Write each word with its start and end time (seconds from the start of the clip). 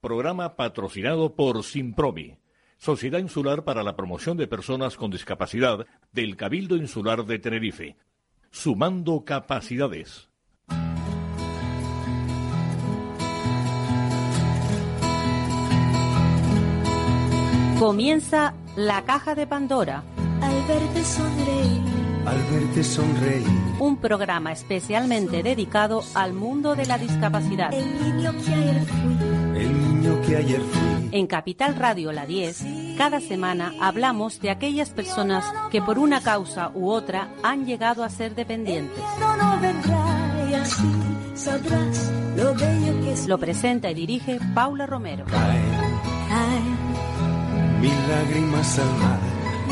Programa 0.00 0.56
patrocinado 0.56 1.34
por 1.34 1.62
Simpromi, 1.62 2.38
Sociedad 2.78 3.18
Insular 3.18 3.64
para 3.64 3.82
la 3.82 3.96
Promoción 3.96 4.38
de 4.38 4.46
Personas 4.46 4.96
con 4.96 5.10
Discapacidad 5.10 5.86
del 6.10 6.36
Cabildo 6.36 6.76
Insular 6.76 7.26
de 7.26 7.38
Tenerife. 7.38 7.96
Sumando 8.50 9.26
capacidades. 9.26 10.30
Comienza 17.78 18.54
la 18.76 19.04
caja 19.04 19.34
de 19.34 19.46
Pandora. 19.46 20.02
Al 20.40 20.66
verte 20.66 21.04
sonreír. 21.04 21.82
Al 22.24 22.38
verte 22.50 22.84
sonreír. 22.84 23.46
Un 23.78 23.98
programa 23.98 24.52
especialmente 24.52 25.42
dedicado 25.42 26.02
al 26.14 26.32
mundo 26.32 26.74
de 26.74 26.86
la 26.86 26.96
discapacidad. 26.96 27.74
El 27.74 28.02
niño 28.02 28.32
que 28.32 28.54
ayer 28.54 28.86
fui. 28.86 29.10
El 29.12 29.29
niño 30.00 30.20
que 30.22 30.36
ayer 30.36 30.60
fui. 30.60 31.08
En 31.12 31.26
Capital 31.26 31.76
Radio 31.76 32.12
La 32.12 32.26
10, 32.26 32.64
cada 32.96 33.20
semana 33.20 33.72
hablamos 33.80 34.40
de 34.40 34.50
aquellas 34.50 34.90
personas 34.90 35.44
que 35.70 35.82
por 35.82 35.98
una 35.98 36.20
causa 36.20 36.70
u 36.74 36.88
otra 36.90 37.28
han 37.42 37.66
llegado 37.66 38.04
a 38.04 38.08
ser 38.08 38.34
dependientes. 38.34 39.02
Lo 43.26 43.38
presenta 43.38 43.90
y 43.90 43.94
dirige 43.94 44.38
Paula 44.54 44.86
Romero. 44.86 45.24
Caen 45.26 45.62
Caen 46.28 47.80
mil 47.80 48.08
lágrimas 48.08 48.78
al 48.78 48.98
mar. 48.98 49.20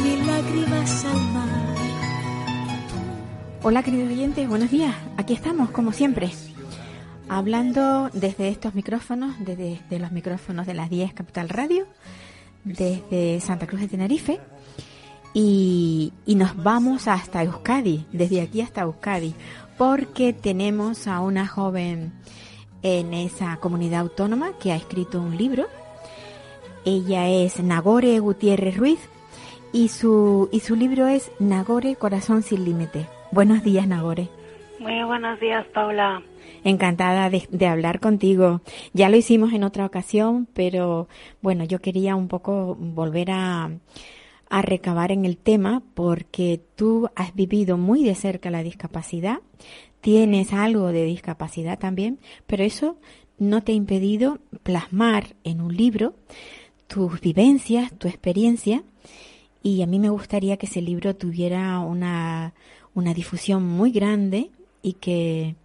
mil 0.02 0.26
lágrimas 0.26 1.04
al 1.04 1.20
mar. 1.32 1.48
Hola 3.62 3.82
queridos 3.82 4.10
oyentes, 4.10 4.48
buenos 4.48 4.70
días. 4.70 4.94
Aquí 5.16 5.34
estamos, 5.34 5.70
como 5.70 5.92
siempre, 5.92 6.30
hablando 7.28 8.10
desde 8.12 8.48
estos 8.48 8.74
micrófonos, 8.74 9.34
desde, 9.40 9.80
desde 9.82 9.98
los 9.98 10.12
micrófonos 10.12 10.66
de 10.66 10.74
las 10.74 10.90
10 10.90 11.14
Capital 11.14 11.48
Radio, 11.48 11.86
desde 12.64 13.40
Santa 13.40 13.66
Cruz 13.66 13.80
de 13.80 13.88
Tenerife, 13.88 14.40
y, 15.34 16.12
y 16.26 16.34
nos 16.34 16.56
vamos 16.62 17.06
hasta 17.06 17.42
Euskadi, 17.42 18.06
desde 18.12 18.40
aquí 18.40 18.60
hasta 18.60 18.82
Euskadi, 18.82 19.34
porque 19.76 20.32
tenemos 20.32 21.06
a 21.06 21.20
una 21.20 21.46
joven 21.46 22.12
en 22.82 23.14
esa 23.14 23.56
comunidad 23.56 24.00
autónoma 24.00 24.52
que 24.60 24.72
ha 24.72 24.76
escrito 24.76 25.20
un 25.20 25.36
libro. 25.36 25.66
Ella 26.84 27.28
es 27.28 27.62
Nagore 27.62 28.18
Gutiérrez 28.18 28.76
Ruiz 28.76 29.00
y 29.72 29.88
su, 29.88 30.48
y 30.52 30.60
su 30.60 30.76
libro 30.76 31.06
es 31.06 31.30
Nagore 31.38 31.96
Corazón 31.96 32.42
sin 32.42 32.64
Límite. 32.64 33.06
Buenos 33.30 33.62
días, 33.62 33.86
Nagore. 33.86 34.28
Muy 34.78 35.02
buenos 35.04 35.38
días, 35.40 35.66
Paula. 35.74 36.22
Encantada 36.64 37.30
de, 37.30 37.48
de 37.50 37.66
hablar 37.66 38.00
contigo. 38.00 38.62
Ya 38.92 39.08
lo 39.08 39.16
hicimos 39.16 39.52
en 39.52 39.64
otra 39.64 39.86
ocasión, 39.86 40.48
pero 40.52 41.08
bueno, 41.40 41.64
yo 41.64 41.80
quería 41.80 42.16
un 42.16 42.28
poco 42.28 42.76
volver 42.78 43.30
a, 43.30 43.70
a 44.50 44.62
recabar 44.62 45.12
en 45.12 45.24
el 45.24 45.36
tema 45.36 45.82
porque 45.94 46.60
tú 46.74 47.10
has 47.14 47.34
vivido 47.34 47.76
muy 47.76 48.04
de 48.04 48.14
cerca 48.14 48.50
la 48.50 48.62
discapacidad, 48.62 49.40
tienes 50.00 50.52
algo 50.52 50.88
de 50.88 51.04
discapacidad 51.04 51.78
también, 51.78 52.18
pero 52.46 52.64
eso 52.64 52.96
no 53.38 53.62
te 53.62 53.72
ha 53.72 53.74
impedido 53.74 54.38
plasmar 54.62 55.36
en 55.44 55.60
un 55.60 55.76
libro 55.76 56.14
tus 56.86 57.20
vivencias, 57.20 57.92
tu 57.98 58.08
experiencia, 58.08 58.82
y 59.62 59.82
a 59.82 59.86
mí 59.86 59.98
me 59.98 60.08
gustaría 60.08 60.56
que 60.56 60.66
ese 60.66 60.80
libro 60.80 61.14
tuviera 61.14 61.78
una, 61.80 62.54
una 62.94 63.12
difusión 63.12 63.64
muy 63.64 63.90
grande 63.90 64.50
y 64.82 64.94
que, 64.94 65.56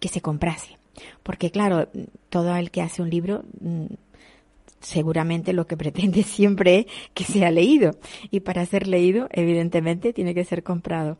que 0.00 0.08
se 0.08 0.20
comprase. 0.20 0.78
Porque 1.22 1.50
claro, 1.50 1.88
todo 2.30 2.56
el 2.56 2.70
que 2.70 2.82
hace 2.82 3.02
un 3.02 3.10
libro 3.10 3.44
mm, 3.60 3.86
seguramente 4.80 5.52
lo 5.52 5.66
que 5.66 5.76
pretende 5.82 6.22
siempre 6.22 6.80
es 6.80 6.86
que 7.14 7.24
sea 7.24 7.50
leído. 7.50 7.92
Y 8.30 8.40
para 8.40 8.64
ser 8.66 8.86
leído, 8.86 9.28
evidentemente, 9.32 10.12
tiene 10.12 10.34
que 10.34 10.44
ser 10.44 10.62
comprado. 10.62 11.18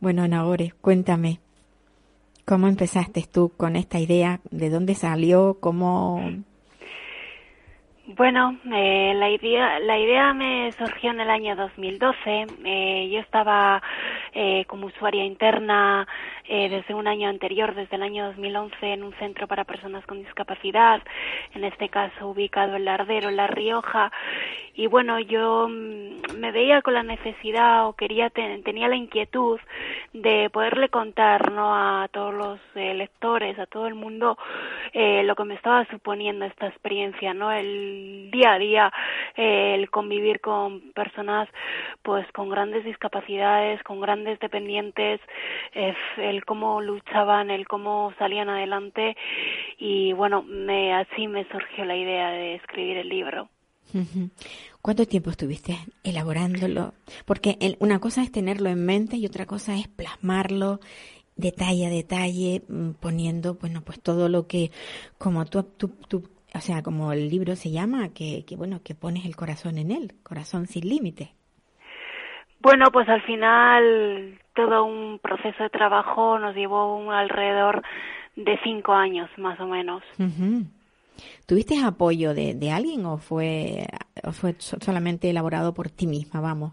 Bueno, 0.00 0.26
Nagore, 0.28 0.72
cuéntame, 0.80 1.40
¿cómo 2.44 2.68
empezaste 2.68 3.24
tú 3.30 3.52
con 3.56 3.76
esta 3.76 3.98
idea? 3.98 4.40
¿De 4.50 4.70
dónde 4.70 4.94
salió? 4.94 5.58
¿Cómo...? 5.60 6.20
Bueno, 8.08 8.56
eh, 8.72 9.14
la 9.16 9.28
idea 9.28 9.80
la 9.80 9.98
idea 9.98 10.32
me 10.32 10.70
surgió 10.72 11.10
en 11.10 11.20
el 11.20 11.28
año 11.28 11.56
2012. 11.56 12.46
Eh, 12.64 13.10
yo 13.12 13.18
estaba 13.18 13.82
eh, 14.32 14.64
como 14.68 14.86
usuaria 14.86 15.24
interna 15.24 16.06
eh, 16.48 16.68
desde 16.68 16.94
un 16.94 17.06
año 17.08 17.28
anterior, 17.28 17.74
desde 17.74 17.96
el 17.96 18.02
año 18.02 18.26
2011, 18.26 18.92
en 18.92 19.04
un 19.04 19.12
centro 19.14 19.46
para 19.46 19.64
personas 19.64 20.04
con 20.06 20.18
discapacidad, 20.18 21.02
en 21.54 21.64
este 21.64 21.88
caso 21.88 22.28
ubicado 22.28 22.76
en 22.76 22.84
Lardero, 22.84 23.28
en 23.28 23.36
La 23.36 23.46
Rioja. 23.46 24.10
Y 24.74 24.88
bueno, 24.88 25.18
yo 25.20 25.68
mm, 25.68 26.36
me 26.38 26.52
veía 26.52 26.82
con 26.82 26.94
la 26.94 27.02
necesidad 27.02 27.86
o 27.88 27.94
quería 27.94 28.28
ten- 28.30 28.62
tenía 28.62 28.88
la 28.88 28.96
inquietud 28.96 29.58
de 30.12 30.50
poderle 30.50 30.88
contar 30.90 31.50
¿no? 31.52 31.74
a 31.74 32.08
todos 32.08 32.34
los 32.34 32.60
eh, 32.74 32.92
lectores, 32.94 33.58
a 33.58 33.66
todo 33.66 33.86
el 33.86 33.94
mundo, 33.94 34.36
eh, 34.92 35.22
lo 35.24 35.34
que 35.34 35.44
me 35.44 35.54
estaba 35.54 35.84
suponiendo 35.86 36.44
esta 36.44 36.66
experiencia, 36.68 37.32
¿no? 37.34 37.50
El 37.52 38.30
día 38.30 38.52
a 38.52 38.58
día, 38.58 38.92
eh, 39.36 39.74
el 39.74 39.90
convivir 39.90 40.40
con 40.40 40.80
personas 40.92 41.48
pues 42.02 42.26
con 42.32 42.48
grandes 42.50 42.84
discapacidades, 42.84 43.82
con 43.82 44.00
grandes 44.00 44.38
dependientes, 44.40 45.20
eh, 45.74 45.94
el 46.36 46.44
cómo 46.44 46.80
luchaban, 46.80 47.50
el 47.50 47.66
cómo 47.66 48.12
salían 48.18 48.48
adelante 48.48 49.16
y 49.78 50.12
bueno, 50.12 50.42
me, 50.42 50.92
así 50.94 51.26
me 51.26 51.44
surgió 51.48 51.84
la 51.84 51.96
idea 51.96 52.30
de 52.30 52.54
escribir 52.56 52.98
el 52.98 53.08
libro. 53.08 53.48
¿Cuánto 54.82 55.06
tiempo 55.06 55.30
estuviste 55.30 55.78
elaborándolo? 56.04 56.92
Porque 57.24 57.56
el- 57.60 57.76
una 57.80 57.98
cosa 57.98 58.22
es 58.22 58.30
tenerlo 58.30 58.68
en 58.68 58.84
mente 58.84 59.16
y 59.16 59.26
otra 59.26 59.46
cosa 59.46 59.76
es 59.76 59.88
plasmarlo 59.88 60.80
detalle 61.36 61.86
a 61.86 61.90
detalle, 61.90 62.62
mm, 62.68 62.90
poniendo, 63.00 63.54
bueno, 63.54 63.82
pues 63.82 64.00
todo 64.00 64.28
lo 64.28 64.46
que, 64.46 64.70
como 65.18 65.44
tú, 65.44 65.62
tú, 65.62 65.88
tú- 66.08 66.28
o 66.54 66.60
sea, 66.60 66.82
como 66.82 67.12
el 67.12 67.28
libro 67.28 67.54
se 67.56 67.70
llama, 67.70 68.08
que, 68.14 68.44
que 68.46 68.56
bueno, 68.56 68.80
que 68.82 68.94
pones 68.94 69.26
el 69.26 69.36
corazón 69.36 69.76
en 69.78 69.90
él, 69.90 70.14
corazón 70.22 70.66
sin 70.66 70.88
límite. 70.88 71.35
Bueno, 72.66 72.86
pues 72.90 73.08
al 73.08 73.22
final 73.22 74.40
todo 74.52 74.82
un 74.82 75.20
proceso 75.20 75.62
de 75.62 75.70
trabajo 75.70 76.36
nos 76.40 76.52
llevó 76.56 76.96
un 76.96 77.12
alrededor 77.12 77.80
de 78.34 78.58
cinco 78.64 78.92
años 78.92 79.30
más 79.36 79.60
o 79.60 79.66
menos. 79.66 80.02
¿Tuviste 81.46 81.76
apoyo 81.78 82.34
de, 82.34 82.54
de 82.54 82.72
alguien 82.72 83.06
o 83.06 83.18
fue, 83.18 83.86
o 84.24 84.32
fue 84.32 84.54
so- 84.58 84.78
solamente 84.80 85.30
elaborado 85.30 85.74
por 85.74 85.90
ti 85.90 86.08
misma, 86.08 86.40
vamos? 86.40 86.72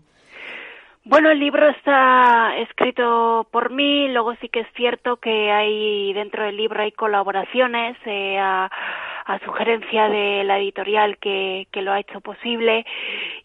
Bueno, 1.05 1.29
el 1.29 1.37
libro 1.39 1.69
está 1.69 2.57
escrito 2.57 3.45
por 3.51 3.71
mí, 3.71 4.07
luego 4.11 4.33
sí 4.41 4.49
que 4.49 4.61
es 4.61 4.67
cierto 4.75 5.17
que 5.17 5.51
hay 5.51 6.11
dentro 6.13 6.43
del 6.43 6.57
libro 6.57 6.81
hay 6.81 6.93
colaboraciones 6.93 7.97
eh, 8.07 8.39
a, 8.39 8.67
a 9.25 9.39
sugerencia 9.39 10.09
de 10.09 10.43
la 10.43 10.59
editorial 10.59 11.17
que, 11.17 11.67
que 11.71 11.81
lo 11.81 11.91
ha 11.91 11.99
hecho 11.99 12.21
posible 12.21 12.85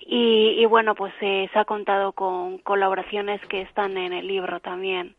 y, 0.00 0.56
y 0.58 0.64
bueno, 0.66 0.94
pues 0.94 1.12
eh, 1.20 1.48
se 1.52 1.58
ha 1.58 1.64
contado 1.64 2.12
con 2.12 2.58
colaboraciones 2.58 3.40
que 3.48 3.62
están 3.62 3.96
en 3.96 4.12
el 4.12 4.26
libro 4.26 4.60
también. 4.60 5.14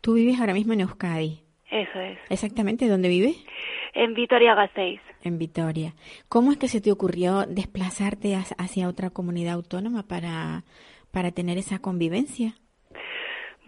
Tú 0.00 0.14
vives 0.14 0.38
ahora 0.40 0.54
mismo 0.54 0.74
en 0.74 0.82
Euskadi. 0.82 1.40
Eso 1.70 2.00
es. 2.00 2.18
¿Exactamente 2.30 2.88
dónde 2.88 3.08
vives? 3.08 3.36
En 3.94 4.14
Vitoria 4.14 4.54
Gasteiz. 4.54 5.00
En 5.22 5.38
Vitoria. 5.38 5.94
¿Cómo 6.28 6.52
es 6.52 6.58
que 6.58 6.68
se 6.68 6.80
te 6.80 6.92
ocurrió 6.92 7.44
desplazarte 7.46 8.36
hacia 8.36 8.88
otra 8.88 9.10
comunidad 9.10 9.54
autónoma 9.54 10.04
para, 10.04 10.64
para 11.10 11.32
tener 11.32 11.58
esa 11.58 11.80
convivencia? 11.80 12.54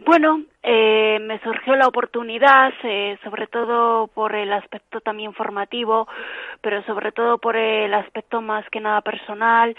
Bueno, 0.02 0.44
eh, 0.62 1.18
me 1.20 1.38
surgió 1.40 1.76
la 1.76 1.86
oportunidad, 1.86 2.72
eh, 2.84 3.18
sobre 3.22 3.46
todo 3.46 4.06
por 4.06 4.34
el 4.34 4.50
aspecto 4.50 5.02
también 5.02 5.34
formativo, 5.34 6.08
pero 6.62 6.82
sobre 6.84 7.12
todo 7.12 7.36
por 7.36 7.54
el 7.56 7.92
aspecto 7.92 8.40
más 8.40 8.64
que 8.70 8.80
nada 8.80 9.02
personal, 9.02 9.76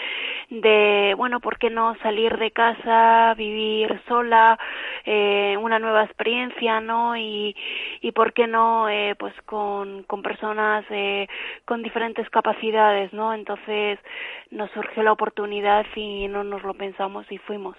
de, 0.50 1.16
bueno, 1.18 1.40
¿por 1.40 1.58
qué 1.58 1.72
no 1.72 1.96
salir 2.04 2.38
de 2.38 2.52
casa, 2.52 3.34
vivir 3.36 4.00
sola, 4.08 4.60
eh, 5.06 5.58
una 5.60 5.80
nueva 5.80 6.04
experiencia, 6.04 6.82
¿no? 6.82 7.18
Y, 7.18 7.56
y 8.02 8.12
por 8.12 8.34
qué 8.34 8.46
no, 8.46 8.90
eh, 8.90 9.16
pues 9.18 9.34
con, 9.48 10.04
con 10.04 10.22
personas 10.22 10.86
eh, 10.92 11.28
con 11.66 11.82
diferentes 11.82 12.30
capacidades, 12.30 13.12
¿no? 13.12 13.34
Entonces 13.34 13.98
nos 14.52 14.70
surgió 14.72 15.02
la 15.02 15.14
oportunidad 15.14 15.86
y 15.96 16.28
no 16.28 16.44
nos 16.44 16.62
lo 16.62 16.76
pensamos 16.76 17.26
y 17.32 17.40
fuimos. 17.40 17.76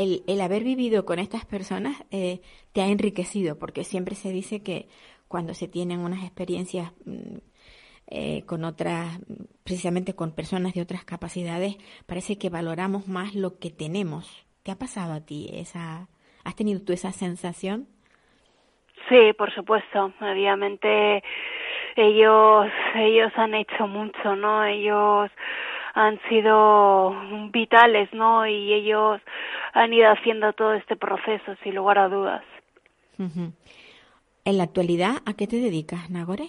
El, 0.00 0.22
el 0.26 0.40
haber 0.40 0.64
vivido 0.64 1.04
con 1.04 1.18
estas 1.18 1.44
personas 1.44 2.02
eh, 2.10 2.40
te 2.72 2.80
ha 2.80 2.86
enriquecido, 2.86 3.58
porque 3.58 3.84
siempre 3.84 4.14
se 4.14 4.30
dice 4.30 4.62
que 4.62 4.88
cuando 5.28 5.52
se 5.52 5.68
tienen 5.68 6.00
unas 6.00 6.22
experiencias 6.22 6.90
mm, 7.04 7.36
eh, 8.08 8.42
con 8.46 8.64
otras, 8.64 9.20
precisamente 9.62 10.14
con 10.14 10.34
personas 10.34 10.72
de 10.74 10.82
otras 10.82 11.04
capacidades, 11.04 11.76
parece 12.06 12.38
que 12.38 12.48
valoramos 12.48 13.08
más 13.08 13.34
lo 13.34 13.58
que 13.58 13.70
tenemos. 13.70 14.26
¿Te 14.62 14.72
ha 14.72 14.78
pasado 14.78 15.12
a 15.12 15.20
ti 15.20 15.50
esa, 15.52 16.08
has 16.44 16.56
tenido 16.56 16.80
tú 16.80 16.92
esa 16.92 17.12
sensación? 17.12 17.86
Sí, 19.08 19.32
por 19.38 19.54
supuesto. 19.54 20.12
Obviamente 20.20 21.22
ellos 21.94 22.66
ellos 22.94 23.32
han 23.36 23.54
hecho 23.54 23.86
mucho, 23.86 24.34
¿no? 24.34 24.64
Ellos 24.64 25.30
han 25.94 26.20
sido 26.28 27.14
vitales, 27.50 28.12
¿no? 28.12 28.46
Y 28.46 28.72
ellos 28.72 29.20
han 29.72 29.92
ido 29.92 30.10
haciendo 30.10 30.52
todo 30.52 30.74
este 30.74 30.96
proceso 30.96 31.54
sin 31.62 31.74
lugar 31.74 31.98
a 31.98 32.08
dudas. 32.08 32.44
En 33.18 34.58
la 34.58 34.64
actualidad, 34.64 35.16
¿a 35.26 35.34
qué 35.34 35.46
te 35.46 35.56
dedicas, 35.56 36.08
Nagore? 36.10 36.48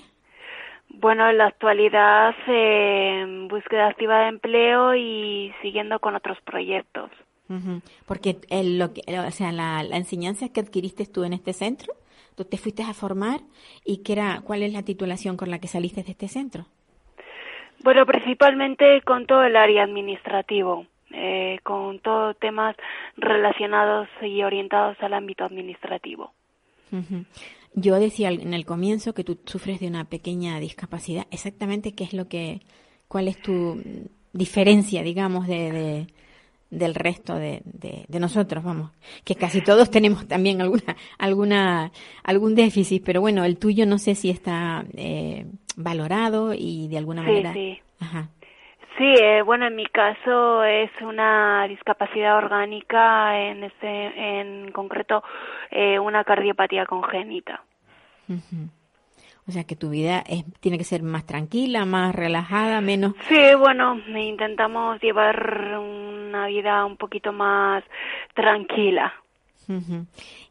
Bueno, 0.89 1.29
en 1.29 1.37
la 1.37 1.47
actualidad 1.47 2.35
eh, 2.47 3.47
búsqueda 3.49 3.87
activa 3.87 4.21
de 4.21 4.29
empleo 4.29 4.95
y 4.95 5.53
siguiendo 5.61 5.99
con 5.99 6.15
otros 6.15 6.37
proyectos. 6.41 7.09
Porque 8.05 8.37
el, 8.49 8.79
lo 8.79 8.93
que, 8.93 9.01
o 9.19 9.31
sea, 9.31 9.51
la, 9.51 9.83
la, 9.83 9.97
enseñanza 9.97 10.47
que 10.47 10.61
adquiriste 10.61 11.05
tú 11.05 11.25
en 11.25 11.33
este 11.33 11.51
centro, 11.51 11.93
tú 12.35 12.45
te 12.45 12.57
fuiste 12.57 12.81
a 12.81 12.93
formar 12.93 13.41
y 13.83 14.03
qué 14.03 14.13
era, 14.13 14.39
¿cuál 14.41 14.63
es 14.63 14.71
la 14.71 14.83
titulación 14.83 15.35
con 15.35 15.51
la 15.51 15.59
que 15.59 15.67
saliste 15.67 16.01
de 16.01 16.11
este 16.11 16.29
centro? 16.29 16.65
Bueno, 17.83 18.05
principalmente 18.05 19.01
con 19.01 19.25
todo 19.25 19.43
el 19.43 19.55
área 19.55 19.83
administrativo, 19.83 20.85
eh, 21.11 21.59
con 21.63 21.99
todos 21.99 22.37
temas 22.37 22.75
relacionados 23.17 24.07
y 24.21 24.43
orientados 24.43 24.97
al 25.01 25.13
ámbito 25.13 25.43
administrativo. 25.43 26.33
Yo 27.73 27.95
decía 27.99 28.29
en 28.29 28.53
el 28.53 28.65
comienzo 28.65 29.13
que 29.13 29.23
tú 29.23 29.39
sufres 29.45 29.79
de 29.79 29.87
una 29.87 30.05
pequeña 30.05 30.59
discapacidad. 30.59 31.25
Exactamente 31.31 31.95
qué 31.95 32.03
es 32.03 32.13
lo 32.13 32.27
que, 32.27 32.61
cuál 33.07 33.27
es 33.27 33.41
tu 33.41 33.81
diferencia, 34.33 35.03
digamos, 35.03 35.47
de, 35.47 35.71
de 35.71 36.07
del 36.71 36.95
resto 36.95 37.35
de, 37.35 37.61
de, 37.65 38.19
nosotros, 38.19 38.63
vamos, 38.63 38.91
que 39.25 39.35
casi 39.35 39.61
todos 39.61 39.91
tenemos 39.91 40.25
también 40.25 40.61
alguna, 40.61 40.95
alguna, 41.19 41.91
algún 42.23 42.55
déficit, 42.55 43.03
pero 43.03 43.19
bueno, 43.19 43.43
el 43.43 43.57
tuyo 43.57 43.85
no 43.85 43.97
sé 43.97 44.15
si 44.15 44.29
está 44.29 44.85
eh, 44.93 45.45
valorado 45.75 46.53
y 46.53 46.87
de 46.87 46.97
alguna 46.97 47.21
manera. 47.21 47.53
Sí, 47.53 47.79
Ajá. 47.99 48.29
Sí, 48.97 49.15
eh, 49.19 49.41
bueno, 49.41 49.67
en 49.67 49.75
mi 49.75 49.85
caso 49.85 50.63
es 50.63 50.91
una 51.01 51.65
discapacidad 51.67 52.37
orgánica, 52.37 53.39
en 53.39 53.63
este, 53.63 53.87
en 54.39 54.71
concreto, 54.71 55.23
eh, 55.71 55.97
una 55.97 56.23
cardiopatía 56.23 56.85
congénita. 56.85 57.63
O 59.47 59.51
sea 59.51 59.63
que 59.63 59.75
tu 59.75 59.89
vida 59.89 60.23
es, 60.27 60.45
tiene 60.59 60.77
que 60.77 60.83
ser 60.83 61.03
más 61.03 61.25
tranquila, 61.25 61.85
más 61.85 62.13
relajada, 62.13 62.79
menos. 62.81 63.13
Sí, 63.27 63.55
bueno, 63.57 63.97
intentamos 64.07 65.01
llevar 65.01 65.79
una 65.79 66.47
vida 66.47 66.85
un 66.85 66.97
poquito 66.97 67.31
más 67.31 67.83
tranquila. 68.33 69.13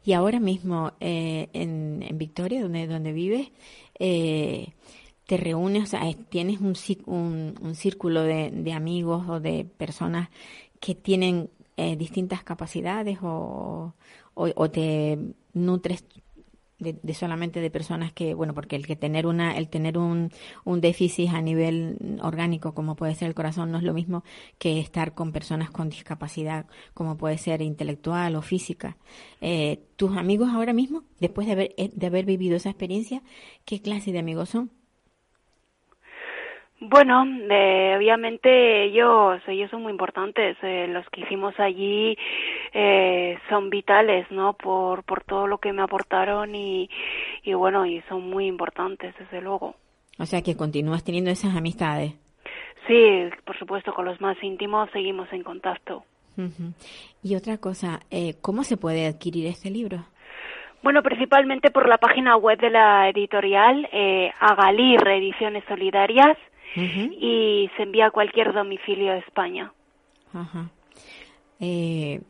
Y 0.03 0.13
ahora 0.13 0.39
mismo 0.39 0.93
eh, 0.99 1.47
en, 1.53 2.01
en, 2.01 2.17
Victoria, 2.17 2.61
donde, 2.61 2.87
donde 2.87 3.13
vives, 3.13 3.51
eh, 3.99 4.73
te 5.31 5.37
reúnes, 5.37 5.83
o 5.83 5.85
sea, 5.85 6.01
tienes 6.27 6.59
un, 6.59 6.75
un, 7.05 7.55
un 7.61 7.75
círculo 7.75 8.21
de, 8.21 8.51
de, 8.51 8.73
amigos 8.73 9.29
o 9.29 9.39
de 9.39 9.63
personas 9.63 10.27
que 10.81 10.93
tienen 10.93 11.49
eh, 11.77 11.95
distintas 11.95 12.43
capacidades 12.43 13.19
o, 13.21 13.95
o, 14.33 14.49
o, 14.53 14.71
te 14.71 15.17
nutres 15.53 16.03
de, 16.79 17.13
solamente 17.13 17.61
de 17.61 17.71
personas 17.71 18.11
que, 18.11 18.33
bueno, 18.33 18.53
porque 18.53 18.75
el 18.75 18.85
que 18.85 18.97
tener 18.97 19.25
una, 19.25 19.57
el 19.57 19.69
tener 19.69 19.97
un, 19.97 20.31
un 20.65 20.81
déficit 20.81 21.29
a 21.29 21.41
nivel 21.41 22.19
orgánico, 22.21 22.73
como 22.73 22.97
puede 22.97 23.15
ser 23.15 23.29
el 23.29 23.33
corazón, 23.33 23.71
no 23.71 23.77
es 23.77 23.85
lo 23.85 23.93
mismo 23.93 24.25
que 24.57 24.81
estar 24.81 25.13
con 25.13 25.31
personas 25.31 25.69
con 25.69 25.87
discapacidad, 25.87 26.65
como 26.93 27.15
puede 27.15 27.37
ser 27.37 27.61
intelectual 27.61 28.35
o 28.35 28.41
física. 28.41 28.97
Eh, 29.39 29.79
tus 29.95 30.17
amigos 30.17 30.49
ahora 30.49 30.73
mismo, 30.73 31.05
después 31.21 31.47
de 31.47 31.53
haber, 31.53 31.73
eh, 31.77 31.89
de 31.93 32.07
haber 32.07 32.25
vivido 32.25 32.57
esa 32.57 32.69
experiencia, 32.69 33.23
¿qué 33.63 33.81
clase 33.81 34.11
de 34.11 34.19
amigos 34.19 34.49
son? 34.49 34.80
Bueno, 36.83 37.23
eh, 37.51 37.93
obviamente 37.95 38.85
ellos, 38.85 39.39
ellos 39.47 39.69
son 39.69 39.83
muy 39.83 39.91
importantes. 39.91 40.57
Eh, 40.63 40.87
los 40.89 41.07
que 41.09 41.21
hicimos 41.21 41.53
allí 41.59 42.17
eh, 42.73 43.37
son 43.49 43.69
vitales, 43.69 44.25
¿no? 44.31 44.53
Por, 44.53 45.03
por 45.03 45.23
todo 45.23 45.45
lo 45.45 45.59
que 45.59 45.73
me 45.73 45.83
aportaron 45.83 46.55
y, 46.55 46.89
y 47.43 47.53
bueno, 47.53 47.85
y 47.85 48.01
son 48.09 48.27
muy 48.27 48.47
importantes, 48.47 49.13
desde 49.19 49.41
luego. 49.41 49.75
O 50.17 50.25
sea 50.25 50.41
que 50.41 50.57
continúas 50.57 51.03
teniendo 51.03 51.29
esas 51.29 51.55
amistades. 51.55 52.13
Sí, 52.87 53.29
por 53.45 53.57
supuesto, 53.59 53.93
con 53.93 54.05
los 54.05 54.19
más 54.19 54.41
íntimos 54.43 54.89
seguimos 54.91 55.31
en 55.31 55.43
contacto. 55.43 56.03
Y 57.21 57.35
otra 57.35 57.59
cosa, 57.59 57.99
eh, 58.09 58.33
¿cómo 58.41 58.63
se 58.63 58.77
puede 58.77 59.05
adquirir 59.05 59.45
este 59.45 59.69
libro? 59.69 60.03
Bueno, 60.81 61.03
principalmente 61.03 61.69
por 61.69 61.87
la 61.87 61.99
página 61.99 62.37
web 62.37 62.59
de 62.59 62.71
la 62.71 63.07
editorial, 63.09 63.87
eh, 63.91 64.31
Agalir 64.39 65.07
Ediciones 65.07 65.63
Solidarias, 65.67 66.35
y 66.75 67.69
se 67.75 67.83
envía 67.83 68.07
a 68.07 68.11
cualquier 68.11 68.53
domicilio 68.53 69.13
de 69.13 69.19
España. 69.19 69.71
Ajá. 70.33 70.69
Eh, 71.59 72.21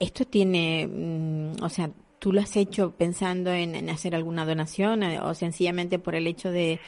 esto 0.00 0.24
tiene, 0.24 0.86
mm, 0.86 1.62
o 1.62 1.68
sea, 1.68 1.90
¿tú 2.18 2.32
lo 2.32 2.40
has 2.40 2.56
hecho 2.56 2.94
pensando 2.96 3.52
en, 3.52 3.88
hacer 3.90 4.14
alguna 4.14 4.44
donación 4.44 5.02
eh, 5.02 5.20
o 5.20 5.34
sencillamente 5.34 5.98
por 5.98 6.14
el 6.14 6.26
hecho 6.26 6.50
de, 6.50 6.80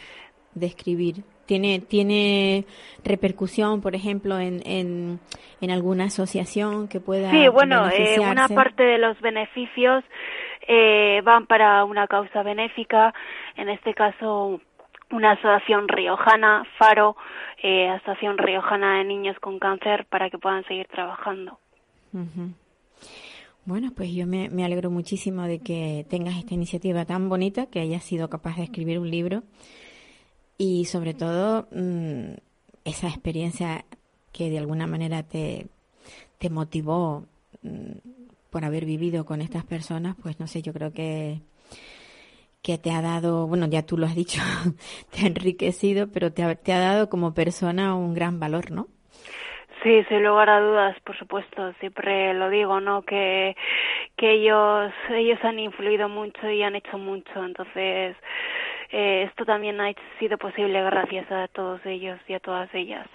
de 0.54 0.66
escribir? 0.66 1.24
¿Tiene, 1.46 1.78
¿Tiene 1.78 2.64
repercusión, 3.04 3.80
por 3.80 3.94
ejemplo, 3.94 4.38
en, 4.40 4.62
en, 4.66 5.20
en 5.60 5.70
alguna 5.70 6.06
asociación 6.06 6.88
que 6.88 6.98
pueda 6.98 7.30
Sí, 7.30 7.46
bueno, 7.48 7.88
eh, 7.88 8.18
una 8.18 8.48
parte 8.48 8.82
de 8.82 8.98
los 8.98 9.20
beneficios 9.20 10.02
eh, 10.66 11.20
van 11.22 11.46
para 11.46 11.84
una 11.84 12.08
causa 12.08 12.42
benéfica, 12.42 13.14
en 13.56 13.68
este 13.68 13.94
caso 13.94 14.60
una 15.10 15.32
asociación 15.32 15.88
riojana, 15.88 16.64
Faro, 16.78 17.16
eh, 17.62 17.88
Asociación 17.88 18.38
Riojana 18.38 18.98
de 18.98 19.04
Niños 19.04 19.36
con 19.40 19.58
Cáncer, 19.58 20.06
para 20.06 20.30
que 20.30 20.38
puedan 20.38 20.64
seguir 20.64 20.86
trabajando. 20.88 21.58
Bueno, 23.64 23.92
pues 23.94 24.12
yo 24.12 24.26
me, 24.26 24.46
alegro 24.64 24.90
muchísimo 24.90 25.42
de 25.42 25.58
que 25.58 26.06
tengas 26.08 26.36
esta 26.36 26.54
iniciativa 26.54 27.04
tan 27.04 27.28
bonita, 27.28 27.66
que 27.66 27.80
hayas 27.80 28.04
sido 28.04 28.28
capaz 28.28 28.56
de 28.56 28.64
escribir 28.64 28.98
un 28.98 29.10
libro 29.10 29.42
y 30.56 30.86
sobre 30.86 31.14
todo 31.14 31.66
mmm, 31.72 32.34
esa 32.84 33.08
experiencia 33.08 33.84
que 34.32 34.50
de 34.50 34.58
alguna 34.58 34.86
manera 34.86 35.22
te, 35.22 35.66
te 36.38 36.48
motivó 36.48 37.26
mmm, 37.62 37.98
por 38.50 38.64
haber 38.64 38.84
vivido 38.84 39.26
con 39.26 39.40
estas 39.40 39.64
personas, 39.64 40.16
pues 40.22 40.40
no 40.40 40.46
sé, 40.46 40.62
yo 40.62 40.72
creo 40.72 40.92
que 40.92 41.40
que 42.66 42.78
te 42.78 42.90
ha 42.90 43.00
dado, 43.00 43.46
bueno, 43.46 43.66
ya 43.68 43.86
tú 43.86 43.96
lo 43.96 44.06
has 44.06 44.16
dicho, 44.16 44.42
te 45.12 45.22
ha 45.22 45.28
enriquecido, 45.28 46.08
pero 46.12 46.32
te 46.32 46.42
ha, 46.42 46.56
te 46.56 46.72
ha 46.72 46.80
dado 46.80 47.08
como 47.08 47.32
persona 47.32 47.94
un 47.94 48.12
gran 48.12 48.40
valor, 48.40 48.72
¿no? 48.72 48.88
Sí, 49.84 50.02
sin 50.08 50.24
lugar 50.24 50.50
a 50.50 50.60
dudas, 50.60 50.96
por 51.04 51.16
supuesto, 51.16 51.72
siempre 51.78 52.34
lo 52.34 52.50
digo, 52.50 52.80
¿no? 52.80 53.02
Que, 53.02 53.54
que 54.16 54.32
ellos, 54.32 54.92
ellos 55.10 55.38
han 55.44 55.60
influido 55.60 56.08
mucho 56.08 56.50
y 56.50 56.64
han 56.64 56.74
hecho 56.74 56.98
mucho, 56.98 57.44
entonces 57.44 58.16
eh, 58.90 59.22
esto 59.28 59.44
también 59.44 59.80
ha 59.80 59.92
sido 60.18 60.36
posible 60.36 60.82
gracias 60.82 61.30
a 61.30 61.46
todos 61.46 61.80
ellos 61.86 62.18
y 62.26 62.34
a 62.34 62.40
todas 62.40 62.68
ellas. 62.74 63.06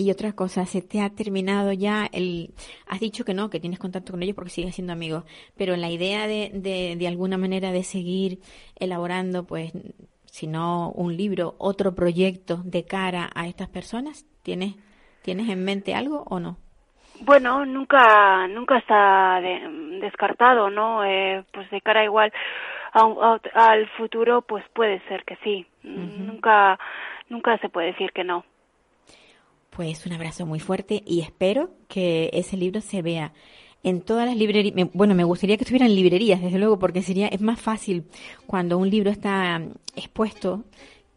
Y 0.00 0.10
otra 0.10 0.32
cosa, 0.32 0.64
se 0.64 0.80
te 0.80 1.02
ha 1.02 1.10
terminado 1.10 1.74
ya 1.74 2.08
el... 2.10 2.54
Has 2.86 3.00
dicho 3.00 3.22
que 3.22 3.34
no, 3.34 3.50
que 3.50 3.60
tienes 3.60 3.78
contacto 3.78 4.12
con 4.12 4.22
ellos 4.22 4.34
porque 4.34 4.48
sigues 4.48 4.74
siendo 4.74 4.94
amigo, 4.94 5.24
pero 5.58 5.76
la 5.76 5.90
idea 5.90 6.26
de, 6.26 6.50
de, 6.54 6.96
de 6.96 7.06
alguna 7.06 7.36
manera 7.36 7.70
de 7.70 7.82
seguir 7.82 8.38
elaborando, 8.76 9.44
pues, 9.44 9.72
si 10.24 10.46
no 10.46 10.90
un 10.92 11.18
libro, 11.18 11.54
otro 11.58 11.94
proyecto 11.94 12.62
de 12.64 12.86
cara 12.86 13.28
a 13.34 13.46
estas 13.46 13.68
personas, 13.68 14.24
¿tienes, 14.42 14.74
tienes 15.20 15.50
en 15.50 15.66
mente 15.66 15.94
algo 15.94 16.24
o 16.30 16.40
no? 16.40 16.56
Bueno, 17.20 17.66
nunca, 17.66 18.48
nunca 18.48 18.78
está 18.78 19.38
descartado, 20.00 20.70
¿no? 20.70 21.04
Eh, 21.04 21.44
pues 21.52 21.70
de 21.70 21.82
cara 21.82 22.04
igual 22.04 22.32
a, 22.94 23.00
a, 23.54 23.70
al 23.70 23.86
futuro, 23.98 24.40
pues 24.40 24.64
puede 24.72 25.06
ser 25.08 25.24
que 25.26 25.36
sí. 25.44 25.66
Uh 25.84 25.88
-huh. 25.88 26.18
Nunca, 26.20 26.78
nunca 27.28 27.58
se 27.58 27.68
puede 27.68 27.88
decir 27.88 28.12
que 28.12 28.24
no. 28.24 28.46
Pues 29.80 30.04
un 30.04 30.12
abrazo 30.12 30.44
muy 30.44 30.60
fuerte 30.60 31.02
y 31.06 31.20
espero 31.20 31.70
que 31.88 32.28
ese 32.34 32.58
libro 32.58 32.82
se 32.82 33.00
vea 33.00 33.32
en 33.82 34.02
todas 34.02 34.26
las 34.26 34.36
librerías. 34.36 34.90
Bueno, 34.92 35.14
me 35.14 35.24
gustaría 35.24 35.56
que 35.56 35.64
estuviera 35.64 35.86
en 35.86 35.94
librerías, 35.94 36.42
desde 36.42 36.58
luego, 36.58 36.78
porque 36.78 37.00
sería 37.00 37.28
es 37.28 37.40
más 37.40 37.58
fácil 37.58 38.04
cuando 38.46 38.76
un 38.76 38.90
libro 38.90 39.10
está 39.10 39.62
expuesto 39.96 40.64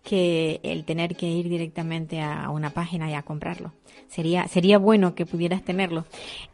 que 0.03 0.60
el 0.63 0.83
tener 0.83 1.15
que 1.15 1.27
ir 1.27 1.48
directamente 1.48 2.22
a 2.22 2.50
una 2.50 2.72
página 2.72 3.10
y 3.10 3.13
a 3.13 3.24
comprarlo. 3.24 3.72
Sería, 4.07 4.48
sería 4.48 4.77
bueno 4.77 5.15
que 5.15 5.25
pudieras 5.25 5.63
tenerlo. 5.63 6.05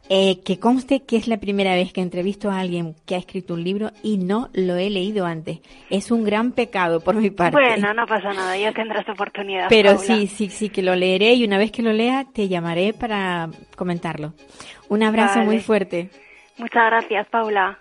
Eh, 0.08 0.40
que 0.44 0.58
conste 0.58 1.02
que 1.02 1.16
es 1.16 1.26
la 1.26 1.38
primera 1.38 1.74
vez 1.74 1.92
que 1.92 2.00
entrevisto 2.00 2.50
a 2.50 2.60
alguien 2.60 2.94
que 3.06 3.16
ha 3.16 3.18
escrito 3.18 3.54
un 3.54 3.64
libro 3.64 3.90
y 4.02 4.18
no 4.18 4.48
lo 4.52 4.76
he 4.76 4.88
leído 4.88 5.26
antes. 5.26 5.60
Es 5.90 6.10
un 6.10 6.24
gran 6.24 6.52
pecado 6.52 7.00
por 7.00 7.16
mi 7.16 7.30
parte. 7.30 7.58
Bueno, 7.60 7.92
no 7.92 8.06
pasa 8.06 8.32
nada, 8.32 8.56
ya 8.56 8.72
tendrás 8.72 9.08
oportunidad. 9.08 9.66
Pero 9.68 9.96
Paula. 9.96 10.04
sí, 10.04 10.26
sí, 10.28 10.48
sí 10.48 10.68
que 10.68 10.82
lo 10.82 10.94
leeré 10.94 11.34
y 11.34 11.44
una 11.44 11.58
vez 11.58 11.72
que 11.72 11.82
lo 11.82 11.92
lea 11.92 12.26
te 12.32 12.48
llamaré 12.48 12.92
para 12.92 13.50
comentarlo. 13.76 14.32
Un 14.88 15.02
abrazo 15.02 15.40
vale. 15.40 15.46
muy 15.46 15.58
fuerte. 15.58 16.10
Muchas 16.56 16.86
gracias, 16.86 17.26
Paula. 17.28 17.78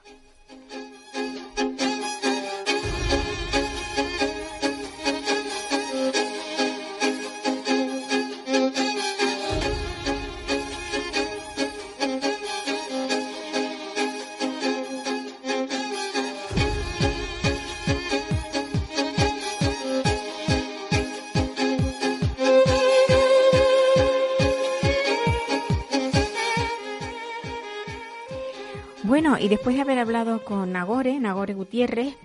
Y 29.40 29.48
después 29.48 29.76
de 29.76 29.82
haber 29.82 30.00
hablado 30.00 30.44
con 30.44 30.72
Nagore, 30.72 31.20
Nagore 31.20 31.54
Gutiérrez, 31.54 32.16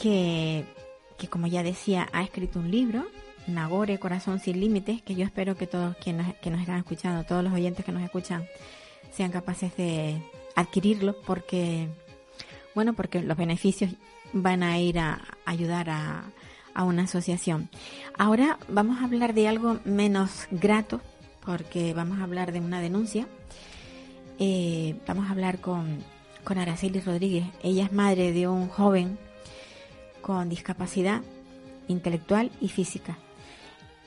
que, 0.00 0.64
que 1.18 1.28
como 1.28 1.46
ya 1.46 1.62
decía, 1.62 2.08
ha 2.12 2.22
escrito 2.22 2.58
un 2.58 2.70
libro, 2.70 3.06
Nagore, 3.46 3.98
Corazón 3.98 4.38
sin 4.40 4.60
Límites, 4.60 5.02
que 5.02 5.14
yo 5.14 5.24
espero 5.24 5.56
que 5.56 5.66
todos 5.66 5.96
quienes 5.96 6.34
que 6.36 6.50
nos 6.50 6.60
están 6.60 6.78
escuchando, 6.78 7.24
todos 7.24 7.42
los 7.42 7.52
oyentes 7.52 7.84
que 7.84 7.92
nos 7.92 8.02
escuchan, 8.02 8.44
sean 9.12 9.30
capaces 9.30 9.76
de 9.76 10.22
adquirirlo, 10.54 11.16
porque, 11.26 11.88
bueno, 12.74 12.92
porque 12.92 13.22
los 13.22 13.36
beneficios 13.36 13.92
van 14.32 14.62
a 14.62 14.78
ir 14.78 14.98
a 14.98 15.20
ayudar 15.44 15.90
a, 15.90 16.24
a 16.74 16.84
una 16.84 17.04
asociación. 17.04 17.68
Ahora 18.16 18.58
vamos 18.68 19.00
a 19.00 19.04
hablar 19.04 19.34
de 19.34 19.48
algo 19.48 19.78
menos 19.84 20.46
grato, 20.50 21.00
porque 21.44 21.94
vamos 21.94 22.20
a 22.20 22.24
hablar 22.24 22.52
de 22.52 22.60
una 22.60 22.80
denuncia. 22.80 23.26
Eh, 24.42 24.96
vamos 25.06 25.28
a 25.28 25.32
hablar 25.32 25.60
con, 25.60 26.02
con 26.44 26.56
Araceli 26.56 27.00
Rodríguez. 27.00 27.44
Ella 27.62 27.84
es 27.84 27.92
madre 27.92 28.32
de 28.32 28.48
un 28.48 28.68
joven 28.68 29.18
con 30.22 30.48
discapacidad 30.48 31.20
intelectual 31.88 32.50
y 32.58 32.68
física. 32.68 33.18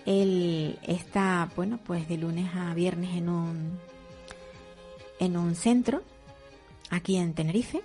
Él 0.08 0.80
está, 0.82 1.52
bueno, 1.56 1.80
pues 1.86 2.10
de 2.10 2.18
lunes 2.18 2.50
a 2.56 2.74
viernes 2.74 3.16
en 3.16 3.30
un 3.30 3.80
en 5.20 5.38
un 5.38 5.54
centro 5.56 6.02
aquí 6.90 7.16
en 7.16 7.36
Tenerife 7.36 7.82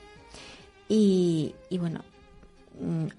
y, 0.88 1.54
bueno, 1.78 2.00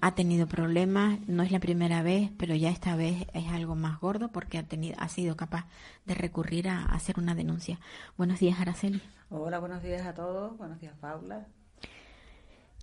ha 0.00 0.14
tenido 0.14 0.46
problemas, 0.46 1.18
no 1.28 1.42
es 1.42 1.50
la 1.52 1.60
primera 1.60 2.02
vez, 2.02 2.30
pero 2.38 2.54
ya 2.54 2.70
esta 2.70 2.96
vez 2.96 3.26
es 3.34 3.48
algo 3.48 3.74
más 3.76 4.00
gordo 4.00 4.32
porque 4.32 4.58
ha 4.58 4.62
tenido 4.62 4.96
ha 4.98 5.08
sido 5.08 5.36
capaz 5.36 5.66
de 6.06 6.14
recurrir 6.14 6.68
a, 6.68 6.80
a 6.82 6.94
hacer 6.94 7.18
una 7.18 7.34
denuncia. 7.34 7.78
Buenos 8.16 8.40
días, 8.40 8.58
Araceli. 8.60 9.02
Hola, 9.28 9.58
buenos 9.58 9.82
días 9.82 10.06
a 10.06 10.14
todos. 10.14 10.56
Buenos 10.56 10.80
días, 10.80 10.94
Paula. 11.00 11.46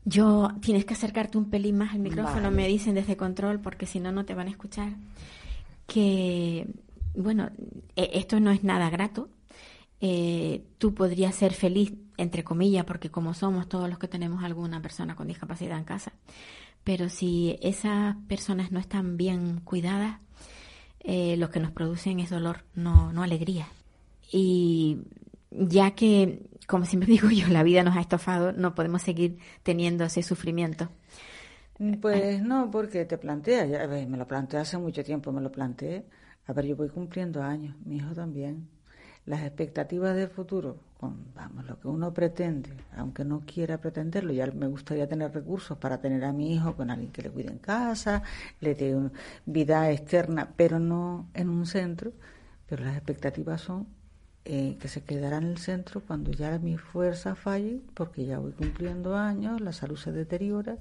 Yo 0.06 0.50
tienes 0.62 0.86
que 0.86 0.94
acercarte 0.94 1.38
un 1.38 1.50
pelín 1.50 1.78
más 1.78 1.94
al 1.94 2.00
micrófono, 2.00 2.44
Vale. 2.44 2.56
me 2.56 2.68
dicen 2.68 2.96
desde 2.96 3.18
control, 3.18 3.60
porque 3.60 3.86
si 3.86 4.00
no, 4.00 4.12
no 4.12 4.24
te 4.26 4.34
van 4.36 4.48
a 4.48 4.52
escuchar. 4.52 4.94
Que, 5.86 6.68
bueno, 7.16 7.50
e- 7.96 8.12
esto 8.14 8.40
no 8.40 8.52
es 8.52 8.64
nada 8.64 8.90
grato. 8.90 9.30
Eh, 10.00 10.64
tú 10.78 10.94
podrías 10.94 11.36
ser 11.36 11.54
feliz, 11.54 11.94
entre 12.18 12.44
comillas, 12.44 12.86
porque 12.86 13.10
como 13.10 13.34
somos 13.34 13.68
todos 13.68 13.90
los 13.90 14.00
que 14.00 14.08
tenemos 14.08 14.44
alguna 14.44 14.82
persona 14.82 15.16
con 15.16 15.28
discapacidad 15.28 15.78
en 15.78 15.84
casa. 15.84 16.14
Pero 16.88 17.10
si 17.10 17.60
esas 17.62 18.16
personas 18.30 18.72
no 18.72 18.80
están 18.80 19.18
bien 19.18 19.60
cuidadas, 19.60 20.22
eh, 21.02 21.36
lo 21.36 21.50
que 21.50 21.60
nos 21.60 21.74
producen 21.74 22.22
es 22.22 22.30
dolor, 22.30 22.64
no, 22.76 23.12
no 23.12 23.24
alegría. 23.24 23.68
Y 24.32 25.00
ya 25.52 25.92
que, 25.92 26.50
como 26.66 26.86
siempre 26.86 27.10
digo 27.12 27.30
yo, 27.30 27.50
la 27.50 27.64
vida 27.64 27.84
nos 27.84 27.98
ha 27.98 28.00
estofado, 28.00 28.54
no 28.54 28.74
podemos 28.74 29.02
seguir 29.02 29.38
teniendo 29.64 30.06
ese 30.06 30.24
sufrimiento. 30.24 30.88
Pues 32.02 32.42
no, 32.42 32.72
porque 32.72 33.04
te 33.04 33.18
plantea, 33.18 33.66
ya 33.66 33.86
me 33.86 34.16
lo 34.16 34.26
planteé 34.26 34.62
hace 34.62 34.78
mucho 34.78 35.04
tiempo, 35.04 35.34
me 35.34 35.42
lo 35.42 35.52
planteé. 35.52 36.06
A 36.46 36.54
ver, 36.54 36.68
yo 36.68 36.78
voy 36.78 36.88
cumpliendo 36.88 37.44
años, 37.44 37.76
mi 37.84 37.98
hijo 37.98 38.14
también. 38.14 38.70
Las 39.26 39.42
expectativas 39.42 40.16
del 40.16 40.30
futuro, 40.30 40.80
con, 41.00 41.34
vamos, 41.36 41.66
lo 41.66 41.80
que 41.80 41.88
uno 41.88 42.14
pretende, 42.14 42.72
aunque 42.96 43.24
no 43.24 43.42
quiera 43.42 43.78
pretenderlo, 43.78 44.34
ya 44.34 44.48
me 44.48 44.68
gustaría 44.68 45.08
tener 45.08 45.32
recursos 45.34 45.78
para 45.78 46.00
tener 46.02 46.24
a 46.26 46.34
mi 46.34 46.54
hijo 46.56 46.76
con 46.76 46.90
alguien 46.90 47.12
que 47.12 47.22
le 47.22 47.30
cuide 47.30 47.50
en 47.52 47.60
casa, 47.60 48.24
le 48.62 48.74
dé 48.76 48.96
un- 48.96 49.12
vida 49.46 49.92
externa, 49.92 50.50
pero 50.56 50.80
no 50.80 51.30
en 51.34 51.50
un 51.50 51.66
centro. 51.66 52.12
Pero 52.68 52.84
las 52.84 52.96
expectativas 52.98 53.62
son 53.62 53.88
eh, 54.50 54.78
que 54.80 54.88
se 54.88 55.04
quedará 55.04 55.38
en 55.38 55.44
el 55.44 55.58
centro 55.58 56.02
cuando 56.02 56.32
ya 56.32 56.58
mi 56.60 56.78
fuerza 56.78 57.36
falle, 57.36 57.82
porque 57.94 58.26
ya 58.26 58.40
voy 58.40 58.54
cumpliendo 58.54 59.16
años, 59.18 59.60
la 59.62 59.74
salud 59.74 59.98
se 59.98 60.12
deteriora 60.14 60.78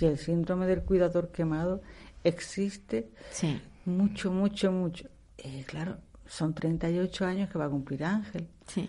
y 0.00 0.04
el 0.06 0.16
síndrome 0.16 0.66
del 0.66 0.82
cuidador 0.82 1.28
quemado 1.32 1.82
existe 2.24 3.10
Sí, 3.32 3.60
mucho, 3.84 4.30
mucho, 4.32 4.70
mucho. 4.72 5.08
Eh, 5.38 5.64
claro, 5.66 5.96
son 6.26 6.54
38 6.54 7.26
años 7.26 7.50
que 7.50 7.58
va 7.58 7.64
a 7.66 7.68
cumplir 7.70 8.04
Ángel 8.04 8.46
sí. 8.66 8.88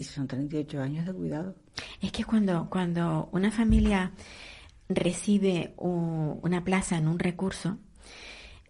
Y 0.00 0.04
son 0.04 0.26
38 0.26 0.80
años 0.80 1.06
de 1.06 1.12
cuidado. 1.12 1.54
Es 2.00 2.10
que 2.10 2.24
cuando, 2.24 2.68
cuando 2.70 3.28
una 3.32 3.50
familia 3.50 4.12
recibe 4.88 5.74
una 5.76 6.64
plaza 6.64 6.96
en 6.96 7.06
un 7.06 7.18
recurso, 7.18 7.76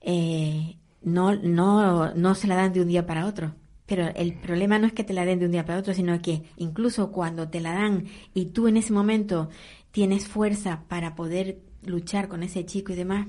eh, 0.01 0.77
no, 1.03 1.37
no, 1.37 2.13
no 2.15 2.35
se 2.35 2.49
la 2.49 2.57
dan 2.57 2.73
de 2.73 2.81
un 2.83 2.89
día 2.89 3.07
para 3.07 3.27
otro. 3.27 3.55
Pero 3.87 4.09
el 4.09 4.35
problema 4.35 4.79
no 4.79 4.89
es 4.89 4.93
que 4.93 5.05
te 5.05 5.13
la 5.13 5.25
den 5.25 5.39
de 5.39 5.47
un 5.47 5.53
día 5.53 5.65
para 5.65 5.79
otro, 5.79 5.95
sino 5.95 6.21
que 6.21 6.43
incluso 6.57 7.13
cuando 7.13 7.49
te 7.49 7.61
la 7.61 7.75
dan 7.75 8.07
y 8.35 8.47
tú 8.47 8.67
en 8.67 8.77
ese 8.77 8.93
momento 8.93 9.51
tienes 9.93 10.27
fuerza 10.27 10.83
para 10.89 11.15
poder 11.15 11.61
luchar 11.85 12.29
con 12.29 12.43
ese 12.43 12.67
chico 12.67 12.93
y 12.93 12.97
demás, 12.97 13.29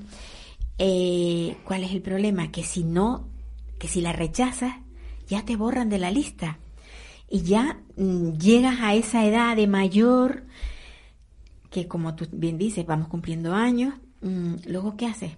eh, 0.80 1.58
¿cuál 1.66 1.84
es 1.84 1.92
el 1.92 2.02
problema? 2.02 2.52
Que 2.52 2.64
si 2.64 2.84
no, 2.84 3.28
que 3.78 3.88
si 3.88 4.02
la 4.02 4.12
rechazas, 4.12 4.74
ya 5.28 5.46
te 5.46 5.56
borran 5.56 5.90
de 5.90 6.00
la 6.00 6.10
lista 6.10 6.58
y 7.32 7.44
ya 7.44 7.80
mm, 7.96 8.34
llegas 8.34 8.82
a 8.82 8.94
esa 8.94 9.26
edad 9.26 9.56
de 9.56 9.66
mayor 9.66 10.44
que 11.72 11.88
como 11.88 12.14
tú 12.16 12.28
bien 12.32 12.58
dices, 12.58 12.86
vamos 12.86 13.08
cumpliendo 13.08 13.54
años, 13.56 13.96
mm, 14.22 14.56
luego 14.68 14.98
¿qué 14.98 15.08
haces? 15.08 15.32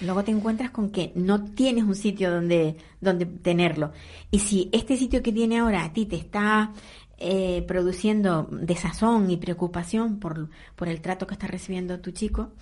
Luego 0.00 0.24
te 0.24 0.30
encuentras 0.30 0.70
con 0.70 0.90
que 0.90 1.12
no 1.14 1.44
tienes 1.44 1.84
un 1.84 1.94
sitio 1.94 2.30
donde, 2.30 2.76
donde 3.00 3.26
tenerlo. 3.26 3.92
Y 4.30 4.38
si 4.38 4.70
este 4.72 4.96
sitio 4.96 5.22
que 5.22 5.32
tiene 5.32 5.58
ahora 5.58 5.84
a 5.84 5.92
ti 5.92 6.06
te 6.06 6.16
está 6.16 6.72
eh, 7.18 7.62
produciendo 7.68 8.48
desazón 8.50 9.30
y 9.30 9.36
preocupación 9.36 10.20
por, 10.20 10.48
por 10.76 10.88
el 10.88 11.02
trato 11.02 11.26
que 11.26 11.34
está 11.34 11.48
recibiendo 11.48 12.00
tu 12.00 12.12
chico, 12.12 12.52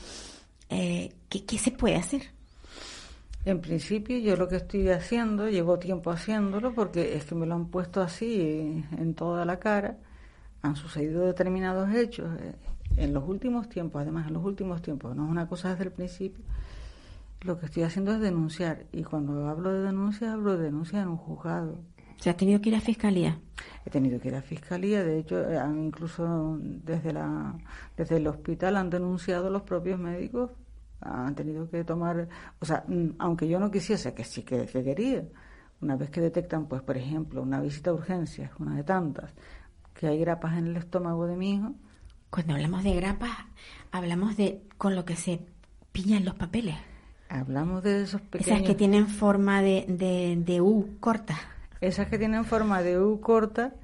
eh, 0.68 1.14
¿qué, 1.28 1.44
¿qué 1.44 1.58
se 1.58 1.70
puede 1.70 1.96
hacer? 1.96 2.37
En 3.44 3.60
principio 3.60 4.18
yo 4.18 4.36
lo 4.36 4.48
que 4.48 4.56
estoy 4.56 4.88
haciendo, 4.90 5.48
llevo 5.48 5.78
tiempo 5.78 6.10
haciéndolo 6.10 6.74
porque 6.74 7.16
es 7.16 7.24
que 7.24 7.34
me 7.34 7.46
lo 7.46 7.54
han 7.54 7.66
puesto 7.66 8.02
así 8.02 8.84
en 8.96 9.14
toda 9.14 9.44
la 9.44 9.58
cara, 9.58 9.96
han 10.62 10.76
sucedido 10.76 11.24
determinados 11.24 11.94
hechos 11.94 12.28
eh, 12.40 12.54
en 12.96 13.14
los 13.14 13.26
últimos 13.28 13.68
tiempos, 13.68 14.02
además 14.02 14.26
en 14.26 14.34
los 14.34 14.44
últimos 14.44 14.82
tiempos, 14.82 15.14
no 15.14 15.24
es 15.24 15.30
una 15.30 15.48
cosa 15.48 15.70
desde 15.70 15.84
el 15.84 15.92
principio, 15.92 16.44
lo 17.42 17.58
que 17.58 17.66
estoy 17.66 17.84
haciendo 17.84 18.12
es 18.12 18.20
denunciar 18.20 18.84
y 18.92 19.04
cuando 19.04 19.48
hablo 19.48 19.72
de 19.72 19.80
denuncia 19.80 20.32
hablo 20.32 20.56
de 20.56 20.64
denuncia 20.64 21.00
en 21.00 21.08
un 21.08 21.16
juzgado. 21.16 21.78
O 22.18 22.22
sea, 22.22 22.32
has 22.32 22.36
tenido 22.36 22.60
que 22.60 22.70
ir 22.70 22.74
a 22.74 22.80
fiscalía. 22.80 23.38
He 23.86 23.90
tenido 23.90 24.20
que 24.20 24.28
ir 24.28 24.34
a 24.34 24.42
fiscalía, 24.42 25.04
de 25.04 25.20
hecho, 25.20 25.48
eh, 25.48 25.56
han 25.56 25.78
incluso 25.84 26.58
desde 26.60 27.12
la 27.12 27.54
desde 27.96 28.16
el 28.16 28.26
hospital 28.26 28.76
han 28.76 28.90
denunciado 28.90 29.50
los 29.50 29.62
propios 29.62 30.00
médicos, 30.00 30.50
han 31.08 31.34
tenido 31.34 31.68
que 31.70 31.84
tomar, 31.84 32.28
o 32.60 32.64
sea, 32.64 32.84
mm, 32.86 33.10
aunque 33.18 33.48
yo 33.48 33.58
no 33.60 33.70
quisiese, 33.70 34.14
que 34.14 34.24
sí 34.24 34.42
que, 34.42 34.66
que 34.66 34.82
quería, 34.84 35.24
una 35.80 35.96
vez 35.96 36.10
que 36.10 36.20
detectan, 36.20 36.66
pues, 36.66 36.82
por 36.82 36.96
ejemplo, 36.96 37.42
una 37.42 37.60
visita 37.60 37.90
a 37.90 37.94
urgencias, 37.94 38.50
una 38.58 38.74
de 38.74 38.84
tantas, 38.84 39.32
que 39.94 40.06
hay 40.08 40.18
grapas 40.18 40.56
en 40.58 40.66
el 40.68 40.76
estómago 40.76 41.26
de 41.26 41.36
mi 41.36 41.54
hijo, 41.54 41.72
Cuando 42.30 42.54
hablamos 42.54 42.84
de 42.84 42.94
grapas, 42.94 43.30
hablamos 43.92 44.36
de 44.36 44.62
con 44.76 44.94
lo 44.94 45.04
que 45.04 45.16
se 45.16 45.40
pillan 45.92 46.24
los 46.24 46.34
papeles. 46.34 46.76
hablamos 47.30 47.82
de 47.82 48.02
esos 48.02 48.20
pequeños... 48.20 48.58
Esas 48.58 48.66
que 48.68 48.74
tienen 48.74 49.06
forma 49.08 49.60
de, 49.62 49.84
de, 49.88 50.36
de 50.44 50.60
U 50.60 50.96
corta. 51.00 51.36
Esas 51.80 52.08
que 52.08 52.18
tienen 52.18 52.44
forma 52.44 52.82
de 52.82 52.98
U 53.00 53.20
corta, 53.20 53.74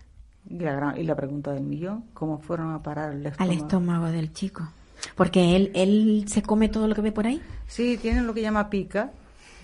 y 0.46 0.58
la, 0.58 0.72
gran- 0.74 0.98
y 0.98 1.04
la 1.04 1.14
pregunta 1.16 1.52
del 1.52 1.62
millón, 1.64 2.04
¿cómo 2.12 2.38
fueron 2.38 2.72
a 2.74 2.82
parar 2.82 3.10
al 3.10 3.24
estómago? 3.26 3.52
al 3.52 3.56
estómago 3.58 4.06
del 4.06 4.32
chico. 4.32 4.68
Porque 5.14 5.56
él, 5.56 5.70
él 5.74 6.24
se 6.28 6.42
come 6.42 6.68
todo 6.68 6.88
lo 6.88 6.94
que 6.94 7.02
ve 7.02 7.12
por 7.12 7.26
ahí. 7.26 7.40
Sí, 7.66 7.98
tienen 7.98 8.26
lo 8.26 8.34
que 8.34 8.42
llama 8.42 8.70
pica. 8.70 9.12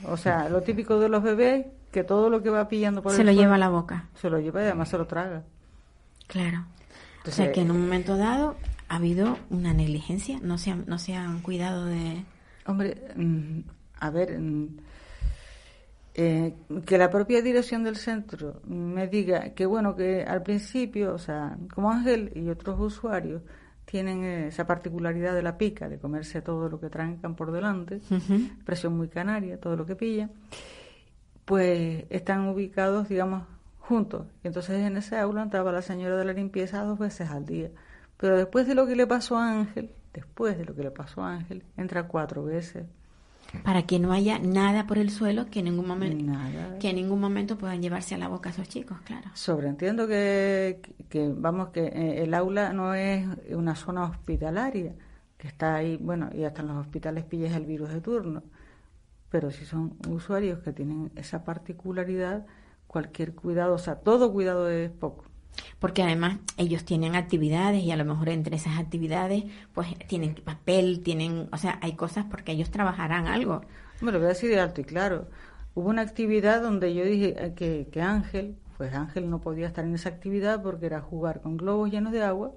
O 0.05 0.17
sea, 0.17 0.49
lo 0.49 0.63
típico 0.63 0.99
de 0.99 1.09
los 1.09 1.23
bebés, 1.23 1.67
que 1.91 2.05
todo 2.05 2.31
lo 2.31 2.43
que 2.43 2.51
va 2.51 2.69
pillando 2.69 3.03
por 3.03 3.13
se 3.13 3.23
el 3.23 3.27
lo 3.27 3.33
lleva 3.33 3.57
a 3.57 3.59
la 3.59 3.69
boca. 3.69 4.09
Se 4.15 4.31
lo 4.31 4.39
lleva 4.39 4.61
y 4.63 4.65
además 4.65 4.89
se 4.89 4.99
lo 4.99 5.07
traga. 5.07 5.43
Claro. 6.27 6.65
Entonces, 7.19 7.41
o 7.41 7.45
sea 7.45 7.53
que 7.53 7.61
en 7.61 7.71
un 7.71 7.81
momento 7.81 8.17
dado 8.17 8.57
ha 8.89 8.97
habido 8.97 9.39
una 9.51 9.75
negligencia. 9.75 10.39
No 10.43 10.59
se 10.59 10.71
han, 10.71 10.85
no 10.87 10.99
se 10.99 11.15
han 11.15 11.41
cuidado 11.41 11.85
de. 11.87 12.25
Hombre, 12.67 12.97
mm, 13.17 13.61
a 13.99 14.11
ver, 14.11 14.39
mm, 14.39 14.69
eh, 16.15 16.55
que 16.87 16.99
la 16.99 17.11
propia 17.11 17.43
dirección 17.43 17.85
del 17.85 17.97
centro 17.97 18.61
me 18.67 19.07
diga 19.07 19.51
que 19.51 19.67
bueno, 19.67 19.95
que 19.97 20.23
al 20.23 20.43
principio, 20.43 21.15
o 21.15 21.19
sea, 21.19 21.57
como 21.75 21.91
Ángel 21.91 22.33
y 22.35 22.49
otros 22.49 22.81
usuarios 22.81 23.43
tienen 23.91 24.23
eh, 24.23 24.47
esa 24.47 24.67
particularidad 24.67 25.35
de 25.35 25.43
la 25.43 25.59
pica, 25.59 25.89
de 25.89 25.99
comerse 25.99 26.43
todo 26.43 26.69
lo 26.69 26.79
que 26.79 26.89
trancan 26.89 27.35
por 27.35 27.51
delante, 27.51 28.01
presión 28.65 28.97
muy 28.97 29.09
canaria, 29.09 29.59
todo 29.59 29.77
lo 29.77 29.85
que 29.85 29.97
pilla, 29.97 30.31
pues 31.45 32.05
están 32.09 32.49
ubicados, 32.49 33.09
digamos, 33.09 33.49
juntos. 33.81 34.27
Y 34.45 34.47
entonces 34.47 34.79
en 34.79 34.97
ese 34.97 35.19
aula 35.19 35.43
entraba 35.43 35.73
la 35.73 35.83
señora 35.83 36.17
de 36.17 36.25
la 36.25 36.33
limpieza 36.33 36.85
dos 36.85 37.01
veces 37.01 37.31
al 37.31 37.47
día. 37.47 37.71
Pero 38.17 38.37
después 38.37 38.69
de 38.69 38.77
lo 38.77 38.87
que 38.87 38.95
le 38.95 39.09
pasó 39.09 39.37
a 39.37 39.51
Ángel, 39.51 39.91
después 40.13 40.57
de 40.57 40.67
lo 40.67 40.77
que 40.77 40.85
le 40.85 40.93
pasó 40.93 41.25
a 41.25 41.33
Ángel, 41.33 41.65
entra 41.77 42.07
cuatro 42.07 42.45
veces. 42.45 42.87
Para 43.65 43.83
que 43.83 43.99
no 43.99 44.13
haya 44.13 44.39
nada 44.39 44.87
por 44.87 44.99
el 44.99 45.11
suelo 45.11 45.47
que 45.47 45.61
en 45.61 45.67
ningún 45.67 45.87
momento 45.87 46.25
Nada. 46.25 46.79
que 46.79 46.91
en 46.91 46.97
ningún 46.97 47.21
momento 47.21 47.59
puedan 47.59 47.83
llevarse 47.83 48.15
a 48.15 48.19
la 48.19 48.29
boca 48.29 48.51
a 48.51 48.53
esos 48.53 48.69
chicos, 48.69 48.99
claro. 49.05 49.31
Sobreentiendo 49.35 50.07
que, 50.07 50.81
que, 51.09 51.33
vamos, 51.35 51.69
que 51.69 51.87
eh, 51.87 52.23
el 52.23 52.35
aula 52.35 52.73
no 52.73 52.95
es 52.95 53.27
una 53.51 53.75
zona 53.75 54.05
hospitalaria, 54.05 54.95
que 55.37 55.49
está 55.49 55.77
ahí, 55.77 55.97
bueno, 55.97 56.31
y 56.35 56.45
hasta 56.45 56.63
en 56.63 56.69
los 56.69 56.77
hospitales 56.77 57.25
pillas 57.25 57.55
el 57.55 57.67
virus 57.67 57.91
de 57.91 58.01
turno, 58.01 58.43
pero 59.31 59.51
si 59.51 59.65
son 59.65 59.97
usuarios 60.09 60.59
que 60.61 60.73
tienen 60.73 61.11
esa 61.17 61.45
particularidad, 61.45 62.47
cualquier 62.87 63.35
cuidado, 63.35 63.75
o 63.75 63.79
sea, 63.79 63.97
todo 63.97 64.33
cuidado 64.33 64.69
es 64.69 64.91
poco. 64.91 65.25
Porque 65.79 66.03
además 66.03 66.39
ellos 66.57 66.85
tienen 66.85 67.17
actividades 67.17 67.83
y 67.83 67.91
a 67.91 67.97
lo 67.97 68.05
mejor 68.05 68.29
entre 68.29 68.57
esas 68.57 68.79
actividades 68.79 69.45
pues 69.73 69.89
tienen 70.07 70.35
papel, 70.35 71.03
tienen, 71.03 71.49
o 71.53 71.57
sea, 71.57 71.79
hay 71.83 71.95
cosas 71.95 72.27
porque 72.31 72.53
ellos 72.53 72.71
trabajarán 72.71 73.27
algo. 73.27 73.63
Me 74.01 74.13
lo 74.13 74.19
voy 74.19 74.27
a 74.27 74.31
decir 74.31 74.51
de 74.51 74.61
alto 74.61 74.81
y 74.81 74.85
claro. 74.85 75.29
Hubo 75.75 75.89
una 75.89 76.03
actividad 76.03 76.63
donde 76.63 76.95
yo 76.95 77.05
dije 77.05 77.35
eh, 77.39 77.55
que, 77.55 77.89
que 77.93 78.03
Ángel, 78.03 78.57
pues 78.77 78.95
Ángel 78.95 79.31
no 79.31 79.41
podía 79.41 79.67
estar 79.67 79.85
en 79.85 79.95
esa 79.95 80.09
actividad 80.09 80.63
porque 80.63 80.87
era 80.87 81.01
jugar 81.01 81.41
con 81.41 81.57
globos 81.57 81.91
llenos 81.91 82.13
de 82.13 82.23
agua, 82.23 82.53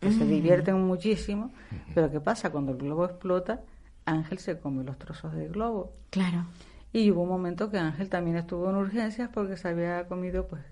que 0.00 0.12
se 0.12 0.26
divierten 0.26 0.80
muchísimo, 0.82 1.52
pero 1.94 2.10
¿qué 2.10 2.20
pasa? 2.20 2.50
Cuando 2.50 2.72
el 2.72 2.78
globo 2.78 3.06
explota, 3.06 3.62
Ángel 4.04 4.38
se 4.38 4.58
come 4.58 4.84
los 4.84 4.98
trozos 4.98 5.32
de 5.34 5.48
globo. 5.48 5.94
Claro. 6.10 6.46
Y 6.92 7.10
hubo 7.10 7.22
un 7.22 7.28
momento 7.28 7.70
que 7.70 7.78
Ángel 7.78 8.08
también 8.08 8.36
estuvo 8.36 8.68
en 8.70 8.76
urgencias 8.76 9.30
porque 9.32 9.56
se 9.56 9.68
había 9.68 10.06
comido 10.06 10.46
pues 10.46 10.62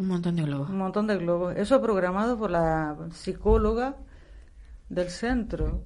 Un 0.00 0.08
montón 0.08 0.34
de 0.36 0.42
globos. 0.44 0.70
un 0.70 0.78
montón 0.78 1.06
de 1.06 1.18
globos. 1.18 1.54
Eso 1.56 1.78
programado 1.82 2.38
por 2.38 2.50
la 2.50 2.96
psicóloga 3.12 3.96
del 4.88 5.10
centro. 5.10 5.84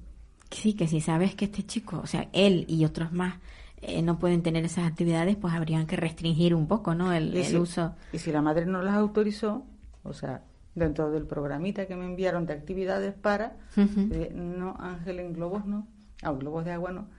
Sí, 0.51 0.73
que 0.73 0.87
si 0.87 1.01
sabes 1.01 1.35
que 1.35 1.45
este 1.45 1.63
chico, 1.63 1.99
o 2.01 2.07
sea, 2.07 2.29
él 2.31 2.63
y 2.69 2.85
otros 2.85 3.11
más 3.11 3.35
eh, 3.81 4.01
no 4.01 4.17
pueden 4.17 4.41
tener 4.41 4.63
esas 4.63 4.85
actividades, 4.87 5.35
pues 5.35 5.53
habrían 5.53 5.85
que 5.85 5.97
restringir 5.97 6.55
un 6.55 6.65
poco, 6.65 6.95
¿no? 6.95 7.11
El, 7.11 7.35
el 7.35 7.57
uso. 7.57 7.93
y 8.13 8.19
si 8.19 8.31
la 8.31 8.41
madre 8.41 8.65
no 8.65 8.81
las 8.81 8.95
autorizó, 8.95 9.65
o 10.03 10.13
sea, 10.13 10.43
dentro 10.75 11.11
del 11.11 11.25
programita 11.25 11.85
que 11.85 11.97
me 11.97 12.05
enviaron 12.05 12.45
de 12.45 12.53
actividades 12.53 13.13
para, 13.13 13.57
eh, 13.75 14.31
no, 14.33 14.77
Ángel 14.79 15.19
en 15.19 15.33
globos 15.33 15.65
no, 15.65 15.87
a 16.21 16.31
globos 16.31 16.63
de 16.63 16.71
agua 16.71 16.93
no, 16.93 17.09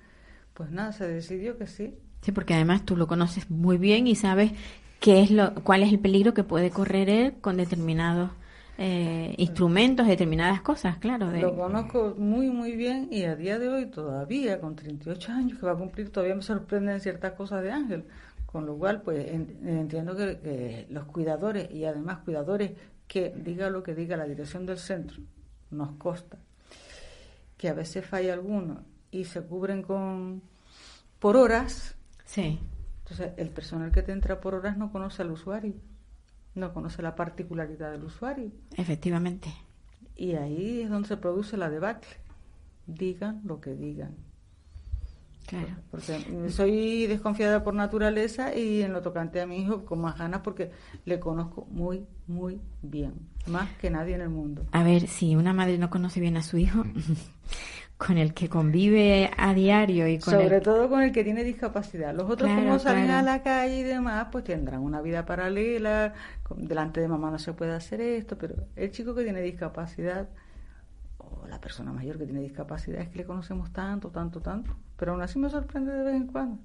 pues 0.55 0.71
nada, 0.71 0.93
se 0.93 1.07
decidió 1.07 1.59
que 1.59 1.67
sí. 1.67 1.95
Sí, 2.23 2.33
porque 2.33 2.55
además 2.55 2.87
tú 2.87 2.97
lo 2.97 3.07
conoces 3.07 3.51
muy 3.51 3.77
bien 3.77 4.07
y 4.07 4.15
sabes 4.15 4.53
qué 5.01 5.21
es 5.23 5.31
lo, 5.31 5.55
cuál 5.57 5.83
es 5.83 5.91
el 5.93 5.99
peligro 5.99 6.35
que 6.35 6.45
puede 6.45 6.71
correr 6.71 7.09
él 7.09 7.35
con 7.41 7.57
determinados 7.57 8.31
eh, 8.79 9.35
instrumentos, 9.39 10.07
determinadas 10.07 10.61
cosas, 10.61 10.99
claro. 10.99 11.31
De, 11.31 11.41
Lo 11.41 11.57
conozco 11.57 12.15
muy, 12.19 12.51
muy 12.51 12.77
bien 12.77 13.09
y 13.11 13.25
a 13.25 13.35
día 13.37 13.59
de 13.59 13.69
hoy 13.69 13.87
todavía, 13.87 14.61
con 14.61 14.77
38 14.77 15.33
años 15.33 15.59
que 15.59 15.67
va 15.67 15.73
a 15.73 15.77
cumplir, 15.77 16.11
todavía 16.11 16.35
me 16.35 16.43
sorprenden 16.43 17.01
ciertas 17.01 17.33
cosas 17.33 17.63
de 17.63 17.71
Ángel. 17.73 18.05
Con 18.47 18.65
lo 18.67 18.77
cual, 18.77 19.03
pues 19.03 19.29
en- 19.29 19.59
entiendo 19.67 20.17
que, 20.17 20.39
que 20.39 20.87
los 20.91 21.05
cuidadores 21.07 21.71
y 21.71 21.85
además 21.85 22.19
cuidadores 22.25 22.73
que 23.07 23.33
diga 23.37 23.71
lo 23.71 23.83
que 23.83 23.95
diga 23.95 24.17
la 24.17 24.25
dirección 24.25 24.67
del 24.67 24.79
centro, 24.79 25.19
nos 25.71 25.93
consta 25.97 26.39
que 27.57 27.69
a 27.69 27.75
veces 27.75 28.05
falla 28.05 28.35
alguno 28.35 28.83
y 29.11 29.25
se 29.25 29.43
cubren 29.43 29.83
con 29.83 30.43
por 31.19 31.37
horas. 31.37 31.97
Sí, 32.25 32.59
Entonces, 33.09 33.35
el 33.37 33.51
personal 33.51 33.93
que 33.93 34.03
te 34.03 34.11
entra 34.11 34.41
por 34.41 34.55
horas 34.55 34.77
no 34.77 34.91
conoce 34.91 35.23
al 35.23 35.31
usuario, 35.31 35.75
no 36.57 36.75
conoce 36.75 37.03
la 37.03 37.15
particularidad 37.15 37.93
del 37.93 38.03
usuario. 38.03 38.51
efectivamente. 38.77 39.49
Y 40.17 40.33
ahí 40.35 40.81
es 40.81 40.91
donde 40.91 41.07
se 41.07 41.17
produce 41.17 41.57
la 41.57 41.71
debacle. 41.71 42.09
Digan 42.87 43.43
lo 43.45 43.61
que 43.61 43.75
digan. 43.75 44.17
Claro. 45.47 45.77
Porque 45.93 46.51
soy 46.51 47.07
desconfiada 47.07 47.63
por 47.63 47.75
naturaleza 47.75 48.57
y 48.57 48.83
en 48.83 48.93
lo 48.93 49.03
tocante 49.03 49.41
a 49.41 49.47
mi 49.47 49.59
hijo 49.59 49.85
con 49.85 50.01
más 50.01 50.19
ganas 50.19 50.41
porque 50.41 50.73
le 51.05 51.21
conozco 51.21 51.67
muy, 51.71 52.05
muy 52.27 52.61
bien. 52.83 53.15
Más 53.47 53.71
que 53.77 53.91
nadie 53.91 54.17
en 54.17 54.23
el 54.23 54.31
mundo. 54.31 54.67
A 54.73 54.83
ver, 54.83 55.07
si 55.07 55.37
una 55.37 55.53
madre 55.53 55.79
no 55.79 55.91
conoce 55.91 56.19
bien 56.19 56.37
a 56.37 56.43
su 56.43 56.59
hijo, 56.59 56.83
con 57.99 58.19
el 58.19 58.35
que 58.35 58.49
convive 58.49 59.31
a 59.39 59.55
diario 59.55 60.07
y 60.07 60.19
con 60.19 60.35
Sobre 60.35 60.57
el... 60.57 60.63
todo 60.63 60.89
con 60.89 61.03
el 61.03 61.13
que 61.13 61.25
tiene 61.25 61.45
discapacidad. 61.45 62.15
Los 62.15 62.29
otros 62.31 62.51
Claro, 62.51 62.67
como 62.67 62.79
salen 62.79 63.07
claro. 63.07 63.21
a 63.21 63.23
la 63.33 63.43
calle 63.43 63.79
y 63.79 63.83
demás, 63.83 64.29
pues 64.31 64.45
tendrán 64.45 64.81
una 64.83 65.01
vida 65.01 65.25
paralela. 65.25 66.13
Delante 66.57 67.01
de 67.01 67.09
mamá 67.09 67.31
no 67.31 67.39
se 67.39 67.53
puede 67.55 67.73
hacer 67.73 68.01
esto, 68.03 68.37
pero 68.37 68.55
el 68.77 68.91
chico 68.91 69.15
que 69.15 69.23
tiene 69.25 69.41
discapacidad 69.41 70.29
o 71.19 71.47
la 71.49 71.61
persona 71.61 71.93
mayor 71.93 72.19
que 72.19 72.27
tiene 72.27 72.41
discapacidad 72.41 73.01
es 73.01 73.09
que 73.09 73.19
le 73.19 73.25
conocemos 73.25 73.73
tanto, 73.73 74.11
tanto, 74.11 74.41
tanto. 74.43 74.77
Pero 74.97 75.13
aún 75.13 75.23
así 75.23 75.39
me 75.39 75.49
sorprende 75.49 75.93
de 75.93 76.05
vez 76.05 76.15
en 76.15 76.27
cuando. 76.27 76.59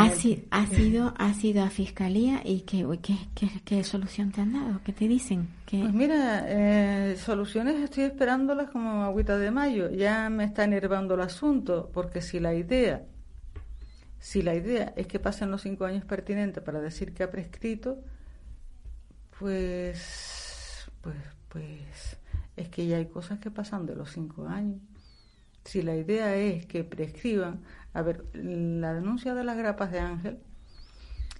Ha, 0.00 0.10
si- 0.10 0.46
ha 0.50 0.66
sido, 0.66 1.14
ha 1.16 1.32
sido 1.34 1.62
a 1.62 1.70
fiscalía 1.70 2.40
y 2.44 2.62
qué, 2.62 2.84
uy, 2.84 2.98
qué, 2.98 3.16
qué, 3.36 3.48
qué 3.64 3.84
solución 3.84 4.32
te 4.32 4.40
han 4.40 4.52
dado, 4.52 4.80
qué 4.84 4.92
te 4.92 5.06
dicen, 5.06 5.48
¿Qué- 5.66 5.78
Pues 5.80 5.92
mira, 5.92 6.44
eh, 6.48 7.16
soluciones 7.16 7.76
estoy 7.76 8.04
esperándolas 8.04 8.70
como 8.70 9.04
agüita 9.04 9.38
de 9.38 9.50
mayo. 9.52 9.88
Ya 9.90 10.28
me 10.28 10.42
está 10.44 10.64
enervando 10.64 11.14
el 11.14 11.20
asunto, 11.20 11.90
porque 11.94 12.20
si 12.20 12.40
la 12.40 12.52
idea, 12.54 13.04
si 14.18 14.42
la 14.42 14.54
idea 14.56 14.92
es 14.96 15.06
que 15.06 15.20
pasen 15.20 15.50
los 15.52 15.62
cinco 15.62 15.84
años 15.84 16.04
pertinentes 16.04 16.62
para 16.64 16.80
decir 16.80 17.14
que 17.14 17.22
ha 17.22 17.30
prescrito, 17.30 18.02
pues, 19.38 20.90
pues, 21.00 21.16
pues, 21.48 22.18
es 22.56 22.68
que 22.68 22.86
ya 22.86 22.96
hay 22.96 23.06
cosas 23.06 23.38
que 23.38 23.50
pasan 23.50 23.86
de 23.86 23.94
los 23.94 24.10
cinco 24.10 24.46
años. 24.46 24.80
Si 25.64 25.82
la 25.82 25.94
idea 25.96 26.34
es 26.36 26.66
que 26.66 26.84
prescriban, 26.84 27.62
a 27.92 28.02
ver, 28.02 28.24
la 28.34 28.94
denuncia 28.94 29.34
de 29.34 29.44
las 29.44 29.56
grapas 29.56 29.90
de 29.92 30.00
Ángel 30.00 30.38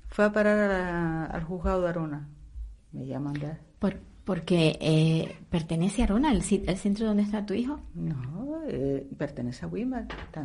fue 0.08 0.24
a 0.24 0.32
parar 0.32 0.58
a 0.58 0.68
la- 0.68 1.24
al 1.26 1.44
juzgado 1.44 1.82
de 1.82 1.88
Arona. 1.88 2.28
Me 2.92 3.06
llaman 3.06 3.34
de 3.34 3.56
por, 3.78 3.98
porque 4.24 4.76
eh, 4.80 5.36
pertenece 5.48 6.02
a 6.02 6.04
Arona, 6.06 6.32
el, 6.32 6.42
centro 6.42 7.06
donde 7.06 7.22
está 7.22 7.46
tu 7.46 7.54
hijo. 7.54 7.80
No, 7.94 8.60
eh, 8.68 9.06
pertenece 9.16 9.64
a 9.64 9.68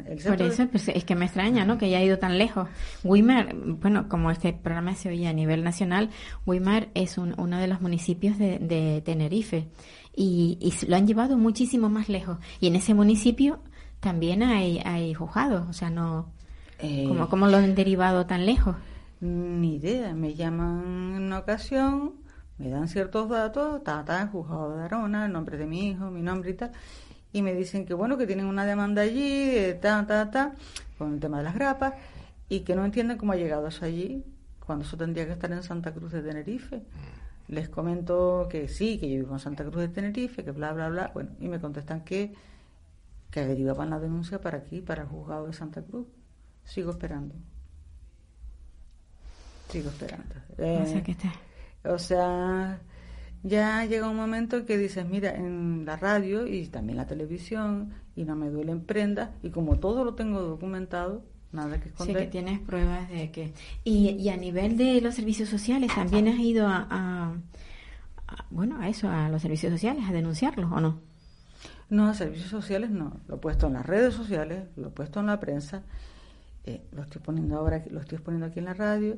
el 0.08 0.18
Por 0.24 0.38
de- 0.38 0.48
eso 0.48 0.68
pues, 0.68 0.88
es 0.88 1.04
que 1.04 1.15
me 1.15 1.26
extraña, 1.26 1.65
¿no? 1.65 1.78
Que 1.78 1.86
haya 1.88 2.02
ido 2.04 2.18
tan 2.20 2.38
lejos. 2.38 2.68
Weimar, 3.04 3.56
bueno, 3.56 4.08
como 4.08 4.32
este 4.32 4.54
programa 4.54 4.94
se 4.96 5.10
oye 5.10 5.28
a 5.28 5.34
nivel 5.34 5.63
nacional, 5.63 6.10
Weimar 6.46 6.89
es 6.94 7.18
un- 7.18 7.34
uno 7.39 7.58
de 7.58 7.68
los 7.68 7.82
municipios 7.82 8.38
de, 8.38 8.60
de 8.60 9.02
Tenerife 9.04 9.68
y, 10.15 10.74
lo 10.88 10.96
han 10.96 11.08
llevado 11.08 11.38
muchísimo 11.38 11.89
más 11.89 12.08
lejos. 12.10 12.38
Y 12.60 12.68
en 12.68 12.76
ese 12.78 12.94
municipio 12.94 13.60
también 14.06 14.44
hay, 14.44 14.80
hay 14.86 15.15
juzgados, 15.15 15.68
o 15.68 15.74
sea, 15.74 15.89
no, 15.89 16.32
Eh, 16.78 17.06
como, 17.08 17.28
como 17.28 17.48
lo 17.48 17.58
han 17.58 17.74
derivado 17.74 18.26
tan 18.26 18.46
lejos. 18.46 18.76
Ni 19.20 19.78
idea. 19.78 20.13
Me 20.13 20.36
llaman 20.36 21.15
en 21.15 21.24
una 21.24 21.39
ocasión, 21.39 22.13
me 22.60 22.70
dan 22.70 22.88
ciertos 22.88 23.30
datos, 23.30 23.84
ta, 23.84 24.06
ta, 24.06 24.28
juzgado 24.28 24.78
de 24.78 24.84
Arona, 24.84 25.26
el 25.26 25.32
nombre 25.32 25.58
de 25.58 25.65
mi 25.65 25.89
hijo, 25.89 26.12
mi 26.12 26.22
nombre 26.22 26.52
y 26.52 26.54
tal. 26.54 26.72
Y 27.34 27.41
me 27.41 27.54
dicen 27.56 27.86
que 27.88 27.96
bueno, 27.96 28.15
que 28.18 28.28
tienen 28.28 28.46
una 28.46 28.63
demanda 28.65 29.02
allí, 29.02 29.50
de 29.50 29.74
ta, 29.74 30.06
ta, 30.06 30.30
ta, 30.30 30.54
con 31.00 31.13
el 31.15 31.20
tema 31.20 31.39
de 31.39 31.46
las 31.46 31.56
grapas, 31.56 31.94
y 32.48 32.60
que 32.60 32.76
no 32.76 32.86
entienden 32.86 33.18
cómo 33.18 33.32
ha 33.34 33.38
llegado 33.38 33.68
eso 33.68 33.86
allí, 33.86 34.24
cuando 34.65 34.86
eso 34.86 34.98
tendría 34.98 35.26
que 35.26 35.34
estar 35.34 35.52
en 35.52 35.63
Santa 35.63 35.91
Cruz 35.94 36.12
de 36.12 36.22
Tenerife. 36.22 36.84
Les 37.48 37.70
comento 37.70 38.48
que 38.52 38.68
sí, 38.68 39.00
que 39.00 39.10
yo 39.10 39.18
vivo 39.24 39.34
en 39.34 39.39
Santa 39.39 39.63
Cruz 39.63 39.82
de 39.82 39.88
Tenerife, 39.88 40.44
que 40.44 40.52
bla, 40.52 40.74
bla, 40.74 40.89
bla. 40.89 41.12
Bueno, 41.13 41.32
y 41.39 41.48
me 41.48 41.60
contestan 41.60 42.02
que, 42.02 42.34
que 43.36 43.45
derivaban 43.45 43.89
la 43.89 44.00
denuncia 44.00 44.39
para 44.39 44.60
aquí, 44.60 44.80
para 44.80 45.02
el 45.04 45.10
juzgado 45.10 45.48
de 45.48 45.52
Santa 45.54 45.82
Cruz. 45.82 46.08
Sigo 46.63 46.91
esperando. 46.91 47.36
Sigo 49.69 49.89
esperando. 49.89 50.36
o 50.54 50.56
sea, 50.56 50.98
Eh, 51.00 51.04
que 51.04 51.12
está. 51.12 51.34
o 51.84 52.00
sea, 52.00 52.80
ya 53.43 53.86
llega 53.86 54.10
un 54.10 54.15
momento 54.15 54.56
en 54.58 54.65
que 54.65 54.78
dices, 54.78 55.06
mira, 55.06 55.36
en 55.36 55.84
la 55.86 55.98
radio 55.98 56.48
y 56.48 56.67
también 56.67 56.98
la 56.98 57.08
televisión, 57.08 57.93
y 58.15 58.24
no 58.24 58.38
me 58.38 58.50
duelen 58.50 58.86
prendas, 58.86 59.32
y 59.43 59.50
como 59.50 59.80
todo 59.80 60.06
lo 60.06 60.15
tengo 60.15 60.41
documentado, 60.41 61.26
nada 61.52 61.78
que 61.78 61.84
Sí, 61.86 61.89
esconder. 61.89 62.17
que 62.24 62.28
tienes 62.32 62.60
pruebas 62.62 63.10
de 63.10 63.32
que... 63.32 63.54
Y, 63.84 64.12
y 64.12 64.30
a 64.30 64.38
nivel 64.38 64.78
de 64.78 65.02
los 65.02 65.13
servicios 65.15 65.50
sociales, 65.50 65.91
¿también 65.93 66.28
has 66.30 66.39
ido 66.39 66.67
a, 66.67 66.88
a- 66.89 67.34
a- 68.28 68.45
bueno, 68.50 68.80
a 68.80 68.88
eso, 68.88 69.10
a 69.10 69.28
los 69.30 69.41
servicios 69.41 69.74
sociales, 69.74 70.06
a 70.08 70.13
denunciarlos 70.13 70.71
o 70.71 70.80
no? 70.80 71.02
No, 71.89 72.13
servicios 72.13 72.50
sociales 72.50 72.89
no. 72.89 73.17
Lo 73.28 73.36
he 73.36 73.39
puesto 73.39 73.67
en 73.67 73.74
las 73.74 73.86
redes 73.86 74.13
sociales, 74.13 74.63
lo 74.76 74.88
he 74.88 74.91
puesto 74.91 75.19
en 75.19 75.28
la 75.28 75.39
prensa, 75.39 75.84
eh, 76.65 76.84
lo 76.91 77.04
estoy 77.04 77.21
poniendo 77.21 77.58
ahora, 77.58 77.78
aquí- 77.78 77.89
lo 77.91 78.00
estoy 78.00 78.17
poniendo 78.17 78.48
aquí 78.48 78.60
en 78.60 78.65
la 78.65 78.74
radio 78.74 79.17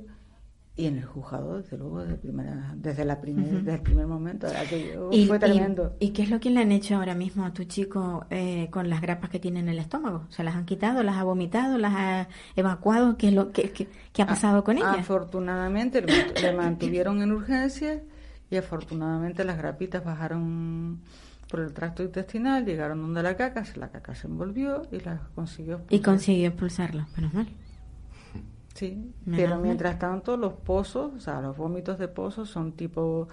y 0.76 0.86
en 0.86 0.98
el 0.98 1.06
juzgado, 1.06 1.58
desde 1.58 1.76
luego, 1.78 2.02
desde, 2.04 2.18
primera, 2.18 2.74
desde, 2.76 3.04
la 3.06 3.20
primer, 3.20 3.46
desde 3.48 3.74
el 3.76 3.82
primer 3.82 4.06
momento. 4.06 4.46
Aquello 4.48 5.10
¿Y, 5.12 5.26
fue 5.26 5.40
tremendo. 5.40 5.96
y 6.00 6.10
qué 6.12 6.22
es 6.24 6.30
lo 6.30 6.40
que 6.40 6.50
le 6.52 6.60
han 6.60 6.72
hecho 6.72 6.98
ahora 6.98 7.16
mismo 7.16 7.46
a 7.46 7.54
tu 7.54 7.64
chico 7.64 8.26
eh, 8.30 8.68
con 8.70 8.88
las 8.90 9.02
grapas 9.02 9.30
que 9.32 9.40
tiene 9.40 9.60
en 9.62 9.70
el 9.70 9.80
estómago? 9.80 10.26
¿Se 10.30 10.44
las 10.44 10.56
han 10.56 10.66
quitado, 10.66 11.02
las 11.02 11.16
ha 11.16 11.24
vomitado, 11.24 11.78
las 11.80 11.94
ha 11.96 12.28
evacuado? 12.56 13.18
¿Qué, 13.18 13.30
es 13.30 13.34
lo, 13.34 13.52
qué, 13.54 13.72
qué- 13.72 13.88
qué 14.14 14.22
ha 14.22 14.26
Ah, 14.26 14.28
pasado 14.28 14.64
con 14.64 14.78
ella? 14.78 14.92
Afortunadamente 14.92 16.02
le 16.04 16.54
mantuvieron 16.54 17.22
en 17.24 17.32
urgencias 17.32 18.02
y 18.52 18.58
afortunadamente 18.58 19.44
las 19.46 19.58
grapitas 19.58 20.04
bajaron 20.04 21.00
por 21.50 21.62
el 21.62 21.74
tracto 21.74 22.04
intestinal, 22.04 22.66
llegaron 22.66 23.02
donde 23.02 23.24
la 23.24 23.36
caca, 23.38 23.64
la 23.76 23.90
caca 23.90 24.16
se 24.16 24.28
envolvió 24.28 24.82
y 24.92 25.00
la 25.00 25.30
consiguió. 25.36 25.82
Y 25.90 26.00
consiguió 26.02 26.48
expulsarla, 26.50 27.08
menos 27.16 27.34
mal. 27.34 27.48
Sí, 28.74 29.14
Menos 29.26 29.40
pero 29.42 29.56
mal. 29.56 29.62
mientras 29.64 29.98
tanto 29.98 30.38
los 30.38 30.54
pozos, 30.54 31.14
o 31.16 31.20
sea, 31.20 31.42
los 31.42 31.58
vómitos 31.58 31.98
de 31.98 32.08
pozos 32.08 32.50
son 32.50 32.74
tipo 32.74 33.28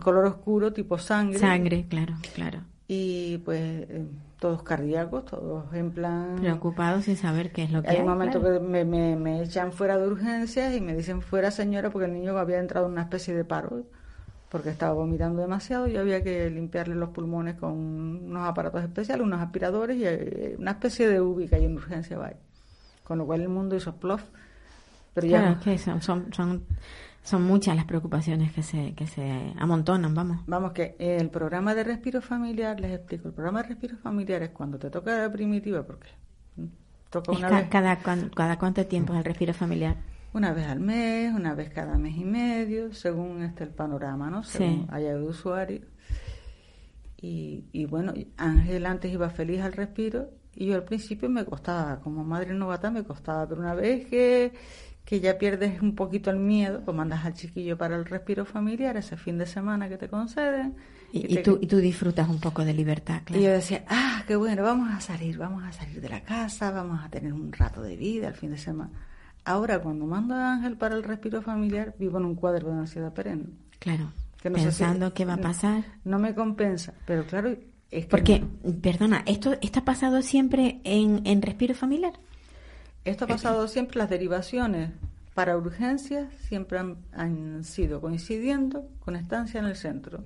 color 0.00 0.24
oscuro, 0.26 0.72
tipo 0.72 0.98
sangre. 0.98 1.38
Sangre, 1.38 1.86
claro, 1.88 2.14
claro. 2.34 2.60
Y 2.88 3.38
pues 3.38 3.60
eh, 3.60 4.06
todos 4.40 4.62
cardíacos, 4.64 5.24
todos 5.26 5.72
en 5.74 5.92
plan... 5.92 6.36
Preocupado 6.36 7.00
sin 7.00 7.16
saber 7.16 7.52
qué 7.52 7.62
es 7.64 7.70
lo 7.70 7.84
que 7.84 7.90
Hay 7.90 7.96
hay. 7.96 8.02
un 8.02 8.08
momento 8.08 8.40
claro. 8.40 8.60
que 8.60 8.66
me, 8.66 8.84
me, 8.84 9.16
me 9.16 9.42
echan 9.42 9.72
fuera 9.72 9.98
de 9.98 10.08
urgencias 10.08 10.74
y 10.74 10.80
me 10.80 10.94
dicen 10.96 11.22
fuera 11.22 11.50
señora 11.50 11.90
porque 11.90 12.06
el 12.06 12.12
niño 12.14 12.36
había 12.36 12.58
entrado 12.58 12.86
en 12.86 12.92
una 12.92 13.02
especie 13.02 13.34
de 13.34 13.44
paro 13.44 13.84
porque 14.52 14.70
estaba 14.70 14.92
vomitando 14.92 15.40
demasiado 15.40 15.88
y 15.88 15.96
había 15.96 16.22
que 16.22 16.50
limpiarle 16.50 16.94
los 16.94 17.08
pulmones 17.10 17.56
con 17.56 17.72
unos 17.72 18.46
aparatos 18.46 18.82
especiales, 18.84 19.24
unos 19.24 19.40
aspiradores 19.40 19.96
y 19.96 20.04
eh, 20.06 20.56
una 20.58 20.72
especie 20.72 21.08
de 21.08 21.20
UBI 21.20 21.48
que 21.48 21.56
hay 21.56 21.64
en 21.64 21.74
urgencia 21.76 22.18
vaya. 22.18 22.36
Con 23.02 23.18
lo 23.18 23.26
cual 23.26 23.40
el 23.40 23.48
mundo 23.48 23.74
hizo 23.76 23.96
plof. 23.96 24.22
Pero 25.14 25.26
ya 25.26 25.38
Claro, 25.38 25.52
es 25.52 25.64
que 25.64 25.78
son, 25.78 26.02
son, 26.02 26.32
son, 26.34 26.62
son 27.22 27.42
muchas 27.42 27.76
las 27.76 27.86
preocupaciones 27.86 28.52
que 28.52 28.62
se, 28.62 28.94
que 28.94 29.06
se 29.06 29.54
amontonan, 29.58 30.14
vamos. 30.14 30.38
Vamos, 30.46 30.72
que 30.72 30.96
el 30.98 31.30
programa 31.30 31.74
de 31.74 31.84
respiro 31.84 32.20
familiar, 32.20 32.78
les 32.80 32.92
explico, 32.92 33.28
el 33.28 33.34
programa 33.34 33.62
de 33.62 33.68
respiro 33.70 33.96
familiar 33.96 34.42
es 34.42 34.50
cuando 34.50 34.78
te 34.78 34.90
toca 34.90 35.16
la 35.16 35.30
primitiva, 35.32 35.82
porque 35.82 36.08
mm, 36.56 36.64
toca 37.10 37.32
una 37.32 37.48
ca- 37.48 37.60
vez, 37.62 37.68
cada, 37.68 37.96
cada 38.34 38.58
cuánto 38.58 38.86
tiempo 38.86 39.12
es 39.14 39.18
el 39.20 39.24
respiro 39.24 39.54
familiar. 39.54 39.96
Una 40.32 40.52
vez 40.52 40.66
al 40.66 40.80
mes, 40.80 41.32
una 41.34 41.54
vez 41.54 41.70
cada 41.70 41.98
mes 41.98 42.16
y 42.16 42.24
medio, 42.24 42.92
según 42.94 43.42
este 43.42 43.64
el 43.64 43.70
panorama, 43.70 44.30
¿no? 44.30 44.42
Según 44.42 44.82
Sí. 44.82 44.86
haya 44.90 45.14
de 45.14 45.22
usuario. 45.22 45.82
Y, 47.20 47.64
y 47.72 47.84
bueno, 47.86 48.12
Ángel 48.36 48.84
antes 48.86 49.12
iba 49.12 49.30
feliz 49.30 49.60
al 49.60 49.72
respiro 49.74 50.30
y 50.54 50.66
yo 50.66 50.74
al 50.74 50.84
principio 50.84 51.28
me 51.28 51.44
costaba, 51.44 52.00
como 52.00 52.24
madre 52.24 52.52
novata 52.54 52.90
me 52.90 53.04
costaba, 53.04 53.48
pero 53.48 53.60
una 53.60 53.74
vez 53.74 54.06
que, 54.06 54.52
que 55.04 55.20
ya 55.20 55.38
pierdes 55.38 55.80
un 55.80 55.94
poquito 55.94 56.30
el 56.30 56.38
miedo, 56.38 56.82
pues 56.84 56.96
mandas 56.96 57.24
al 57.24 57.34
chiquillo 57.34 57.78
para 57.78 57.96
el 57.96 58.04
respiro 58.06 58.44
familiar 58.44 58.96
ese 58.96 59.16
fin 59.16 59.38
de 59.38 59.46
semana 59.46 59.88
que 59.88 59.98
te 59.98 60.08
conceden. 60.08 60.74
Y, 61.12 61.32
y 61.32 61.34
te- 61.36 61.42
tú, 61.42 61.58
y 61.60 61.66
tú 61.68 61.76
disfrutas 61.76 62.28
un 62.28 62.40
poco 62.40 62.64
de 62.64 62.74
libertad, 62.74 63.20
claro. 63.24 63.40
y 63.40 63.44
yo 63.44 63.52
decía, 63.52 63.84
ah, 63.88 64.24
qué 64.26 64.34
bueno, 64.34 64.62
vamos 64.64 64.90
a 64.92 65.00
salir, 65.00 65.38
vamos 65.38 65.62
a 65.62 65.70
salir 65.72 66.00
de 66.00 66.08
la 66.08 66.22
casa, 66.22 66.70
vamos 66.72 67.04
a 67.04 67.08
tener 67.08 67.32
un 67.32 67.52
rato 67.52 67.82
de 67.82 67.96
vida 67.96 68.28
el 68.28 68.34
fin 68.34 68.50
de 68.50 68.58
semana. 68.58 68.90
Ahora, 69.44 69.80
cuando 69.80 70.06
mando 70.06 70.34
a 70.34 70.52
Ángel 70.54 70.76
para 70.76 70.94
el 70.94 71.02
respiro 71.02 71.42
familiar, 71.42 71.94
vivo 71.98 72.18
en 72.18 72.24
un 72.26 72.34
cuadro 72.36 72.68
de 72.72 72.78
ansiedad 72.78 73.12
perenne. 73.12 73.46
Claro. 73.78 74.12
Que 74.40 74.50
no 74.50 74.56
sé 74.58 74.70
si- 74.72 74.78
Pensando 74.82 75.12
qué 75.14 75.24
va 75.24 75.34
a 75.34 75.38
pasar. 75.38 75.84
No 76.04 76.18
me 76.18 76.34
compensa, 76.34 76.94
pero 77.06 77.24
claro, 77.26 77.50
es 77.90 78.04
que 78.04 78.10
Porque, 78.10 78.40
no. 78.40 78.72
perdona, 78.80 79.22
¿esto 79.26 79.52
ha 79.76 79.84
pasado 79.84 80.22
siempre 80.22 80.80
en, 80.84 81.22
en 81.26 81.42
respiro 81.42 81.74
familiar? 81.74 82.12
esto 83.04 83.24
ha 83.24 83.28
pasado 83.28 83.66
siempre, 83.66 83.98
las 83.98 84.08
derivaciones 84.10 84.90
para 85.34 85.56
urgencias 85.56 86.32
siempre 86.46 86.78
han, 86.78 86.98
han 87.12 87.64
sido 87.64 88.00
coincidiendo 88.00 88.86
con 89.00 89.16
estancia 89.16 89.58
en 89.58 89.66
el 89.66 89.74
centro. 89.76 90.22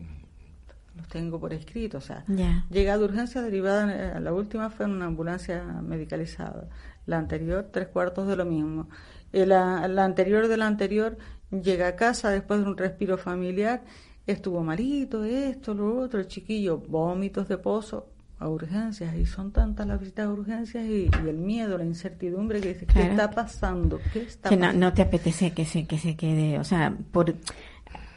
Los 0.95 1.09
tengo 1.09 1.39
por 1.41 1.53
escrito, 1.55 1.99
o 1.99 2.01
sea, 2.03 2.25
Ya. 2.29 2.65
Llega 2.71 2.97
de 2.99 3.05
urgencia 3.05 3.41
derivada, 3.43 4.17
eh, 4.17 4.21
la 4.21 4.33
última 4.35 4.69
fue 4.71 4.87
en 4.87 4.93
una 4.93 5.07
ambulancia 5.07 5.63
medicalizada, 5.83 6.69
la 7.07 7.19
anterior 7.19 7.69
tres 7.73 7.89
cuartos 7.89 8.27
de 8.29 8.37
lo 8.37 8.45
mismo. 8.45 8.89
Eh, 9.33 9.47
La, 9.47 9.87
la 9.89 10.05
anterior 10.05 10.49
de 10.49 10.57
la 10.57 10.67
anterior 10.67 11.17
llega 11.51 11.89
a 11.89 11.97
casa 11.97 12.31
después 12.31 12.61
de 12.61 12.67
un 12.67 12.77
respiro 12.77 13.17
familiar, 13.19 13.85
estuvo 14.27 14.63
malito, 14.65 15.25
esto, 15.25 15.75
lo 15.75 15.99
otro, 16.01 16.21
el 16.21 16.27
chiquillo, 16.27 16.79
vómitos 16.79 17.49
de 17.49 17.59
pozo 17.59 18.13
a 18.39 18.49
urgencias 18.49 19.15
y 19.17 19.25
son 19.25 19.51
tantas 19.53 19.87
las 19.87 19.99
visitas 19.99 20.27
a 20.27 20.33
urgencias 20.33 20.85
y, 20.87 21.09
y 21.25 21.29
el 21.29 21.39
miedo, 21.39 21.79
la 21.79 21.85
incertidumbre 21.85 22.61
que 22.61 22.69
dices, 22.75 22.89
¿qué 22.93 23.03
está 23.03 23.31
pasando? 23.31 24.03
¿Qué 24.13 24.23
está 24.23 24.51
Que 24.51 24.57
no, 24.57 24.67
pasando? 24.67 24.87
no 24.87 24.93
te 24.93 25.03
apetece 25.03 25.53
que 25.53 25.65
se, 25.65 25.87
que 25.87 25.99
se 25.99 26.17
quede, 26.17 26.59
o 26.59 26.65
sea, 26.65 26.95
por 27.13 27.35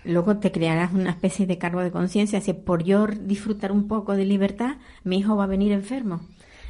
luego 0.04 0.38
te 0.38 0.52
crearás 0.52 0.94
una 0.94 1.12
especie 1.12 1.46
de 1.46 1.58
cargo 1.58 1.82
de 1.82 1.92
conciencia, 1.92 2.42
si 2.42 2.54
por 2.54 2.84
yo 2.84 3.08
disfrutar 3.08 3.72
un 3.72 3.88
poco 3.88 4.16
de 4.16 4.26
libertad, 4.26 4.78
mi 5.04 5.20
hijo 5.20 5.36
va 5.36 5.44
a 5.46 5.48
venir 5.48 5.72
enfermo. 5.72 6.22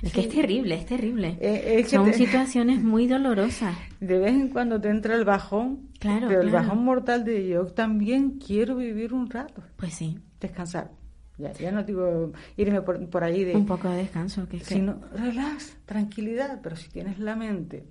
Es 0.02 0.14
que 0.14 0.22
es 0.22 0.30
terrible, 0.30 0.76
es 0.76 0.86
terrible. 0.86 1.38
Eh, 1.42 1.80
es 1.80 1.90
Son 1.90 2.06
te- 2.06 2.14
situaciones 2.14 2.82
muy 2.84 3.08
dolorosas. 3.08 3.76
De 4.00 4.18
vez 4.20 4.32
en 4.34 4.50
cuando 4.50 4.80
te 4.80 4.90
entra 4.90 5.16
el 5.16 5.26
bajón, 5.26 5.90
Claro, 6.00 6.28
pero 6.30 6.42
el 6.42 6.50
claro. 6.50 6.66
bajón 6.68 6.84
mortal 6.86 7.26
de 7.26 7.48
yo 7.50 7.66
también 7.68 8.40
quiero 8.40 8.76
vivir 8.78 9.14
un 9.14 9.30
rato. 9.30 9.62
Pues 9.76 9.94
sí, 9.94 10.18
descansar. 10.40 10.92
Ya, 11.38 11.52
ya 11.54 11.72
no 11.72 11.84
digo 11.84 12.32
irme 12.58 12.82
por, 12.82 13.06
por 13.10 13.24
ahí 13.24 13.44
de... 13.44 13.56
un 13.56 13.66
poco 13.66 13.90
de 13.90 13.98
descanso. 13.98 14.48
Que 14.48 14.58
es 14.58 14.68
que- 14.68 14.76
sino 14.76 15.00
relax, 15.14 15.76
tranquilidad, 15.86 16.60
pero 16.64 16.76
si 16.78 16.90
tienes 16.90 17.20
la 17.20 17.36
mente 17.36 17.86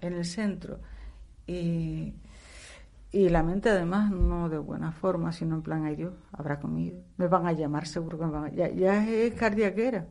en 0.00 0.14
el 0.14 0.24
centro 0.24 0.78
y, 1.46 2.14
y 3.12 3.28
la 3.28 3.42
mente 3.42 3.68
además 3.70 4.10
no 4.10 4.48
de 4.48 4.58
buena 4.58 4.92
forma, 4.92 5.32
sino 5.32 5.54
en 5.56 5.62
plan, 5.62 5.84
ay 5.84 5.96
Dios, 5.96 6.14
habrá 6.32 6.58
comido, 6.60 6.98
me 7.18 7.26
van 7.28 7.46
a 7.46 7.52
llamar 7.52 7.86
seguro 7.86 8.18
que 8.18 8.24
me 8.26 8.30
van 8.32 8.44
a... 8.46 8.50
Ya, 8.52 8.70
ya 8.70 9.06
es 9.06 9.34
cardiaquera. 9.34 10.06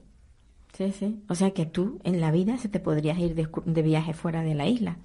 Sí, 0.74 0.92
sí. 0.92 1.20
O 1.28 1.36
sea 1.36 1.52
que 1.52 1.66
tú 1.66 2.00
en 2.04 2.22
la 2.22 2.32
vida 2.32 2.58
se 2.58 2.70
te 2.70 2.80
podrías 2.80 3.18
ir 3.20 3.36
de, 3.36 3.82
viaje 3.82 4.14
fuera 4.14 4.42
de 4.42 4.56
la 4.56 4.68
isla. 4.68 4.98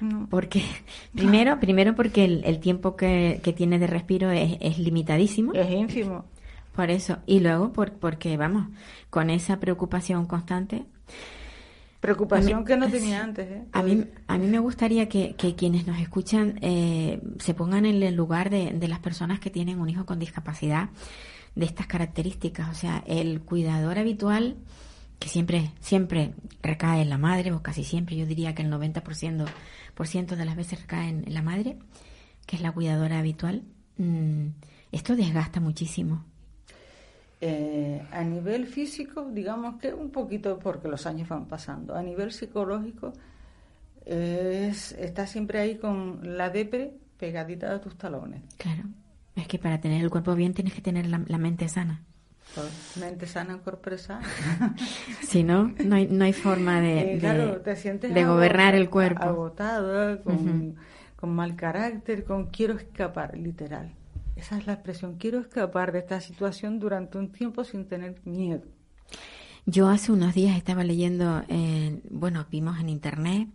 No. 0.00 0.26
Porque, 0.30 0.62
primero, 1.14 1.58
primero 1.60 1.94
porque 1.94 2.24
el, 2.24 2.44
el 2.44 2.58
tiempo 2.60 2.96
que, 2.96 3.40
que 3.42 3.52
tienes 3.52 3.80
de 3.80 3.86
respiro 3.86 4.30
es, 4.30 4.56
es 4.60 4.78
limitadísimo. 4.78 5.52
Es 5.54 5.70
ínfimo. 5.70 6.24
Por 6.74 6.90
eso. 6.90 7.18
Y 7.26 7.40
luego 7.40 7.72
por, 7.72 7.92
porque, 7.92 8.36
vamos, 8.36 8.68
con 9.08 9.30
esa 9.30 9.58
preocupación 9.58 10.26
constante. 10.26 10.84
Preocupación 12.00 12.60
mí- 12.60 12.64
que 12.66 12.76
no 12.76 12.88
tenía 12.90 13.22
antes. 13.24 13.48
¿eh? 13.50 13.62
A 13.72 13.82
mí, 13.82 14.04
a 14.26 14.38
mí 14.38 14.46
me 14.46 14.58
gustaría 14.58 15.08
que, 15.08 15.34
que 15.34 15.54
quienes 15.54 15.86
nos 15.86 15.98
escuchan 15.98 16.58
eh, 16.60 17.20
se 17.38 17.54
pongan 17.54 17.86
en 17.86 18.02
el 18.02 18.14
lugar 18.14 18.50
de, 18.50 18.72
de 18.72 18.88
las 18.88 18.98
personas 18.98 19.40
que 19.40 19.50
tienen 19.50 19.80
un 19.80 19.88
hijo 19.88 20.04
con 20.04 20.18
discapacidad 20.18 20.90
de 21.54 21.64
estas 21.64 21.86
características. 21.86 22.68
O 22.70 22.74
sea, 22.74 23.02
el 23.06 23.40
cuidador 23.40 23.98
habitual, 23.98 24.56
que 25.18 25.28
siempre, 25.28 25.70
siempre 25.80 26.34
recae 26.62 27.02
en 27.02 27.10
la 27.10 27.18
madre, 27.18 27.52
o 27.52 27.62
casi 27.62 27.84
siempre, 27.84 28.16
yo 28.16 28.26
diría 28.26 28.54
que 28.54 28.62
el 28.62 28.70
90% 28.70 29.46
por 29.94 30.06
ciento 30.06 30.36
de 30.36 30.44
las 30.44 30.56
veces 30.56 30.80
recae 30.82 31.08
en 31.08 31.34
la 31.34 31.42
madre, 31.42 31.78
que 32.46 32.56
es 32.56 32.62
la 32.62 32.72
cuidadora 32.72 33.18
habitual, 33.18 33.62
mm, 33.98 34.48
esto 34.92 35.16
desgasta 35.16 35.60
muchísimo. 35.60 36.24
Eh, 37.40 38.02
a 38.12 38.24
nivel 38.24 38.66
físico, 38.66 39.28
digamos 39.30 39.76
que 39.76 39.92
un 39.92 40.10
poquito 40.10 40.58
porque 40.58 40.88
los 40.88 41.06
años 41.06 41.28
van 41.28 41.46
pasando. 41.46 41.94
A 41.94 42.02
nivel 42.02 42.32
psicológico, 42.32 43.12
es, 44.06 44.92
está 44.92 45.26
siempre 45.26 45.58
ahí 45.58 45.76
con 45.76 46.36
la 46.36 46.48
depre 46.50 46.94
pegadita 47.18 47.74
a 47.74 47.80
tus 47.80 47.96
talones. 47.96 48.42
Claro. 48.56 48.84
Es 49.34 49.46
que 49.48 49.58
para 49.58 49.80
tener 49.80 50.02
el 50.02 50.10
cuerpo 50.10 50.34
bien 50.34 50.54
tienes 50.54 50.72
que 50.72 50.80
tener 50.80 51.06
la, 51.06 51.22
la 51.26 51.38
mente 51.38 51.68
sana. 51.68 52.02
Pues, 52.54 52.96
Mente 52.98 53.26
sana, 53.26 53.58
cuerpo 53.58 53.96
sano. 53.98 54.26
Si 55.22 55.42
no, 55.42 55.74
no 55.84 55.96
hay, 55.96 56.06
no 56.06 56.24
hay 56.24 56.32
forma 56.32 56.80
de, 56.80 57.14
Eh, 57.14 57.18
de- 57.18 57.18
te 58.08 58.24
gobernar 58.24 58.74
el 58.74 58.88
cuerpo. 58.88 59.22
Agotada, 59.24 60.22
con, 60.22 60.76
con 61.16 61.34
mal 61.34 61.54
carácter, 61.56 62.24
con 62.24 62.46
quiero 62.46 62.74
escapar, 62.74 63.36
literal. 63.36 63.92
Esa 64.36 64.58
es 64.58 64.66
la 64.66 64.74
expresión, 64.74 65.16
quiero 65.16 65.40
escapar 65.40 65.92
de 65.92 66.00
esta 66.00 66.20
situación 66.20 66.78
durante 66.78 67.18
un 67.18 67.30
tiempo 67.32 67.64
sin 67.64 67.86
tener 67.86 68.20
miedo. 68.24 68.62
Yo 69.64 69.88
hace 69.88 70.12
unos 70.12 70.34
días 70.34 70.56
estaba 70.56 70.84
leyendo, 70.84 71.42
eh, 71.48 72.00
bueno, 72.10 72.46
vimos 72.50 72.78
en 72.78 72.88
internet 72.88 73.48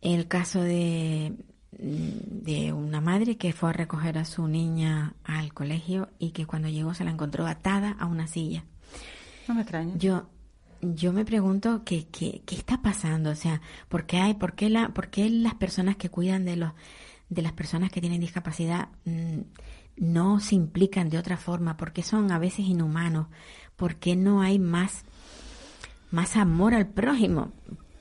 el 0.00 0.28
caso 0.28 0.60
de, 0.62 1.32
de 1.82 2.72
una 2.72 3.00
madre 3.00 3.36
que 3.36 3.52
fue 3.52 3.70
a 3.70 3.72
recoger 3.72 4.16
a 4.16 4.24
su 4.24 4.46
niña 4.46 5.14
al 5.24 5.52
colegio 5.52 6.10
y 6.18 6.30
que 6.30 6.46
cuando 6.46 6.68
llegó 6.68 6.94
se 6.94 7.04
la 7.04 7.10
encontró 7.10 7.46
atada 7.46 7.96
a 7.98 8.06
una 8.06 8.28
silla. 8.28 8.64
No 9.48 9.54
me 9.54 9.62
extraña. 9.62 9.96
Yo, 9.96 10.28
yo 10.80 11.12
me 11.12 11.24
pregunto 11.24 11.82
qué, 11.84 12.06
qué, 12.06 12.42
qué 12.46 12.54
está 12.54 12.82
pasando, 12.82 13.30
o 13.30 13.34
sea, 13.34 13.60
¿por 13.88 14.06
qué 14.06 14.18
hay, 14.18 14.34
por 14.34 14.54
qué 14.54 14.70
la, 14.70 14.90
por 14.90 15.10
qué 15.10 15.28
las 15.28 15.54
personas 15.54 15.96
que 15.96 16.08
cuidan 16.08 16.44
de 16.44 16.54
los, 16.54 16.72
de 17.28 17.42
las 17.42 17.52
personas 17.52 17.90
que 17.90 18.00
tienen 18.00 18.20
discapacidad 18.20 18.88
mm, 19.04 19.40
no 19.96 20.38
se 20.38 20.54
implican 20.54 21.10
de 21.10 21.18
otra 21.18 21.36
forma? 21.36 21.76
¿Por 21.76 21.92
qué 21.92 22.04
son 22.04 22.30
a 22.30 22.38
veces 22.38 22.60
inhumanos? 22.60 23.26
¿Por 23.74 23.96
qué 23.96 24.14
no 24.14 24.40
hay 24.40 24.60
más, 24.60 25.04
más 26.12 26.36
amor 26.36 26.74
al 26.74 26.86
prójimo? 26.86 27.50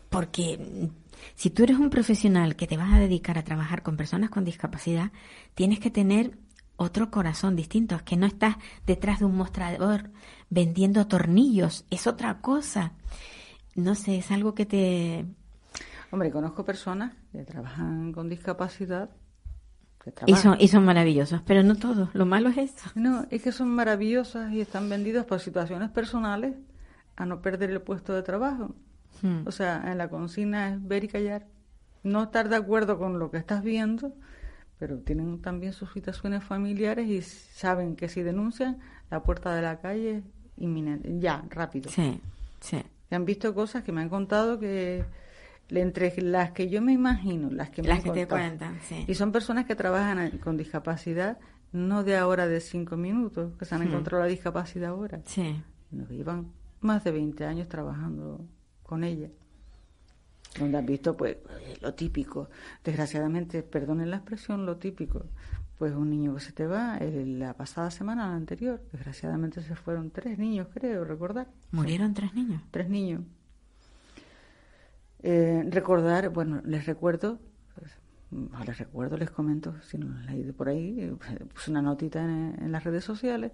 Porque 0.09 0.91
si 1.35 1.49
tú 1.49 1.63
eres 1.63 1.77
un 1.77 1.89
profesional 1.89 2.55
que 2.55 2.67
te 2.67 2.77
vas 2.77 2.93
a 2.93 2.99
dedicar 2.99 3.37
a 3.37 3.43
trabajar 3.43 3.83
con 3.83 3.97
personas 3.97 4.29
con 4.29 4.45
discapacidad, 4.45 5.11
tienes 5.55 5.79
que 5.79 5.91
tener 5.91 6.37
otro 6.75 7.11
corazón 7.11 7.55
distinto, 7.55 7.95
es 7.95 8.01
que 8.01 8.17
no 8.17 8.25
estás 8.25 8.55
detrás 8.85 9.19
de 9.19 9.25
un 9.25 9.35
mostrador 9.35 10.09
vendiendo 10.49 11.07
tornillos, 11.07 11.85
es 11.89 12.07
otra 12.07 12.41
cosa. 12.41 12.93
No 13.75 13.95
sé, 13.95 14.17
es 14.17 14.31
algo 14.31 14.53
que 14.53 14.65
te... 14.65 15.25
Hombre, 16.11 16.31
conozco 16.31 16.65
personas 16.65 17.13
que 17.31 17.43
trabajan 17.43 18.11
con 18.11 18.27
discapacidad 18.27 19.11
que 20.03 20.11
Y 20.25 20.35
son, 20.35 20.57
y 20.59 20.67
son 20.67 20.83
maravillosos, 20.83 21.41
pero 21.45 21.61
no 21.61 21.75
todos. 21.75 22.09
Lo 22.13 22.25
malo 22.25 22.49
es 22.49 22.57
eso. 22.57 22.89
No, 22.95 23.25
es 23.29 23.43
que 23.43 23.51
son 23.51 23.69
maravillosas 23.69 24.51
y 24.51 24.59
están 24.59 24.89
vendidas 24.89 25.25
por 25.25 25.39
situaciones 25.39 25.91
personales 25.91 26.55
a 27.15 27.25
no 27.25 27.41
perder 27.41 27.69
el 27.69 27.81
puesto 27.81 28.13
de 28.13 28.23
trabajo. 28.23 28.75
Hmm. 29.21 29.41
O 29.45 29.51
sea, 29.51 29.83
en 29.91 29.97
la 29.97 30.09
consigna 30.09 30.69
es 30.73 30.87
ver 30.87 31.03
y 31.03 31.07
callar. 31.07 31.47
No 32.03 32.23
estar 32.23 32.49
de 32.49 32.55
acuerdo 32.55 32.97
con 32.97 33.19
lo 33.19 33.29
que 33.31 33.37
estás 33.37 33.63
viendo, 33.63 34.13
pero 34.79 34.97
tienen 34.99 35.41
también 35.41 35.73
sus 35.73 35.91
situaciones 35.93 36.43
familiares 36.43 37.07
y 37.07 37.21
saben 37.21 37.95
que 37.95 38.09
si 38.09 38.23
denuncian, 38.23 38.79
la 39.11 39.21
puerta 39.23 39.53
de 39.53 39.61
la 39.61 39.79
calle 39.79 40.17
es 40.17 40.23
inminente. 40.57 41.19
Ya, 41.19 41.43
rápido. 41.49 41.91
Sí, 41.91 42.19
sí. 42.59 42.81
Han 43.11 43.25
visto 43.25 43.53
cosas 43.53 43.83
que 43.83 43.91
me 43.91 44.01
han 44.01 44.09
contado 44.09 44.57
que 44.59 45.03
entre 45.69 46.13
las 46.21 46.51
que 46.51 46.69
yo 46.69 46.81
me 46.81 46.91
imagino, 46.93 47.49
las 47.49 47.69
que 47.69 47.81
me 47.81 47.89
Las 47.89 47.97
han 47.99 48.03
que 48.03 48.11
te 48.11 48.27
contado, 48.27 48.41
cuentan, 48.49 48.79
sí. 48.81 49.05
y 49.07 49.13
son 49.15 49.31
personas 49.31 49.65
que 49.65 49.75
trabajan 49.75 50.37
con 50.39 50.57
discapacidad, 50.57 51.37
no 51.71 52.03
de 52.03 52.17
ahora 52.17 52.47
de 52.47 52.59
cinco 52.59 52.97
minutos, 52.97 53.53
que 53.57 53.63
se 53.65 53.75
han 53.75 53.81
Hmm. 53.81 53.87
encontrado 53.89 54.23
la 54.23 54.29
discapacidad 54.29 54.89
ahora, 54.89 55.21
Sí. 55.25 55.61
que 56.07 56.15
llevan 56.17 56.51
más 56.81 57.03
de 57.03 57.11
20 57.11 57.45
años 57.45 57.69
trabajando 57.69 58.45
con 58.91 59.05
ella. 59.05 59.29
Donde 60.59 60.77
han 60.77 60.85
visto, 60.85 61.15
pues, 61.15 61.37
eh, 61.61 61.77
lo 61.81 61.93
típico. 61.93 62.49
Desgraciadamente, 62.83 63.63
perdonen 63.63 64.09
la 64.09 64.17
expresión, 64.17 64.65
lo 64.65 64.75
típico. 64.75 65.27
Pues 65.77 65.95
un 65.95 66.09
niño 66.09 66.35
que 66.35 66.41
se 66.41 66.51
te 66.51 66.67
va, 66.67 66.97
eh, 66.97 67.25
la 67.25 67.53
pasada 67.53 67.89
semana, 67.89 68.27
la 68.27 68.35
anterior, 68.35 68.81
desgraciadamente 68.91 69.61
se 69.61 69.75
fueron 69.75 70.11
tres 70.11 70.37
niños, 70.37 70.67
creo, 70.73 71.05
recordar. 71.05 71.47
Murieron 71.71 72.13
tres 72.13 72.33
niños. 72.33 72.61
Tres 72.69 72.89
niños. 72.89 73.21
Eh, 75.23 75.63
recordar, 75.69 76.29
bueno, 76.29 76.61
les 76.65 76.85
recuerdo, 76.85 77.39
pues, 77.75 77.91
no 78.31 78.61
les 78.65 78.77
recuerdo, 78.77 79.15
les 79.15 79.31
comento, 79.31 79.73
si 79.83 79.97
no 79.97 80.07
lo 80.07 80.17
han 80.17 80.25
leído 80.25 80.53
por 80.53 80.67
ahí, 80.67 81.15
puse 81.53 81.71
una 81.71 81.81
notita 81.81 82.21
en, 82.25 82.61
en 82.61 82.71
las 82.73 82.83
redes 82.83 83.05
sociales, 83.05 83.53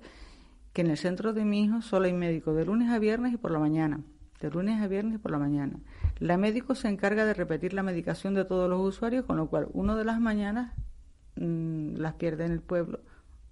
que 0.73 0.82
en 0.82 0.88
el 0.88 0.97
centro 0.97 1.32
de 1.32 1.45
mi 1.45 1.63
hijo 1.63 1.84
solo 1.84 2.08
hay 2.08 2.13
médico 2.13 2.56
de 2.56 2.65
lunes 2.65 2.89
a 2.89 2.97
viernes 2.97 3.34
y 3.34 3.38
por 3.38 3.52
la 3.52 3.60
mañana. 3.60 4.02
De 4.41 4.50
lunes 4.52 4.82
a 4.82 4.88
viernes 4.88 5.19
por 5.19 5.32
la 5.32 5.39
mañana. 5.39 5.80
La 6.19 6.38
médico 6.38 6.76
se 6.76 6.89
encarga 6.89 7.26
de 7.26 7.34
repetir 7.34 7.73
la 7.73 7.84
medicación 7.84 8.34
de 8.34 8.45
todos 8.45 8.69
los 8.69 8.80
usuarios, 8.82 9.26
con 9.26 9.38
lo 9.38 9.47
cual 9.47 9.67
uno 9.73 9.95
de 9.95 10.06
las 10.06 10.19
mañanas 10.19 10.73
mm, 11.36 11.95
las 11.95 12.13
pierde 12.13 12.45
en 12.45 12.52
el 12.52 12.62
pueblo 12.62 13.00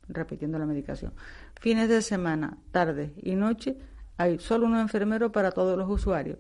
repitiendo 0.08 0.60
la 0.60 0.65
medicación. 0.65 1.13
Fines 1.60 1.89
de 1.89 2.02
semana, 2.02 2.58
tarde 2.71 3.13
y 3.21 3.36
noche 3.36 3.78
hay 4.17 4.39
solo 4.39 4.65
un 4.65 4.78
enfermero 4.78 5.32
para 5.32 5.52
todos 5.52 5.78
los 5.78 5.89
usuarios. 5.89 6.38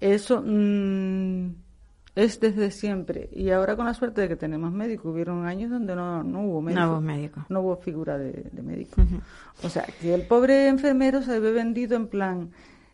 Eso 0.00 0.42
mm, 0.44 1.54
es 2.16 2.40
desde 2.40 2.70
siempre. 2.70 3.28
Y 3.32 3.50
ahora 3.50 3.76
con 3.76 3.84
la 3.86 3.94
suerte 3.94 4.22
de 4.22 4.28
que 4.28 4.36
tenemos 4.36 4.72
médicos, 4.72 5.12
hubieron 5.12 5.46
años 5.46 5.70
donde 5.70 5.94
no, 5.94 6.24
no 6.24 6.42
hubo 6.42 6.62
médico. 6.62 6.80
Nuevos 6.80 7.02
médicos. 7.02 7.44
No 7.50 7.60
hubo 7.60 7.76
figura 7.76 8.18
de, 8.18 8.32
de 8.50 8.62
médico. 8.62 9.02
O 9.62 9.68
sea, 9.68 9.84
que 10.00 10.14
el 10.14 10.22
pobre 10.22 10.66
enfermero 10.68 11.22
se 11.22 11.38
ve 11.38 11.52
vendido 11.52 11.94
en 11.94 12.08
plan, 12.08 12.50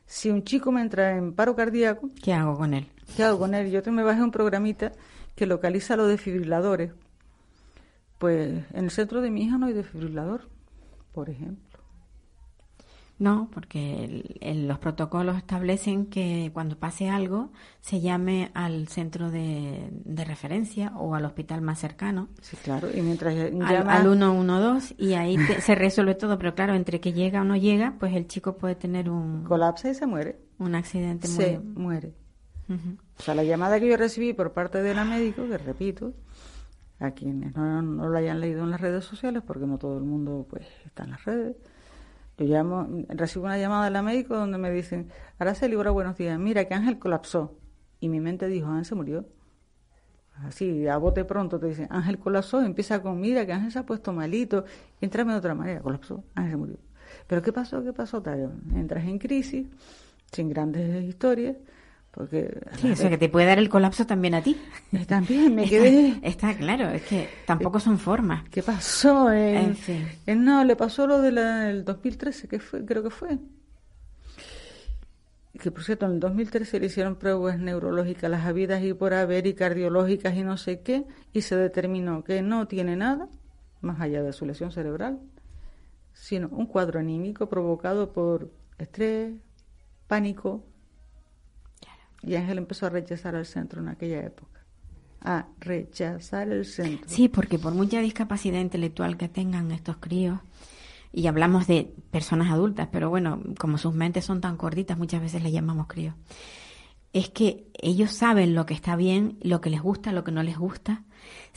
si 0.06 0.28
un 0.28 0.42
chico 0.42 0.72
me 0.72 0.82
entra 0.82 1.16
en 1.16 1.32
paro 1.32 1.54
cardíaco, 1.54 2.11
¿Qué 2.22 2.35
hago 2.35 2.56
con 2.56 2.74
él? 2.74 2.87
¿qué 3.16 3.22
hago 3.22 3.38
con 3.38 3.54
él? 3.54 3.70
Yo 3.70 3.80
me 3.92 4.02
bajé 4.02 4.22
un 4.22 4.32
programita 4.32 4.92
que 5.37 5.46
localiza 5.46 5.96
los 5.96 6.08
desfibriladores. 6.08 6.92
Pues 8.18 8.64
en 8.72 8.85
el 8.85 8.90
centro 8.90 9.20
de 9.20 9.30
mi 9.30 9.44
hija 9.44 9.56
no 9.56 9.66
hay 9.66 9.72
desfibrilador, 9.72 10.48
por 11.12 11.30
ejemplo. 11.30 11.71
No, 13.22 13.48
porque 13.52 14.04
el- 14.04 14.37
el- 14.40 14.66
los 14.66 14.78
protocolos 14.80 15.37
establecen 15.37 16.06
que 16.06 16.50
cuando 16.52 16.76
pase 16.76 17.08
algo 17.08 17.52
se 17.80 18.00
llame 18.00 18.50
al 18.54 18.88
centro 18.88 19.30
de, 19.30 19.90
de 19.92 20.24
referencia 20.24 20.92
o 20.96 21.14
al 21.14 21.24
hospital 21.24 21.61
más 21.62 21.78
cercano, 21.78 22.28
Sí, 22.40 22.56
claro. 22.56 22.88
Y 22.92 23.00
mientras 23.00 23.35
al, 23.37 23.52
llama... 23.58 23.94
al 23.94 24.02
112 24.02 24.94
y 24.98 25.12
ahí 25.12 25.37
te- 25.37 25.61
se 25.61 25.74
resuelve 25.76 26.16
todo. 26.16 26.37
Pero 26.37 26.54
claro, 26.56 26.74
entre 26.74 27.00
que 27.00 27.12
llega 27.12 27.42
o 27.42 27.44
no 27.44 27.54
llega, 27.56 27.94
pues 28.00 28.12
el 28.14 28.26
chico 28.26 28.56
puede 28.56 28.74
tener 28.74 29.08
un, 29.08 29.44
colapsa 29.44 29.88
y 29.88 29.94
se 29.94 30.06
muere. 30.06 30.40
un 30.58 30.74
accidente 30.74 31.28
Se 31.28 31.58
muy... 31.61 31.74
muere. 31.85 32.14
Ujú. 32.68 32.96
O 33.18 33.22
sea, 33.22 33.35
la 33.37 33.44
llamada 33.44 33.78
que 33.78 33.88
yo 33.88 33.96
recibí 33.96 34.32
por 34.32 34.52
parte 34.52 34.82
de 34.82 34.94
la 34.94 35.04
médico, 35.04 35.46
que 35.48 35.58
repito, 35.58 36.12
a 36.98 37.12
quienes 37.12 37.54
no, 37.54 37.82
no 37.82 38.08
lo 38.08 38.18
hayan 38.18 38.40
leído 38.40 38.64
en 38.64 38.70
las 38.70 38.80
redes 38.80 39.04
sociales, 39.04 39.42
porque 39.46 39.66
no 39.66 39.78
todo 39.78 39.96
el 39.98 40.04
mundo 40.04 40.46
pues 40.50 40.66
está 40.87 41.04
en 41.04 41.11
las 41.11 41.24
redes, 41.24 41.56
yo 42.38 42.47
llamo, 42.47 42.88
recibo 43.09 43.45
una 43.45 43.59
llamada 43.59 43.85
de 43.85 43.90
la 43.90 44.03
médico 44.03 44.37
donde 44.37 44.59
me 44.59 44.71
dicen, 44.71 45.09
Araceli, 45.38 45.75
ahora 45.75 45.90
buenos 45.90 46.16
días, 46.16 46.38
mira 46.38 46.64
que 46.64 46.75
Ángel 46.75 46.99
colapsó. 46.99 47.59
Y 48.01 48.09
mi 48.09 48.21
mente 48.21 48.49
dijo, 48.49 48.68
Ángel 48.68 48.85
se 48.85 48.95
murió. 48.95 49.27
Así, 50.35 50.88
a 50.88 50.97
bote 50.97 51.25
pronto 51.25 51.61
te 51.61 51.66
dicen, 51.66 51.88
Ángel 51.90 52.18
colapsó, 52.18 52.62
empieza 52.62 53.03
con, 53.03 53.21
mira 53.21 53.47
que 53.47 53.53
Ángel 53.53 53.71
se 53.71 53.79
ha 53.79 53.87
puesto 53.87 54.12
malito, 54.12 54.64
entrame 55.01 55.33
de 55.33 55.38
otra 55.38 55.55
manera, 55.55 55.81
colapsó, 55.81 56.25
Ángel 56.35 56.53
se 56.53 56.57
murió. 56.57 56.77
Pero 57.27 57.42
¿qué 57.42 57.53
pasó? 57.53 57.85
¿Qué 57.85 57.92
pasó? 57.92 58.23
Tal, 58.23 58.51
Entras 58.75 59.05
en 59.05 59.18
crisis, 59.18 59.66
sin 60.33 60.49
grandes 60.49 61.05
historias, 61.05 61.57
porque... 62.12 62.61
Sí, 62.79 62.90
o 62.92 62.96
sea, 62.96 63.09
que 63.11 63.18
te 63.18 63.29
puede 63.29 63.46
dar 63.46 63.59
el 63.59 63.68
colapso 63.68 64.07
también 64.07 64.35
a 64.35 64.42
ti. 64.42 64.57
Eh, 64.92 65.05
También 65.07 65.55
me 65.55 65.68
quedé. 65.68 66.09
Está, 66.22 66.51
está 66.51 66.55
claro, 66.57 66.88
es 66.90 67.03
que 67.03 67.29
tampoco 67.46 67.81
son 67.81 67.98
formas. 67.98 68.48
¿Qué 68.51 68.62
pasó? 68.62 69.33
En, 69.33 69.57
En 69.57 69.77
fin. 69.77 70.07
en- 70.27 70.44
no, 70.44 70.62
le 70.64 70.77
pasó 70.77 71.07
lo 71.07 71.20
del 71.22 71.85
2013, 71.85 72.48
que 72.48 72.61
fue, 72.61 72.85
creo 72.85 73.03
que 73.03 73.11
fue. 73.11 73.38
Que 75.59 75.70
por 75.70 75.85
cierto, 75.85 76.07
en 76.07 76.12
el 76.12 76.20
2013 76.20 76.81
le 76.81 76.87
hicieron 76.87 77.16
pruebas 77.16 77.59
neurológicas, 77.59 78.31
las 78.31 78.46
habidas 78.46 78.83
y 78.83 78.94
por 78.94 79.14
haber, 79.14 79.46
y 79.46 79.55
cardiológicas 79.55 80.35
y 80.35 80.42
no 80.42 80.57
sé 80.57 80.81
qué, 80.81 81.05
y 81.33 81.42
se 81.42 81.57
determinó 81.57 82.25
que 82.25 82.42
no 82.42 82.66
tiene 82.66 82.96
nada, 82.96 83.29
más 83.81 84.01
allá 84.01 84.22
de 84.22 84.33
su 84.33 84.44
lesión 84.46 84.72
cerebral, 84.72 85.20
sino 86.14 86.48
un 86.48 86.66
cuadro 86.66 86.98
anímico 87.01 87.48
provocado 87.48 88.12
por 88.12 88.51
estrés, 88.79 89.35
pánico. 90.09 90.64
Y 92.22 92.35
Ángel 92.37 92.58
empezó 92.58 92.87
a 92.87 92.90
rechazar 92.90 93.35
al 93.35 93.46
centro 93.46 93.80
en 93.80 93.88
aquella 93.88 94.20
época. 94.20 94.61
A 95.20 95.46
rechazar 95.61 96.48
el 96.48 96.64
centro. 96.64 97.08
Sí, 97.08 97.28
porque 97.28 97.58
por 97.58 97.74
mucha 97.74 98.00
discapacidad 98.00 98.61
intelectual 98.61 99.16
que 99.16 99.28
tengan 99.28 99.70
estos 99.70 99.96
críos, 99.98 100.40
y 101.12 101.26
hablamos 101.26 101.66
de 101.66 101.92
personas 102.11 102.50
adultas, 102.50 102.88
pero 102.90 103.11
bueno, 103.11 103.40
como 103.58 103.76
sus 103.78 103.94
mentes 103.94 104.24
son 104.24 104.40
tan 104.40 104.56
cortitas, 104.56 104.96
muchas 104.96 105.20
veces 105.20 105.42
les 105.42 105.52
llamamos 105.52 105.87
críos, 105.87 106.14
es 107.12 107.28
que 107.28 107.66
ellos 107.74 108.12
saben 108.12 108.54
lo 108.54 108.64
que 108.64 108.74
está 108.74 108.96
bien, 108.96 109.38
lo 109.42 109.61
que 109.61 109.68
les 109.68 109.82
gusta, 109.82 110.12
lo 110.12 110.24
que 110.24 110.32
no 110.32 110.42
les 110.42 110.56
gusta, 110.56 111.04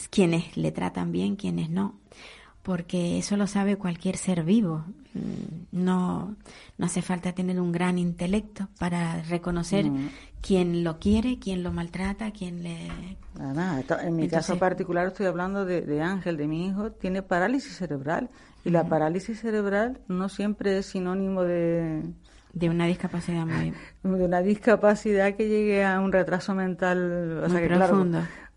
quienes 0.10 0.58
le 0.58 0.71
tratan 0.71 1.12
bien, 1.12 1.38
quienes 1.38 1.69
no, 1.69 1.99
porque 2.65 3.19
eso 3.19 3.38
lo 3.38 3.45
sabe 3.45 3.78
cualquier 3.78 4.17
ser 4.17 4.43
vivo. 4.43 4.84
Mm, 5.13 5.65
No, 5.86 6.36
no 6.80 6.86
hace 6.86 7.01
falta 7.04 7.32
tener 7.34 7.62
un 7.62 7.71
gran 7.71 7.99
intelecto 7.99 8.69
para 8.80 9.21
reconocer 9.21 9.86
No. 9.86 10.10
quién 10.41 10.84
lo 10.84 10.97
quiere, 10.99 11.38
quién 11.38 11.62
lo 11.62 11.71
maltrata, 11.71 12.32
quién 12.32 12.63
le... 12.63 12.89
Nada. 13.38 13.80
Esto- 13.82 13.99
En 13.99 14.15
mi 14.15 14.23
Entonces- 14.23 14.47
caso 14.47 14.58
particular 14.60 15.08
estoy 15.08 15.28
hablando 15.28 15.63
de, 15.63 15.82
de 15.82 16.01
Ángel, 16.01 16.38
de 16.38 16.47
mi 16.47 16.65
hijo, 16.67 16.91
tiene 16.91 17.21
parálisis 17.21 17.75
cerebral. 17.78 18.30
Y 18.63 18.71
la 18.71 18.84
parálisis 18.86 19.39
cerebral 19.41 19.99
no 20.08 20.28
siempre 20.28 20.80
es 20.80 20.88
sinónimo 20.88 21.43
de, 21.43 22.01
de 22.54 22.69
una 22.69 22.88
discapacidad 22.88 23.45
muy, 23.45 23.73
de 24.04 24.25
una 24.25 24.41
discapacidad 24.41 25.36
que 25.36 25.47
llegue 25.47 25.86
a 25.86 25.99
un 25.99 26.12
retraso 26.12 26.56
mental. 26.56 27.41
O 27.43 27.47
Muy 27.47 27.51
sea 27.51 27.62
que, 27.62 27.67
claro, 27.67 28.06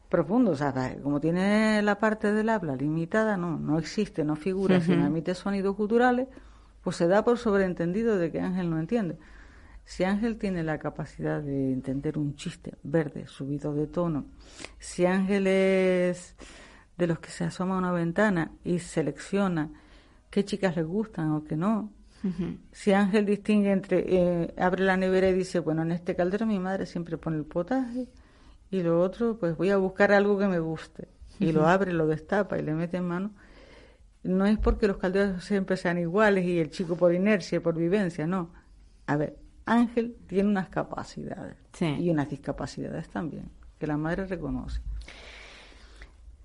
profundo. 0.09 0.53
O 0.53 0.57
sea, 0.57 0.97
como 1.03 1.21
tiene 1.21 1.83
la 1.83 1.99
parte 1.99 2.33
del 2.33 2.49
habla 2.49 2.77
limitada, 2.77 3.37
no, 3.37 3.59
no 3.59 3.79
existe, 3.79 4.25
no 4.25 4.37
figura. 4.37 4.81
Si 4.81 4.97
no 4.97 5.07
emite 5.07 5.35
sonidos 5.35 5.77
guturales, 5.77 6.29
pues 6.83 6.97
se 6.97 7.07
da 7.07 7.25
por 7.25 7.39
sobreentendido 7.39 8.19
de 8.19 8.31
que 8.31 8.41
Ángel 8.41 8.71
no 8.71 8.79
entiende. 8.79 9.19
Si 9.85 10.05
Ángel 10.05 10.37
tiene 10.37 10.63
la 10.63 10.79
capacidad 10.79 11.41
de 11.41 11.73
entender 11.73 12.19
un 12.19 12.35
chiste 12.37 12.75
verde, 12.83 13.27
subido 13.27 13.73
de 13.73 13.87
tono, 13.87 14.27
si 14.79 15.07
Ángel 15.07 15.47
es 15.47 16.35
de 16.99 17.07
los 17.07 17.21
que 17.21 17.31
se 17.31 17.45
asoma 17.45 17.77
a 17.77 17.79
una 17.79 17.93
ventana 17.93 18.53
y 18.65 18.81
selecciona 18.81 19.71
qué 20.29 20.45
chicas 20.45 20.77
le 20.77 20.83
gustan 20.83 21.31
o 21.33 21.45
qué 21.45 21.57
no, 21.57 21.91
si 22.73 22.93
Ángel 22.93 23.25
distingue 23.25 23.71
entre, 23.71 24.05
eh, 24.07 24.55
abre 24.59 24.85
la 24.85 24.97
nevera 24.97 25.31
y 25.31 25.35
dice, 25.35 25.61
bueno, 25.61 25.83
en 25.83 25.93
este 25.93 26.17
caldero 26.17 26.45
mi 26.47 26.59
madre 26.59 26.85
siempre 26.85 27.17
pone 27.17 27.37
el 27.39 27.45
potaje 27.45 28.09
y 28.71 28.83
lo 28.83 29.01
otro, 29.01 29.37
pues 29.39 29.57
voy 29.57 29.71
a 29.71 29.77
buscar 29.77 30.13
algo 30.13 30.39
que 30.39 30.47
me 30.49 30.59
guste. 30.59 31.09
Y 31.41 31.53
lo 31.53 31.67
abre, 31.69 31.93
lo 31.93 32.07
destapa 32.07 32.59
y 32.59 32.63
le 32.63 32.75
mete 32.75 32.97
en 32.97 33.07
mano. 33.07 33.31
No 34.25 34.45
es 34.47 34.59
porque 34.59 34.89
los 34.89 34.97
calderos 34.99 35.45
siempre 35.45 35.77
sean 35.77 35.99
iguales 35.99 36.45
y 36.45 36.59
el 36.59 36.71
chico 36.71 36.97
por 36.97 37.15
inercia, 37.15 37.63
por 37.63 37.77
vivencia, 37.77 38.27
no. 38.27 38.51
A 39.07 39.17
ver, 39.17 39.37
Ángel 39.65 40.17
tiene 40.27 40.49
unas 40.49 40.69
capacidades 40.69 41.57
Sí. 41.73 41.87
y 41.87 42.11
unas 42.11 42.29
discapacidades 42.29 43.09
también, 43.09 43.51
que 43.79 43.87
la 43.87 43.97
madre 43.97 44.27
reconoce. 44.27 44.81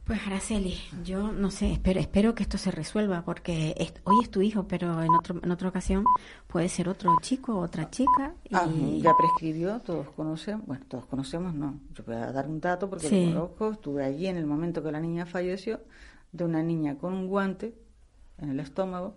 Pues 0.05 0.19
Araceli, 0.27 0.75
yo 1.05 1.31
no 1.31 1.49
sé, 1.49 1.71
espero, 1.71 2.01
espero 2.01 2.35
que 2.35 2.43
esto 2.43 2.57
se 2.57 2.71
resuelva 2.71 3.23
porque 3.23 3.73
es- 3.77 3.93
hoy 4.03 4.17
es 4.21 4.29
tu 4.29 4.41
hijo, 4.41 4.67
pero 4.67 5.01
en 5.01 5.09
otro, 5.15 5.39
en 5.41 5.49
otra 5.49 5.69
ocasión 5.69 6.03
puede 6.47 6.67
ser 6.67 6.89
otro 6.89 7.15
chico, 7.21 7.57
otra 7.57 7.89
chica. 7.89 8.33
Y... 8.49 8.53
Ah, 8.53 8.67
ya 9.01 9.11
prescribió, 9.17 9.79
todos 9.79 10.09
conocemos, 10.09 10.65
bueno, 10.67 10.83
todos 10.89 11.05
conocemos, 11.05 11.53
no, 11.53 11.79
yo 11.95 12.03
voy 12.05 12.15
a 12.15 12.33
dar 12.33 12.49
un 12.49 12.59
dato 12.59 12.89
porque 12.89 13.07
Sí. 13.07 13.27
lo 13.27 13.33
conozco, 13.55 13.71
estuve 13.71 14.03
allí 14.03 14.27
en 14.27 14.35
el 14.35 14.45
momento 14.45 14.83
que 14.83 14.91
la 14.91 14.99
niña 14.99 15.25
falleció, 15.25 15.79
de 16.33 16.43
una 16.43 16.61
niña 16.63 16.95
con 16.97 17.13
un 17.13 17.27
guante 17.27 17.73
en 18.39 18.49
el 18.49 18.59
estómago, 18.59 19.15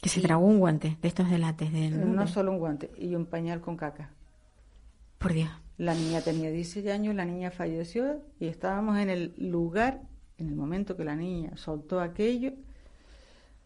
que 0.00 0.08
se 0.08 0.20
tragó 0.20 0.46
un 0.46 0.60
guante 0.60 0.98
de 1.02 1.08
estos 1.08 1.28
de 1.28 1.38
látex. 1.38 1.72
De, 1.72 1.90
¿no? 1.90 2.28
solo 2.28 2.52
un 2.52 2.58
guante, 2.58 2.92
y 2.96 3.16
un 3.16 3.26
pañal 3.26 3.60
con 3.60 3.76
caca. 3.76 4.10
Por 5.18 5.32
Dios. 5.32 5.50
La 5.80 5.94
niña 5.94 6.20
tenía 6.20 6.50
16 6.50 6.86
años, 6.88 7.14
la 7.14 7.24
niña 7.24 7.50
falleció 7.50 8.20
y 8.38 8.48
estábamos 8.48 8.98
en 8.98 9.08
el 9.08 9.32
lugar, 9.38 10.02
en 10.36 10.48
el 10.48 10.54
momento 10.54 10.94
que 10.94 11.04
la 11.04 11.16
niña 11.16 11.56
soltó 11.56 12.02
aquello, 12.02 12.52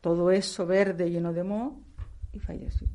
todo 0.00 0.31
eso 0.31 0.64
verde 0.64 1.11
lleno 1.11 1.33
de 1.33 1.42
moho 1.42 1.81
y 2.33 2.38
falleció. 2.38 2.87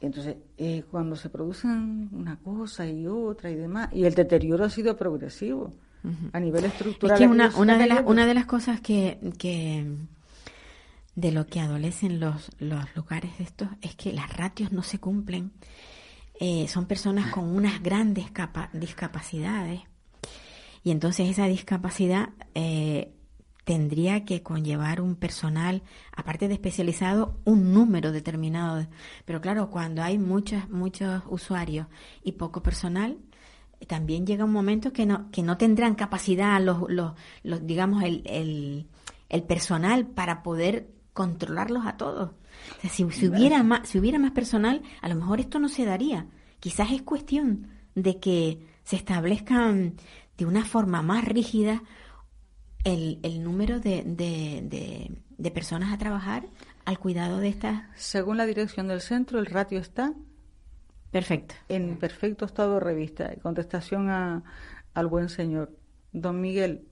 Y 0.00 0.06
entonces, 0.06 0.36
eh, 0.56 0.84
cuando 0.88 1.16
se 1.16 1.30
producen 1.30 2.10
una 2.12 2.36
cosa 2.36 2.86
y 2.86 3.08
otra 3.08 3.50
y 3.50 3.56
demás, 3.56 3.88
y 3.92 4.04
el 4.04 4.14
deterioro 4.14 4.66
ha 4.66 4.70
sido 4.70 4.96
progresivo 4.96 5.72
a 6.32 6.38
nivel 6.38 6.66
estructural. 6.66 7.20
Es 7.20 7.26
que 7.26 7.26
una, 7.26 7.48
de 7.48 7.86
las, 7.88 7.88
cayendo. 7.88 8.10
una 8.12 8.26
de 8.26 8.34
las 8.34 8.46
cosas 8.46 8.80
que, 8.82 9.18
que 9.36 9.84
de 11.16 11.32
lo 11.32 11.48
que 11.48 11.58
adolecen 11.58 12.20
los, 12.20 12.52
los 12.60 12.84
lugares 12.94 13.32
estos 13.40 13.66
es 13.82 13.96
que 13.96 14.12
las 14.12 14.32
ratios 14.36 14.70
no 14.70 14.84
se 14.84 15.00
cumplen. 15.00 15.50
Eh, 16.40 16.66
son 16.68 16.86
personas 16.86 17.30
con 17.32 17.44
unas 17.44 17.82
grandes 17.82 18.30
capa- 18.30 18.68
discapacidades 18.72 19.82
y 20.82 20.90
entonces 20.90 21.30
esa 21.30 21.46
discapacidad 21.46 22.30
eh, 22.54 23.14
tendría 23.64 24.24
que 24.24 24.42
conllevar 24.42 25.00
un 25.00 25.14
personal, 25.14 25.82
aparte 26.14 26.48
de 26.48 26.54
especializado, 26.54 27.38
un 27.44 27.72
número 27.72 28.10
determinado. 28.12 28.76
de- 28.76 28.88
Pero 29.24 29.40
claro, 29.40 29.70
cuando 29.70 30.02
hay 30.02 30.18
muchos, 30.18 30.68
muchos 30.68 31.22
usuarios 31.28 31.86
y 32.22 32.32
poco 32.32 32.62
personal, 32.62 33.16
también 33.86 34.26
llega 34.26 34.44
un 34.44 34.52
momento 34.52 34.92
que 34.92 35.06
no, 35.06 35.30
que 35.30 35.42
no 35.42 35.56
tendrán 35.56 35.94
capacidad 35.94 36.60
los, 36.60 36.90
los, 36.90 37.12
los 37.42 37.66
digamos, 37.66 38.02
el, 38.02 38.22
el, 38.26 38.86
el 39.28 39.42
personal 39.44 40.06
para 40.06 40.42
poder 40.42 40.88
controlarlos 41.12 41.86
a 41.86 41.96
todos. 41.96 42.30
O 42.78 42.80
sea, 42.80 42.90
si, 42.90 43.10
si 43.10 43.28
hubiera 43.28 43.62
más, 43.62 43.88
si 43.88 43.98
hubiera 43.98 44.18
más 44.18 44.32
personal, 44.32 44.82
a 45.00 45.08
lo 45.08 45.14
mejor 45.14 45.40
esto 45.40 45.58
no 45.58 45.68
se 45.68 45.84
daría. 45.84 46.26
Quizás 46.60 46.90
es 46.92 47.02
cuestión 47.02 47.68
de 47.94 48.18
que 48.18 48.66
se 48.84 48.96
establezcan 48.96 49.94
de 50.36 50.46
una 50.46 50.64
forma 50.64 51.02
más 51.02 51.24
rígida 51.24 51.82
el, 52.84 53.18
el 53.22 53.42
número 53.42 53.80
de, 53.80 54.02
de, 54.04 54.62
de, 54.64 55.10
de 55.36 55.50
personas 55.50 55.92
a 55.92 55.98
trabajar 55.98 56.46
al 56.84 56.98
cuidado 56.98 57.38
de 57.38 57.48
estas. 57.48 57.82
Según 57.96 58.36
la 58.36 58.46
dirección 58.46 58.88
del 58.88 59.00
centro, 59.00 59.38
el 59.38 59.46
ratio 59.46 59.78
está 59.78 60.12
Perfecto. 61.10 61.54
en 61.68 61.96
perfecto 61.96 62.44
estado 62.44 62.74
de 62.74 62.80
revista. 62.80 63.32
Contestación 63.42 64.10
a, 64.10 64.42
al 64.92 65.06
buen 65.06 65.28
señor. 65.28 65.70
Don 66.12 66.40
Miguel, 66.40 66.86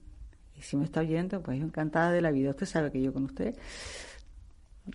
y 0.57 0.61
si 0.61 0.77
me 0.77 0.85
está 0.85 1.01
oyendo, 1.01 1.41
pues 1.41 1.61
encantada 1.61 2.11
de 2.11 2.21
la 2.21 2.31
vida. 2.31 2.51
Usted 2.51 2.65
sabe 2.65 2.91
que 2.91 3.01
yo 3.01 3.13
con 3.13 3.25
usted. 3.25 3.55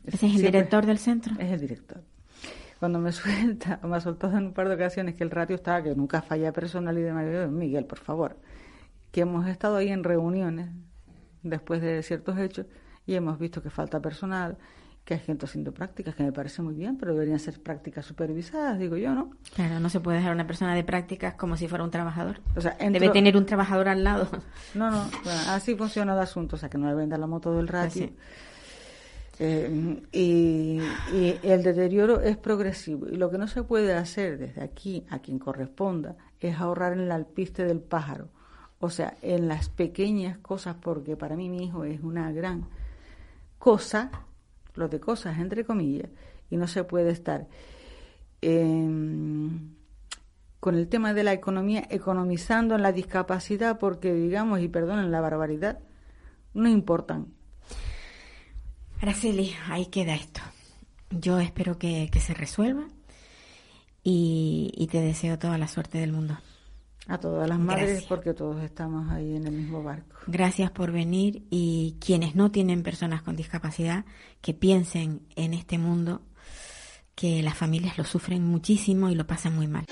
Ese 0.05 0.16
es 0.16 0.22
el 0.22 0.29
siempre- 0.31 0.51
director 0.51 0.87
del 0.87 0.98
centro. 0.98 1.35
Es 1.38 1.51
el 1.53 1.61
director. 1.61 2.03
Cuando 2.79 2.98
me 3.01 3.11
suelta, 3.12 3.81
me 3.83 3.96
ha 3.96 4.01
soltado 4.01 4.37
en 4.38 4.46
un 4.46 4.53
par 4.53 4.68
de 4.68 4.74
ocasiones 4.74 5.14
que 5.14 5.24
el 5.24 5.31
ratio 5.31 5.57
estaba, 5.57 5.83
que 5.83 5.94
nunca 5.94 6.22
falla 6.22 6.53
personal 6.53 6.96
y 6.98 7.03
demás. 7.03 7.27
yo, 7.33 7.48
Miguel, 7.48 7.85
por 7.87 7.98
favor, 7.98 8.37
que 9.11 9.22
hemos 9.22 9.46
estado 9.48 9.77
ahí 9.77 9.88
en 9.88 10.05
reuniones 10.05 10.68
después 11.42 11.81
de 11.81 12.03
ciertos 12.03 12.38
hechos 12.38 12.66
y 13.07 13.14
hemos 13.14 13.38
visto 13.38 13.62
que 13.62 13.70
falta 13.70 14.01
personal, 14.01 14.59
que 15.05 15.14
hay 15.14 15.20
gente 15.20 15.46
haciendo 15.46 15.72
prácticas, 15.72 16.14
que 16.14 16.22
me 16.22 16.33
parece 16.33 16.61
muy 16.61 16.74
bien, 16.74 16.98
pero 16.98 17.14
deberían 17.14 17.38
ser 17.38 17.62
prácticas 17.62 18.05
supervisadas, 18.05 18.79
digo 18.79 18.96
yo, 18.98 19.14
¿no? 19.14 19.31
Claro, 19.55 19.81
no 19.81 19.88
se 19.88 20.01
puede 20.01 20.18
dejar 20.18 20.33
a 20.33 20.35
una 20.35 20.46
persona 20.46 20.74
de 20.74 20.85
prácticas 20.85 21.33
como 21.35 21.57
si 21.57 21.66
fuera 21.66 21.83
un 21.83 21.90
trabajador. 21.90 22.40
O 22.55 22.61
sea, 22.61 22.77
Debe 22.79 22.98
entro- 23.07 23.12
tener 23.12 23.37
un 23.38 23.46
trabajador 23.46 23.88
al 23.88 24.05
lado. 24.05 24.29
No, 24.74 24.90
no, 24.90 25.09
bueno, 25.24 25.40
así 25.48 25.74
funciona 25.74 26.12
el 26.12 26.18
asunto, 26.20 26.57
o 26.57 26.59
sea, 26.59 26.68
que 26.68 26.77
no 26.77 26.87
le 26.88 26.94
venda 26.94 27.16
la 27.16 27.27
moto 27.27 27.57
del 27.57 27.66
ratio. 27.68 28.09
Pues 28.09 28.11
sí. 28.11 28.16
Eh, 29.40 30.03
y, 30.12 30.81
el 31.42 31.62
deterioro 31.62 32.20
es 32.20 32.37
progresivo. 32.37 33.09
Y 33.09 33.16
lo 33.16 33.31
que 33.31 33.38
no 33.38 33.46
se 33.46 33.62
puede 33.62 33.94
hacer 33.94 34.38
desde 34.38 34.62
aquí 34.62 35.07
a 35.11 35.20
quien 35.20 35.38
corresponda 35.38 36.16
es 36.40 36.57
ahorrar 36.57 36.92
en 36.92 37.01
el 37.01 37.12
alpiste 37.12 37.64
del 37.64 37.81
pájaro. 37.81 38.29
O 38.81 38.90
sea, 38.90 39.14
en 39.22 39.48
las 39.48 39.68
pequeñas 39.68 40.38
cosas, 40.38 40.77
porque 40.81 41.16
para 41.16 41.37
mí 41.37 41.48
mi 41.48 41.64
hijo 41.64 41.85
es 41.85 42.01
una 42.03 42.33
gran 42.33 42.66
cosa, 43.59 44.11
lo 44.74 44.88
de 44.88 45.01
cosas 45.01 45.38
entre 45.38 45.64
comillas, 45.64 46.11
y 46.51 46.57
no 46.57 46.68
se 46.68 46.85
puede 46.85 47.11
estar 47.11 47.48
eh, 48.40 48.88
con 50.61 50.74
el 50.74 50.88
tema 50.88 51.12
de 51.12 51.24
la 51.24 51.33
economía 51.33 51.87
economizando 51.90 52.77
en 52.77 52.83
la 52.83 52.92
discapacidad 52.92 53.79
porque 53.79 54.12
digamos, 54.12 54.61
y 54.61 54.68
perdonen 54.68 55.11
la 55.11 55.20
barbaridad, 55.20 55.81
no 56.55 56.68
importan. 56.68 57.38
Araceli, 59.00 59.54
ahí 59.68 59.87
queda 59.87 60.14
esto. 60.14 60.40
Yo 61.11 61.38
espero 61.38 61.78
que, 61.78 62.08
que 62.12 62.20
se 62.20 62.34
resuelva 62.34 62.87
y, 64.02 64.70
y 64.74 64.87
te 64.88 65.00
deseo 65.00 65.38
toda 65.38 65.56
la 65.58 65.68
suerte 65.68 65.98
del 65.98 66.12
mundo. 66.12 66.38
A 67.06 67.18
todas 67.18 67.48
las 67.48 67.58
madres 67.58 67.88
Gracias. 67.88 68.08
porque 68.08 68.34
todos 68.34 68.62
estamos 68.62 69.11
ahí 69.11 69.34
en 69.34 69.46
el 69.46 69.52
mismo 69.54 69.82
barco. 69.82 70.16
Gracias 70.26 70.70
por 70.70 70.92
venir 70.92 71.46
y 71.48 71.96
quienes 72.04 72.34
no 72.34 72.50
tienen 72.50 72.82
personas 72.82 73.22
con 73.22 73.34
discapacidad, 73.34 74.04
que 74.42 74.52
piensen 74.52 75.26
en 75.34 75.54
este 75.54 75.78
mundo 75.78 76.20
que 77.14 77.42
las 77.42 77.56
familias 77.56 77.96
lo 77.96 78.04
sufren 78.04 78.44
muchísimo 78.44 79.08
y 79.08 79.14
lo 79.14 79.26
pasan 79.26 79.54
muy 79.56 79.66
mal. 79.66 79.87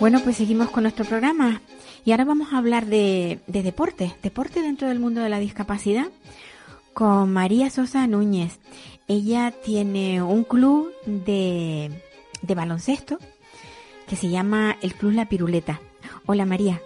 Bueno, 0.00 0.20
pues 0.22 0.36
seguimos 0.36 0.70
con 0.70 0.82
nuestro 0.82 1.04
programa 1.04 1.60
y 2.04 2.10
ahora 2.10 2.24
vamos 2.24 2.52
a 2.52 2.58
hablar 2.58 2.86
de, 2.86 3.40
de 3.46 3.62
deporte, 3.62 4.12
deporte 4.22 4.60
dentro 4.60 4.88
del 4.88 4.98
mundo 4.98 5.20
de 5.20 5.28
la 5.28 5.38
discapacidad 5.38 6.06
con 6.92 7.32
María 7.32 7.70
Sosa 7.70 8.06
Núñez. 8.06 8.58
Ella 9.08 9.52
tiene 9.64 10.22
un 10.22 10.44
club 10.44 10.92
de, 11.06 11.90
de 12.42 12.54
baloncesto 12.54 13.18
que 14.08 14.16
se 14.16 14.28
llama 14.28 14.76
el 14.82 14.94
Club 14.94 15.12
La 15.12 15.28
Piruleta. 15.28 15.80
Hola 16.26 16.44
María. 16.44 16.80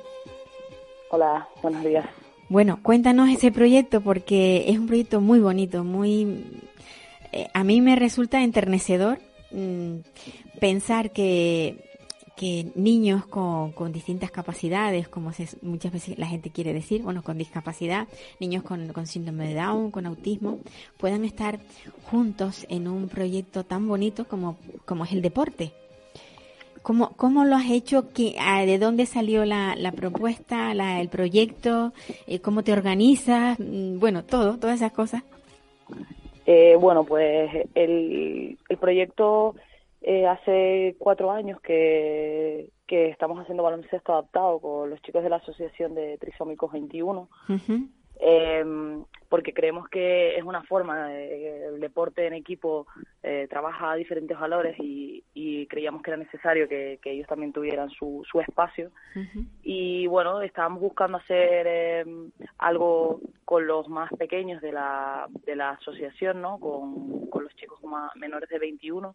Hola, 1.11 1.49
buenos 1.62 1.83
días. 1.85 2.07
Bueno, 2.49 2.79
cuéntanos 2.83 3.29
ese 3.31 3.51
proyecto 3.51 4.01
porque 4.01 4.66
es 4.68 4.79
un 4.79 4.87
proyecto 4.87 5.21
muy 5.21 5.40
bonito, 5.40 5.83
muy... 5.83 6.44
eh, 7.33 7.48
a 7.52 7.65
mí 7.65 7.81
me 7.81 7.96
resulta 7.96 8.42
enternecedor 8.42 9.19
mm, 9.50 9.96
pensar 10.61 11.11
que, 11.11 11.87
que 12.38 12.68
niños 12.76 13.26
con, 13.26 13.72
con 13.72 13.92
distintas 13.92 14.30
capacidades, 14.30 15.08
como 15.08 15.32
se- 15.32 15.58
muchas 15.62 15.92
veces 15.92 16.18
la 16.18 16.26
gente 16.26 16.50
quiere 16.50 16.72
decir, 16.72 17.02
bueno, 17.02 17.22
con 17.22 17.36
discapacidad, 17.36 18.06
niños 18.38 18.62
con, 18.62 18.92
con 18.92 19.06
síndrome 19.06 19.48
de 19.48 19.54
Down, 19.54 19.90
con 19.90 20.06
autismo, 20.06 20.60
puedan 20.98 21.24
estar 21.24 21.58
juntos 22.10 22.64
en 22.68 22.86
un 22.86 23.08
proyecto 23.08 23.64
tan 23.64 23.88
bonito 23.88 24.26
como, 24.26 24.56
como 24.86 25.04
es 25.04 25.12
el 25.12 25.20
deporte. 25.22 25.72
¿Cómo, 26.82 27.10
¿Cómo 27.16 27.44
lo 27.44 27.56
has 27.56 27.68
hecho? 27.70 28.10
¿Qué- 28.14 28.36
ah, 28.38 28.64
¿De 28.64 28.78
dónde 28.78 29.04
salió 29.04 29.44
la, 29.44 29.74
la 29.76 29.90
propuesta, 29.92 30.72
la, 30.74 31.00
el 31.00 31.08
proyecto? 31.08 31.92
Eh, 32.26 32.38
¿Cómo 32.38 32.62
te 32.62 32.72
organizas? 32.72 33.58
Mm, 33.58 33.98
Bueno, 33.98 34.22
todo, 34.24 34.56
todas 34.58 34.76
esas 34.76 34.92
cosas. 34.92 35.22
Eh, 36.46 36.76
bueno, 36.80 37.04
pues 37.04 37.50
el, 37.74 38.56
el 38.68 38.76
proyecto 38.78 39.54
eh, 40.01 40.27
hace 40.27 40.96
cuatro 40.99 41.31
años 41.31 41.61
que, 41.61 42.71
que 42.87 43.09
estamos 43.09 43.38
haciendo 43.40 43.63
baloncesto 43.63 44.13
adaptado 44.13 44.61
con 44.61 44.90
los 44.90 45.01
chicos 45.03 45.23
de 45.23 45.31
la 45.31 45.37
Asociación 45.37 45.94
de 45.94 46.19
Trisómicos 46.19 46.73
21. 46.73 47.29
Ujú. 47.49 47.88
eh, 48.21 48.65
porque 49.29 49.53
creemos 49.53 49.88
que 49.88 50.37
es 50.37 50.42
una 50.42 50.63
forma, 50.63 51.09
de, 51.09 51.67
el 51.67 51.81
deporte 51.81 52.27
en 52.27 52.33
equipo 52.33 52.87
eh, 53.23 53.46
trabaja 53.51 53.94
diferentes 53.94 54.38
valores 54.38 54.77
y, 54.79 55.23
y, 55.35 55.67
creíamos 55.67 56.03
que 56.03 56.11
era 56.11 56.17
necesario 56.17 56.67
que, 56.69 56.99
que 57.03 57.11
ellos 57.11 57.27
también 57.27 57.53
tuvieran 57.53 57.90
su, 57.90 58.23
su 58.31 58.40
espacio. 58.40 58.90
Y 59.63 60.07
bueno, 60.07 60.40
estábamos 60.40 60.81
buscando 60.81 61.19
hacer 61.19 61.67
eh, 61.69 62.05
algo 62.59 63.21
con 63.44 63.67
los 63.67 63.88
más 63.88 64.11
pequeños 64.19 64.63
de 64.63 64.73
la, 64.73 65.27
de 65.44 65.57
la 65.57 65.71
asociación, 65.71 66.40
¿no? 66.40 66.59
Con, 66.59 67.27
con 67.27 67.44
los 67.44 67.55
chicos 67.57 67.83
más 67.85 68.15
menores 68.17 68.49
de 68.49 68.59
21. 68.59 69.15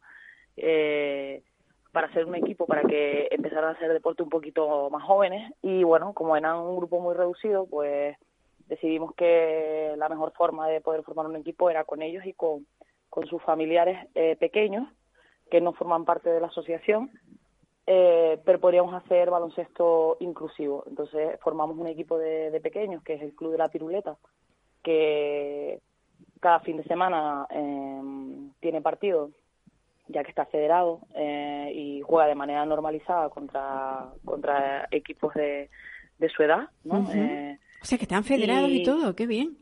Eh, 0.58 1.43
para 1.91 2.08
hacer 2.08 2.26
un 2.26 2.36
equipo 2.36 2.66
para 2.66 2.82
que 2.82 3.28
empezaran 3.30 3.66
a 3.66 3.78
hacer 3.78 3.93
deporte 3.93 4.24
un 4.24 4.30
poquito 4.30 4.89
más 4.89 5.04
jóvenes. 5.04 5.54
Y 5.62 5.84
bueno, 5.84 6.14
como 6.14 6.36
eran 6.36 6.58
un 6.58 6.76
grupo 6.76 6.99
muy 6.99 7.14
reducido, 7.14 7.68
pues 7.68 8.18
decidimos 8.68 9.14
que 9.14 9.93
la 9.95 10.10
mejor 10.10 10.34
forma 10.34 10.68
de 10.68 10.82
poder 10.82 11.04
formar 11.04 11.28
un 11.28 11.36
equipo 11.36 11.70
era 11.70 11.84
con 11.84 12.01
ellos 12.01 12.26
y 12.26 12.34
con, 12.34 12.66
con 13.10 13.28
sus 13.28 13.41
familiares 13.43 14.08
eh, 14.16 14.36
pequeños 14.38 14.88
que 15.51 15.62
no 15.62 15.74
forman 15.74 16.04
parte 16.04 16.32
de 16.32 16.41
la 16.41 16.47
asociación, 16.47 17.12
eh, 17.86 18.39
pero 18.43 18.60
podríamos 18.60 18.95
hacer 18.95 19.30
baloncesto 19.30 20.18
inclusivo. 20.20 20.84
Entonces 20.88 21.39
formamos 21.41 21.78
un 21.78 21.86
equipo 21.86 22.18
de, 22.18 22.49
de, 22.49 22.60
pequeños, 22.60 23.04
que 23.04 23.14
es 23.14 23.22
el 23.22 23.36
Club 23.36 23.51
de 23.51 23.60
la 23.60 23.70
Piruleta, 23.70 24.18
que 24.82 25.80
cada 26.39 26.60
fin 26.62 26.78
de 26.78 26.84
semana 26.86 27.45
eh, 27.51 28.01
tiene 28.60 28.82
partido, 28.82 29.30
ya 30.08 30.24
que 30.24 30.30
está 30.30 30.45
federado, 30.45 30.99
eh, 31.16 31.72
y 31.74 32.01
juega 32.01 32.28
de 32.28 32.36
manera 32.36 32.66
normalizada 32.66 33.30
contra, 33.30 34.06
contra 34.26 34.88
equipos 34.91 35.34
de, 35.34 35.70
de 36.20 36.30
su 36.30 36.43
edad, 36.43 36.70
¿no? 36.84 36.99
Uh 36.99 37.04
-huh. 37.06 37.60
O 37.82 37.86
sea, 37.86 37.97
que 37.97 38.04
están 38.06 38.24
federados 38.24 38.70
y, 38.70 38.82
y, 38.82 38.84
todo, 38.84 39.16
qué 39.16 39.28
bien. 39.28 39.58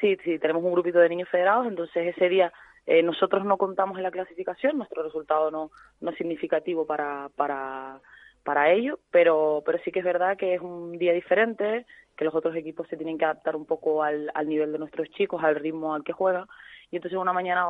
Sí, 0.00 0.16
sí, 0.24 0.38
tenemos 0.38 0.62
un 0.62 0.72
grupito 0.72 0.98
de 0.98 1.08
niños 1.08 1.28
federados, 1.28 1.66
entonces 1.66 2.14
ese 2.14 2.28
día 2.28 2.52
eh, 2.86 3.02
nosotros 3.02 3.44
no 3.44 3.56
contamos 3.56 3.96
en 3.96 4.02
la 4.02 4.10
clasificación, 4.10 4.76
nuestro 4.76 5.02
resultado 5.02 5.50
no, 5.50 5.70
no 6.00 6.10
es 6.10 6.16
significativo 6.18 6.86
para, 6.86 7.30
para, 7.36 8.00
para 8.42 8.72
ello, 8.72 8.98
pero, 9.10 9.62
pero 9.64 9.78
sí 9.84 9.90
que 9.90 10.00
es 10.00 10.04
verdad 10.04 10.36
que 10.36 10.54
es 10.54 10.60
un 10.60 10.98
día 10.98 11.12
diferente, 11.12 11.86
que 12.16 12.24
los 12.24 12.34
otros 12.34 12.54
equipos 12.54 12.86
se 12.88 12.96
tienen 12.96 13.18
que 13.18 13.24
adaptar 13.24 13.56
un 13.56 13.64
poco 13.64 14.02
al, 14.02 14.30
al 14.34 14.48
nivel 14.48 14.72
de 14.72 14.78
nuestros 14.78 15.08
chicos, 15.10 15.42
al 15.42 15.56
ritmo 15.56 15.94
al 15.94 16.04
que 16.04 16.12
juegan, 16.12 16.46
y 16.90 16.96
entonces 16.96 17.18
una 17.18 17.32
mañana 17.32 17.66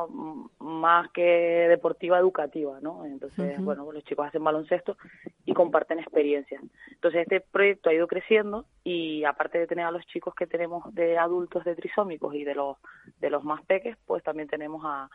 más 0.59 1.09
que 1.11 1.21
deportiva, 1.69 2.19
educativa, 2.19 2.79
¿no? 2.81 3.05
Entonces, 3.05 3.57
uh 3.57 3.61
-huh. 3.61 3.65
bueno, 3.65 3.91
los 3.91 4.03
chicos 4.03 4.27
hacen 4.27 4.43
baloncesto 4.43 4.97
y 5.45 5.53
comparten 5.53 5.99
experiencias. 5.99 6.61
Entonces 6.91 7.21
este 7.21 7.41
proyecto 7.41 7.89
ha 7.89 7.93
ido 7.93 8.07
creciendo 8.07 8.65
y 8.83 9.23
aparte 9.23 9.57
de 9.59 9.67
tener 9.67 9.85
a 9.85 9.91
los 9.91 10.05
chicos 10.07 10.33
que 10.35 10.47
tenemos 10.47 10.93
de 10.93 11.17
adultos 11.17 11.63
de 11.63 11.75
trisómicos 11.75 12.35
y 12.35 12.43
de 12.43 12.55
los 12.55 12.77
de 13.19 13.29
los 13.29 13.43
más 13.43 13.63
peques, 13.65 13.97
pues 14.05 14.23
también 14.23 14.47
tenemos 14.47 14.83
a, 14.85 15.09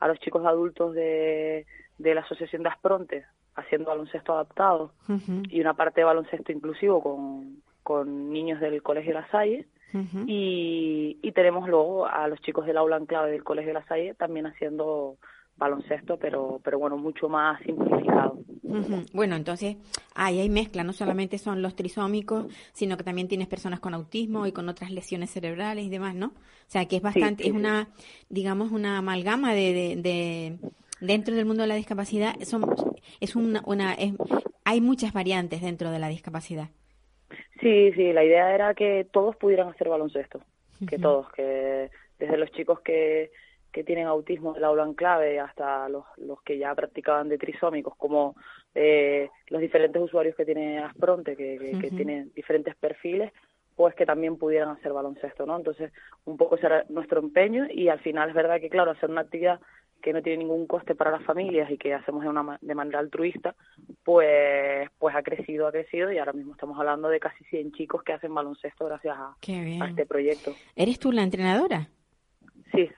a 0.00 0.08
los 0.08 0.18
chicos 0.20 0.44
adultos 0.46 0.94
de, 0.94 1.66
de 1.98 2.14
la 2.14 2.20
Asociación 2.20 2.62
de 2.62 2.68
Aspronte 2.68 3.24
haciendo 3.54 3.90
baloncesto 3.90 4.32
adaptado 4.34 4.92
uh 5.08 5.12
-huh. 5.12 5.46
y 5.50 5.60
una 5.60 5.74
parte 5.74 6.00
de 6.00 6.04
baloncesto 6.04 6.52
inclusivo 6.52 7.02
con, 7.02 7.60
con 7.82 8.30
niños 8.30 8.60
del 8.60 8.82
Colegio 8.82 9.14
La 9.14 9.26
Salle 9.30 9.66
Uh 9.92 9.98
-huh. 9.98 10.24
y, 10.26 11.18
y, 11.22 11.32
tenemos 11.32 11.66
luego 11.68 12.06
a 12.06 12.28
los 12.28 12.38
chicos 12.42 12.66
del 12.66 12.76
aula 12.76 12.98
en 12.98 13.06
clave 13.06 13.30
del 13.30 13.42
Colegio 13.42 13.68
de 13.72 13.80
la 13.80 13.86
Salle 13.86 14.14
también 14.14 14.46
haciendo 14.46 15.16
baloncesto, 15.58 16.18
pero, 16.18 16.60
pero 16.62 16.78
bueno, 16.78 16.96
mucho 16.96 17.28
más 17.28 17.60
simplificado. 17.62 18.38
Uh 18.62 18.76
-huh. 18.76 19.06
Bueno, 19.12 19.34
entonces 19.34 19.76
ahí 20.14 20.40
hay 20.40 20.48
mezcla, 20.50 20.84
no 20.84 20.92
solamente 20.92 21.38
son 21.38 21.62
los 21.62 21.74
trisómicos, 21.74 22.46
sino 22.72 22.96
que 22.96 23.02
también 23.02 23.28
tienes 23.28 23.48
personas 23.48 23.80
con 23.80 23.94
autismo 23.94 24.46
y 24.46 24.52
con 24.52 24.68
otras 24.68 24.90
lesiones 24.90 25.30
cerebrales 25.30 25.84
y 25.84 25.88
demás, 25.88 26.14
¿no? 26.14 26.26
O 26.26 26.70
sea, 26.70 26.86
que 26.86 26.96
es 26.96 27.02
bastante, 27.02 27.44
sí, 27.44 27.50
sí, 27.50 27.56
es 27.56 27.58
una, 27.58 27.88
digamos, 28.28 28.70
una 28.70 28.98
amalgama 28.98 29.54
de, 29.54 29.72
de, 29.72 29.96
de, 29.96 30.58
dentro 31.00 31.34
del 31.34 31.46
mundo 31.46 31.62
de 31.62 31.68
la 31.68 31.74
discapacidad, 31.74 32.38
son, 32.42 32.64
es 33.20 33.34
una, 33.36 33.62
una 33.66 33.94
es, 33.94 34.14
hay 34.64 34.80
muchas 34.80 35.12
variantes 35.12 35.62
dentro 35.62 35.90
de 35.90 35.98
la 35.98 36.08
discapacidad. 36.08 36.68
Sí, 37.60 37.92
sí, 37.92 38.12
la 38.12 38.24
idea 38.24 38.54
era 38.54 38.74
que 38.74 39.06
todos 39.10 39.36
pudieran 39.36 39.68
hacer 39.68 39.88
baloncesto, 39.88 40.40
que 40.88 40.96
uh 40.96 40.98
-huh. 40.98 41.02
todos, 41.02 41.32
que 41.32 41.90
desde 42.18 42.36
los 42.36 42.50
chicos 42.52 42.80
que, 42.80 43.30
que 43.72 43.84
tienen 43.84 44.06
autismo 44.06 44.54
del 44.54 44.64
aula 44.64 44.84
en 44.84 44.94
clave 44.94 45.40
hasta 45.40 45.88
los, 45.88 46.04
los 46.16 46.40
que 46.42 46.58
ya 46.58 46.74
practicaban 46.74 47.28
de 47.28 47.38
trisómicos, 47.38 47.94
como 47.96 48.34
eh, 48.74 49.28
los 49.48 49.60
diferentes 49.60 50.00
usuarios 50.00 50.36
que 50.36 50.44
tiene 50.44 50.78
Aspronte, 50.78 51.36
que, 51.36 51.58
que, 51.58 51.70
uh 51.70 51.72
-huh. 51.72 51.80
que 51.80 51.90
tienen 51.90 52.32
diferentes 52.34 52.74
perfiles, 52.76 53.32
pues 53.76 53.94
que 53.94 54.06
también 54.06 54.36
pudieran 54.36 54.70
hacer 54.70 54.92
baloncesto, 54.92 55.46
¿no? 55.46 55.56
Entonces, 55.56 55.92
un 56.24 56.36
poco 56.36 56.56
ese 56.56 56.66
era 56.66 56.84
nuestro 56.88 57.20
empeño 57.20 57.66
y 57.70 57.88
al 57.88 58.00
final 58.00 58.28
es 58.28 58.34
verdad 58.34 58.60
que, 58.60 58.68
claro, 58.68 58.90
hacer 58.90 59.08
una 59.08 59.20
actividad 59.20 59.60
que 60.02 60.12
no 60.12 60.22
tiene 60.22 60.38
ningún 60.38 60.66
coste 60.66 60.94
para 60.94 61.10
las 61.10 61.22
familias 61.24 61.70
y 61.70 61.78
que 61.78 61.94
hacemos 61.94 62.22
de, 62.22 62.28
una, 62.28 62.58
de 62.60 62.74
manera 62.74 62.98
altruista, 62.98 63.54
pues 64.08 64.88
pues 64.98 65.14
ha 65.14 65.22
crecido, 65.22 65.66
ha 65.66 65.70
crecido 65.70 66.10
y 66.10 66.16
ahora 66.16 66.32
mismo 66.32 66.52
estamos 66.52 66.78
hablando 66.78 67.10
de 67.10 67.20
casi 67.20 67.44
100 67.44 67.72
chicos 67.72 68.02
que 68.02 68.14
hacen 68.14 68.34
baloncesto 68.34 68.86
gracias 68.86 69.14
a, 69.14 69.36
a 69.36 69.86
este 69.86 70.06
proyecto. 70.06 70.52
¿Eres 70.74 70.98
tú 70.98 71.12
la 71.12 71.22
entrenadora? 71.22 71.88
Sí. 72.72 72.88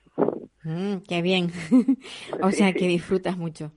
Mm, 0.63 0.99
qué 1.05 1.21
bien. 1.21 1.49
o 2.41 2.51
sea 2.51 2.71
que 2.71 2.87
disfrutas 2.87 3.35
mucho. 3.35 3.73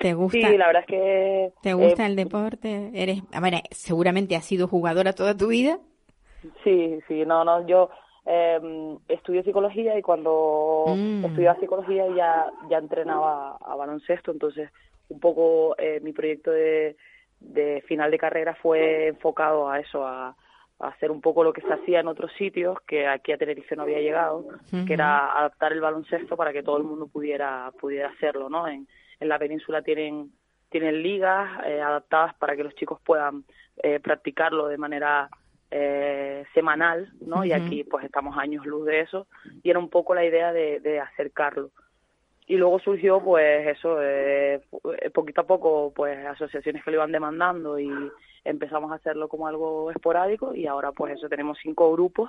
¿Te 0.00 0.14
gusta? 0.14 0.38
Sí, 0.38 0.56
la 0.56 0.68
verdad 0.68 0.84
es 0.84 0.88
que... 0.88 1.52
¿Te 1.62 1.74
gusta 1.74 2.04
eh, 2.04 2.06
el 2.06 2.16
deporte? 2.16 2.92
Eres, 2.94 3.20
a 3.34 3.40
ver, 3.40 3.60
seguramente 3.70 4.34
has 4.34 4.46
sido 4.46 4.66
jugadora 4.66 5.12
toda 5.12 5.36
tu 5.36 5.48
vida. 5.48 5.80
Sí, 6.64 6.98
sí, 7.08 7.26
no, 7.26 7.44
no, 7.44 7.66
yo 7.66 7.90
eh, 8.24 8.96
estudié 9.08 9.42
psicología 9.42 9.98
y 9.98 10.02
cuando 10.02 10.86
mm. 10.96 11.26
estudiaba 11.26 11.60
psicología 11.60 12.06
ya, 12.16 12.50
ya 12.70 12.78
entrenaba 12.78 13.58
a, 13.60 13.76
baloncesto, 13.76 14.30
entonces 14.30 14.70
un 15.08 15.20
poco 15.20 15.76
eh, 15.78 16.00
mi 16.02 16.12
proyecto 16.12 16.50
de, 16.50 16.96
de, 17.40 17.82
final 17.86 18.10
de 18.10 18.18
carrera 18.18 18.54
fue 18.54 19.08
enfocado 19.08 19.68
a 19.68 19.80
eso, 19.80 20.06
a, 20.06 20.28
a, 20.78 20.88
hacer 20.88 21.10
un 21.10 21.20
poco 21.20 21.44
lo 21.44 21.52
que 21.52 21.60
se 21.62 21.72
hacía 21.72 22.00
en 22.00 22.08
otros 22.08 22.32
sitios, 22.32 22.78
que 22.86 23.06
aquí 23.06 23.32
a 23.32 23.38
Tenerife 23.38 23.76
no 23.76 23.82
había 23.82 24.00
llegado, 24.00 24.38
uh 24.38 24.52
-huh. 24.70 24.86
que 24.86 24.94
era 24.94 25.38
adaptar 25.38 25.72
el 25.72 25.80
baloncesto 25.80 26.36
para 26.36 26.52
que 26.52 26.62
todo 26.62 26.78
el 26.78 26.84
mundo 26.84 27.06
pudiera, 27.06 27.70
pudiera 27.80 28.08
hacerlo, 28.08 28.48
¿no? 28.48 28.66
En, 28.66 28.86
en 29.20 29.28
la 29.28 29.38
península 29.38 29.82
tienen, 29.82 30.30
tienen 30.70 31.02
ligas 31.02 31.48
eh, 31.66 31.80
adaptadas 31.80 32.34
para 32.34 32.56
que 32.56 32.64
los 32.64 32.74
chicos 32.74 33.00
puedan 33.04 33.44
eh, 33.82 34.00
practicarlo 34.00 34.68
de 34.68 34.78
manera 34.78 35.28
eh, 35.70 36.44
semanal, 36.54 37.12
¿no? 37.20 37.36
Uh 37.36 37.40
-huh. 37.40 37.48
Y 37.48 37.52
aquí 37.52 37.84
pues 37.84 38.04
estamos 38.04 38.36
años 38.38 38.64
luz 38.66 38.86
de 38.86 39.00
eso 39.00 39.26
y 39.62 39.70
era 39.70 39.78
un 39.78 39.88
poco 39.88 40.14
la 40.14 40.24
idea 40.24 40.52
de, 40.52 40.80
de 40.80 41.00
acercarlo. 41.00 41.70
Y 42.46 42.56
luego 42.56 42.78
surgió 42.78 43.20
pues 43.22 43.66
eso, 43.68 43.98
eh, 44.02 44.60
poquito 45.12 45.40
a 45.42 45.46
poco 45.46 45.92
pues 45.94 46.24
asociaciones 46.26 46.84
que 46.84 46.90
lo 46.90 46.98
iban 46.98 47.12
demandando 47.12 47.78
y 47.78 47.90
empezamos 48.44 48.92
a 48.92 48.96
hacerlo 48.96 49.28
como 49.28 49.46
algo 49.46 49.90
esporádico 49.90 50.54
y 50.54 50.66
ahora 50.66 50.92
pues 50.92 51.14
eso 51.14 51.28
tenemos 51.28 51.58
cinco 51.62 51.90
grupos 51.92 52.28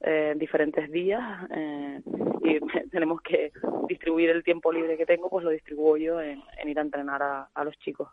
eh, 0.00 0.30
en 0.32 0.38
diferentes 0.38 0.90
días 0.90 1.22
eh, 1.54 2.00
y 2.42 2.58
tenemos 2.90 3.20
que 3.20 3.52
distribuir 3.88 4.30
el 4.30 4.42
tiempo 4.42 4.72
libre 4.72 4.96
que 4.96 5.04
tengo 5.04 5.28
pues 5.28 5.44
lo 5.44 5.50
distribuyo 5.50 5.92
yo 5.92 6.20
en, 6.20 6.42
ir 6.66 6.78
a 6.78 6.82
entrenar 6.82 7.22
a, 7.22 7.64
los 7.64 7.78
chicos. 7.78 8.08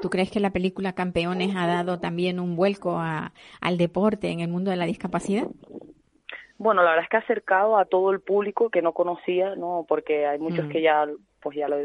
¿Tú 0.00 0.08
crees 0.08 0.30
que 0.30 0.40
la 0.40 0.50
película 0.50 0.94
Campeones 0.94 1.54
ha 1.54 1.66
dado 1.66 2.00
también 2.00 2.40
un 2.40 2.56
vuelco 2.56 2.98
a, 2.98 3.32
al 3.60 3.76
deporte 3.76 4.30
en 4.30 4.40
el 4.40 4.48
mundo 4.48 4.70
de 4.70 4.76
la 4.76 4.86
discapacidad? 4.86 5.46
Bueno, 6.58 6.82
la 6.82 6.90
verdad 6.90 7.04
es 7.04 7.10
que 7.10 7.16
ha 7.16 7.20
acercado 7.20 7.78
a 7.78 7.84
todo 7.84 8.10
el 8.10 8.20
público 8.20 8.68
que 8.68 8.82
no 8.82 8.92
conocía, 8.92 9.54
¿no? 9.54 9.86
Porque 9.88 10.26
hay 10.26 10.38
muchos 10.38 10.66
mm. 10.66 10.68
que 10.70 10.82
ya 10.82 11.06
pues 11.40 11.56
ya 11.56 11.68
lo, 11.68 11.76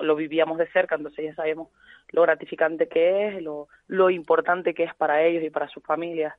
lo, 0.00 0.16
vivíamos 0.16 0.56
de 0.56 0.66
cerca, 0.68 0.96
entonces 0.96 1.26
ya 1.26 1.34
sabemos 1.34 1.68
lo 2.08 2.22
gratificante 2.22 2.88
que 2.88 3.28
es, 3.28 3.42
lo, 3.42 3.68
lo 3.86 4.08
importante 4.08 4.72
que 4.72 4.84
es 4.84 4.94
para 4.94 5.22
ellos 5.22 5.44
y 5.44 5.50
para 5.50 5.68
sus 5.68 5.82
familias 5.82 6.34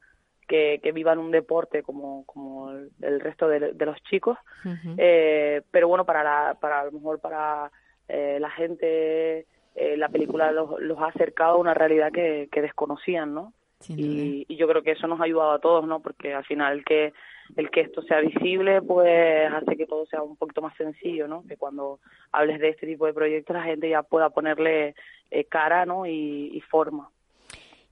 que, 0.48 0.80
que 0.82 0.92
vivan 0.92 1.20
un 1.20 1.30
deporte 1.30 1.84
como, 1.84 2.26
como 2.26 2.72
el, 2.72 2.90
el 3.02 3.20
resto 3.20 3.48
de, 3.48 3.74
de, 3.74 3.86
los 3.86 4.02
chicos. 4.04 4.36
Uh 4.66 4.70
-huh. 4.70 4.96
eh, 4.98 5.62
pero 5.70 5.88
bueno, 5.88 6.06
para, 6.06 6.24
la, 6.24 6.58
para 6.60 6.82
a 6.82 6.86
lo 6.86 6.92
mejor 6.92 7.20
para 7.20 7.72
eh, 8.08 8.40
la 8.42 8.50
gente 8.50 9.46
eh, 9.76 9.96
la 9.96 10.10
película 10.10 10.52
los, 10.52 10.82
los, 10.82 10.98
ha 11.00 11.08
acercado 11.08 11.54
a 11.54 11.60
una 11.60 11.76
realidad 11.76 12.12
que, 12.12 12.50
que 12.52 12.64
desconocían, 12.64 13.34
¿no? 13.36 13.54
Y, 13.88 14.46
y, 14.48 14.56
yo 14.58 14.68
creo 14.68 14.84
que 14.84 14.92
eso 14.92 15.08
nos 15.08 15.22
ha 15.22 15.24
ayudado 15.24 15.52
a 15.52 15.60
todos, 15.60 15.88
¿no? 15.88 16.02
Porque 16.02 16.34
al 16.34 16.44
final 16.44 16.84
que 16.84 17.14
el 17.56 17.70
que 17.72 17.82
esto 17.82 18.02
sea 18.04 18.20
visible, 18.20 18.82
pues 18.82 19.52
hace 19.52 19.78
que 19.78 19.86
todo 19.86 20.06
sea 20.06 20.22
un 20.22 20.36
poquito 20.36 20.62
más 20.62 20.76
sencillo, 20.76 21.28
¿no? 21.28 21.44
Que 21.48 21.58
cuando 21.58 22.00
hables 22.32 22.60
de 22.60 22.70
este 22.70 22.86
tipo 22.86 23.06
de 23.06 23.14
proyectos 23.14 23.56
la 23.56 23.64
gente 23.64 23.90
ya 23.90 24.04
pueda 24.04 24.30
ponerle 24.30 24.96
eh, 25.32 25.46
cara, 25.46 25.86
¿no? 25.86 26.06
Y, 26.06 26.52
y, 26.54 26.62
forma. 26.62 27.10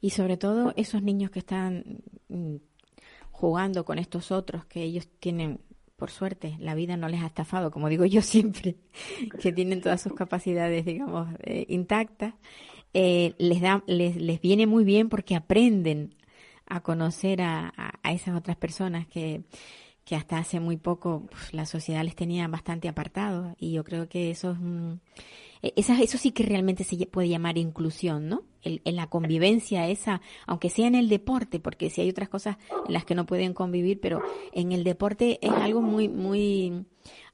Y 0.02 0.12
sobre 0.12 0.38
todo 0.38 0.74
esos 0.76 1.02
niños 1.02 1.32
que 1.32 1.40
están 1.40 2.02
mm, 2.30 2.58
jugando 3.32 3.86
con 3.86 3.98
estos 3.98 4.32
otros, 4.32 4.66
que 4.66 4.84
ellos 4.84 5.08
tienen, 5.20 5.60
por 5.96 6.12
suerte, 6.12 6.56
la 6.60 6.76
vida 6.76 6.98
no 6.98 7.08
les 7.08 7.22
ha 7.22 7.28
estafado, 7.28 7.72
como 7.72 7.90
digo 7.90 8.06
yo 8.06 8.22
siempre, 8.22 8.76
que 9.42 9.52
tienen 9.52 9.82
todas 9.82 10.02
sus 10.02 10.14
capacidades, 10.16 10.86
digamos, 10.86 11.28
eh, 11.44 11.66
intactas, 11.70 12.34
eh, 13.00 13.36
les 13.38 13.62
da, 13.62 13.84
les, 13.86 14.16
les 14.16 14.42
viene 14.42 14.66
muy 14.66 14.84
bien 14.84 15.08
porque 15.08 15.36
aprenden 15.36 16.16
a 16.66 16.82
conocer 16.82 17.44
a, 17.44 17.72
a, 18.02 18.12
esas 18.12 18.36
otras 18.36 18.58
personas 18.58 19.06
que, 19.06 19.44
que 20.04 20.16
hasta 20.16 20.40
hace 20.40 20.60
muy 20.60 20.78
poco 20.78 21.28
pues, 21.30 21.54
la 21.54 21.68
sociedad 21.68 22.04
les 22.04 22.16
tenía 22.16 22.48
bastante 22.48 22.90
apartados 22.90 23.56
y 23.60 23.72
yo 23.72 23.84
creo 23.84 24.10
que 24.10 24.32
eso 24.32 24.54
es 24.54 24.58
e, 25.62 25.74
esa, 25.76 26.02
eso 26.02 26.18
sí 26.18 26.32
que 26.32 26.42
realmente 26.42 26.84
se 26.84 27.06
puede 27.06 27.30
llamar 27.30 27.60
inclusión, 27.60 28.30
¿no? 28.30 28.42
en 28.64 28.96
la 28.96 29.08
convivencia 29.08 29.88
esa, 29.88 30.20
aunque 30.48 30.72
sea 30.72 30.88
en 30.88 30.96
el 30.96 31.08
deporte, 31.08 31.60
porque 31.60 31.92
si 31.92 32.02
hay 32.02 32.10
otras 32.10 32.30
cosas 32.30 32.58
en 32.88 32.94
las 32.94 33.06
que 33.06 33.14
no 33.14 33.28
pueden 33.28 33.54
convivir, 33.54 34.00
pero 34.02 34.24
en 34.54 34.72
el 34.72 34.84
deporte 34.84 35.38
es 35.44 35.52
algo 35.52 35.84
muy, 35.84 36.10
muy, 36.10 36.84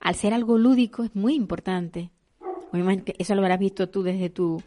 al 0.01 0.15
ser 0.15 0.33
algo 0.33 0.57
lúdico 0.57 1.05
es 1.05 1.15
muy 1.15 1.35
importante. 1.35 2.11
Eso 3.17 3.35
lo 3.35 3.41
habrás 3.41 3.59
visto 3.59 3.89
tú 3.89 4.03
desde 4.03 4.29
tu 4.29 4.61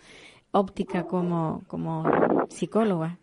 óptica 0.59 1.07
como, 1.07 1.63
como 1.69 2.05
psicóloga. 2.49 3.19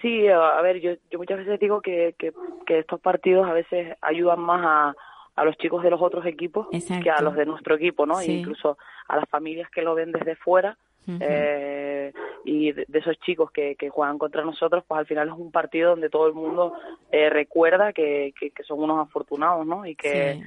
Sí, 0.00 0.28
a 0.28 0.60
ver, 0.62 0.80
yo, 0.80 0.92
yo 1.10 1.18
muchas 1.18 1.38
veces 1.38 1.60
digo 1.60 1.82
que, 1.82 2.14
que, 2.18 2.32
estos 2.78 3.00
partidos 3.00 3.48
a 3.48 3.52
veces 3.52 3.96
ayudan 4.00 4.40
más 4.40 4.64
a, 4.64 4.94
a 5.34 5.44
los 5.44 5.56
chicos 5.58 5.82
de 5.82 5.90
los 5.90 6.00
otros 6.00 6.24
equipos 6.24 6.68
que 6.70 7.10
a 7.10 7.20
los 7.20 7.34
de 7.34 7.44
nuestro 7.44 7.74
equipo, 7.74 8.06
¿no? 8.06 8.20
E 8.20 8.26
incluso 8.26 8.78
a 9.08 9.16
las 9.16 9.28
familias 9.28 9.68
que 9.70 9.82
lo 9.82 9.94
ven 9.94 10.12
desde 10.12 10.36
fuera. 10.36 10.78
eh, 11.08 12.12
y 12.44 12.72
de, 12.72 12.86
esos 12.92 13.18
chicos 13.20 13.50
que, 13.50 13.74
que, 13.74 13.90
juegan 13.90 14.18
contra 14.18 14.44
nosotros, 14.44 14.84
pues 14.86 15.00
al 15.00 15.06
final 15.06 15.28
es 15.28 15.34
un 15.34 15.50
partido 15.50 15.90
donde 15.90 16.08
todo 16.08 16.28
el 16.28 16.34
mundo 16.34 16.74
eh, 17.10 17.28
recuerda 17.28 17.92
que, 17.92 18.32
que, 18.38 18.52
son 18.62 18.80
unos 18.80 19.06
afortunados, 19.06 19.66
¿no? 19.66 19.84
Y 19.84 19.96
que, 19.96 20.40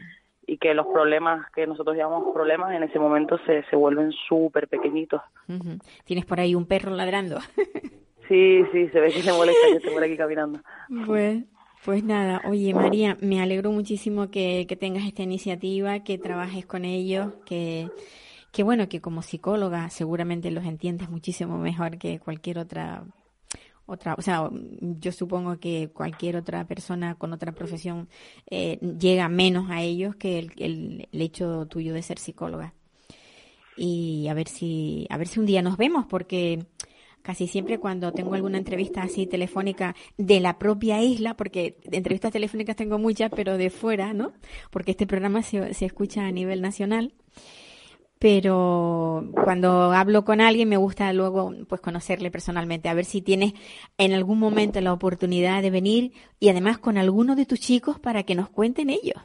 y 0.46 0.58
que 0.58 0.74
los 0.74 0.88
problemas 0.88 1.50
que 1.52 1.66
nosotros 1.68 1.96
llamamos 1.96 2.34
problemas 2.34 2.74
en 2.74 2.84
ese 2.84 3.00
momento 3.00 3.38
se, 3.46 3.64
se 3.64 3.76
vuelven 3.76 4.12
súper 4.28 4.68
pequeñitos. 4.68 5.22
¿Tienes 6.06 6.26
por 6.26 6.40
ahí 6.40 6.56
un 6.56 6.66
perro 6.66 6.92
ladrando? 6.92 7.40
sí, 8.28 8.64
sí, 8.72 8.90
se 8.90 9.00
ve 9.00 9.12
que 9.12 9.22
se 9.22 9.32
molesta, 9.32 9.70
yo 9.70 9.78
estoy 9.78 9.94
por 9.94 10.04
aquí 10.04 10.18
caminando. 10.18 10.60
Pues, 11.06 11.44
pues 11.86 12.04
nada, 12.04 12.42
oye 12.46 12.74
María, 12.74 13.18
me 13.22 13.42
alegro 13.42 13.72
muchísimo 13.72 14.30
que, 14.32 14.66
que 14.68 14.76
tengas 14.76 15.06
esta 15.06 15.24
iniciativa, 15.24 16.04
que 16.04 16.18
trabajes 16.18 16.66
con 16.66 16.86
ellos, 16.86 17.34
que, 17.46 17.90
que 18.52 18.64
bueno, 18.64 18.90
que 18.90 19.02
como 19.02 19.22
psicóloga 19.22 19.90
seguramente 19.90 20.52
los 20.52 20.66
entiendes 20.66 21.10
muchísimo 21.10 21.58
mejor 21.58 21.98
que 21.98 22.20
cualquier 22.20 22.60
otra 22.60 23.04
otra, 23.94 24.16
o 24.18 24.22
sea, 24.22 24.50
yo 24.52 25.12
supongo 25.12 25.58
que 25.60 25.90
cualquier 25.94 26.36
otra 26.36 26.66
persona 26.66 27.16
con 27.16 27.34
otra 27.34 27.52
profesión 27.52 28.10
eh, 28.50 28.80
llega 29.00 29.30
menos 29.30 29.70
a 29.70 29.82
ellos 29.82 30.16
que 30.16 30.40
el, 30.40 30.52
el, 31.12 31.22
hecho 31.22 31.66
tuyo 31.68 31.94
de 31.94 32.02
ser 32.02 32.20
psicóloga. 32.20 32.74
Y 33.78 34.28
a 34.28 34.34
ver 34.34 34.48
si, 34.48 35.08
a 35.10 35.18
ver 35.18 35.28
si 35.28 35.40
un 35.40 35.46
día 35.46 35.62
nos 35.62 35.78
vemos, 35.78 36.06
porque 36.06 36.66
casi 37.24 37.48
siempre 37.48 37.80
cuando 37.80 38.12
tengo 38.12 38.36
alguna 38.36 38.58
entrevista 38.58 39.02
así 39.02 39.26
telefónica 39.26 39.96
de 40.18 40.40
la 40.40 40.60
propia 40.60 41.02
isla, 41.02 41.36
porque 41.36 41.78
entrevistas 41.92 42.32
telefónicas 42.32 42.76
tengo 42.76 43.00
muchas, 43.00 43.32
pero 43.36 43.58
de 43.58 43.70
fuera, 43.70 44.14
¿no? 44.14 44.34
Porque 44.70 44.92
este 44.92 45.08
programa 45.08 45.42
se, 45.42 45.74
se 45.74 45.86
escucha 45.86 46.28
a 46.28 46.32
nivel 46.32 46.62
nacional 46.62 47.14
pero 48.24 49.26
cuando 49.44 49.92
hablo 49.92 50.24
con 50.24 50.40
alguien 50.40 50.70
me 50.70 50.78
gusta 50.78 51.12
luego 51.12 51.52
pues 51.68 51.82
conocerle 51.82 52.32
personalmente, 52.32 52.88
a 52.88 52.94
ver 52.94 53.04
si 53.04 53.22
tienes 53.22 53.52
en 53.98 54.14
algún 54.14 54.40
momento 54.40 54.80
la 54.80 54.94
oportunidad 54.94 55.62
de 55.62 55.70
venir 55.70 56.14
y 56.40 56.48
además 56.48 56.78
con 56.78 56.98
alguno 56.98 57.36
de 57.36 57.46
tus 57.46 57.60
chicos 57.60 58.00
para 58.00 58.24
que 58.24 58.34
nos 58.34 58.50
cuenten 58.50 58.90
ellos. 58.90 59.22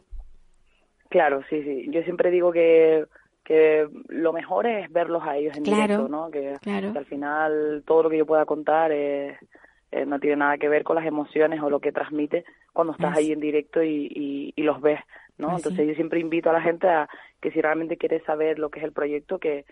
Claro, 1.11 1.43
sí, 1.49 1.63
sí. 1.63 1.87
Yo 1.91 2.03
siempre 2.03 2.33
digo 2.33 2.51
que, 2.51 3.05
que 3.45 3.87
lo 4.09 4.33
mejor 4.33 4.67
es 4.67 4.91
verlos 4.91 5.23
a 5.23 5.37
ellos 5.37 5.57
en 5.57 5.63
directo, 5.63 6.09
¿no? 6.09 6.29
Que, 6.33 6.57
al 6.67 7.07
final 7.07 7.85
todo 7.87 8.03
lo 8.03 8.11
que 8.11 8.19
yo 8.19 8.27
pueda 8.27 8.47
contar 8.47 8.91
no 8.91 10.19
tiene 10.19 10.37
nada 10.37 10.59
que 10.59 10.69
ver 10.69 10.83
con 10.83 10.97
las 10.97 11.07
emociones 11.07 11.63
o 11.63 11.71
lo 11.71 11.79
que 11.79 11.93
transmite 11.93 12.45
cuando 12.73 12.95
estás 12.95 13.17
ahí 13.17 13.31
en 13.31 13.39
directo 13.39 13.81
y, 13.81 14.53
y, 14.57 14.63
los 14.65 14.81
ves, 14.81 14.99
¿no? 15.37 15.51
Pues 15.51 15.59
Entonces 15.59 15.87
yo 15.87 15.95
siempre 15.95 16.19
invito 16.19 16.51
a 16.51 16.55
la 16.55 16.63
gente 16.63 16.89
a 16.89 17.09
que 17.41 17.51
si 17.51 17.61
realmente 17.61 17.97
quiere 17.97 18.21
saber 18.25 18.59
lo 18.59 18.71
que 18.71 18.81
es 18.81 18.85
el 18.85 18.93
proyecto, 18.93 19.39
que, 19.39 19.65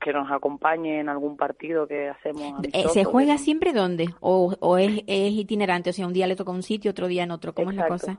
que 0.00 0.12
nos 0.12 0.30
acompañe 0.30 1.00
en 1.00 1.08
algún 1.08 1.36
partido 1.36 1.86
que 1.86 2.08
hacemos. 2.08 2.64
Eh, 2.72 2.88
¿Se 2.88 3.04
juega 3.04 3.38
siempre 3.38 3.72
dónde? 3.72 4.08
¿O, 4.20 4.54
o 4.60 4.78
es, 4.78 5.02
es, 5.06 5.32
itinerante? 5.32 5.90
O 5.90 5.92
sea, 5.92 6.06
un 6.06 6.12
día 6.12 6.26
le 6.26 6.36
toca 6.36 6.50
un 6.50 6.62
sitio, 6.62 6.90
otro 6.90 7.08
día 7.08 7.24
en 7.24 7.30
otro. 7.30 7.54
¿Cómo 7.54 7.70
es 7.70 7.76
la 7.76 7.88
cosa? 7.88 8.18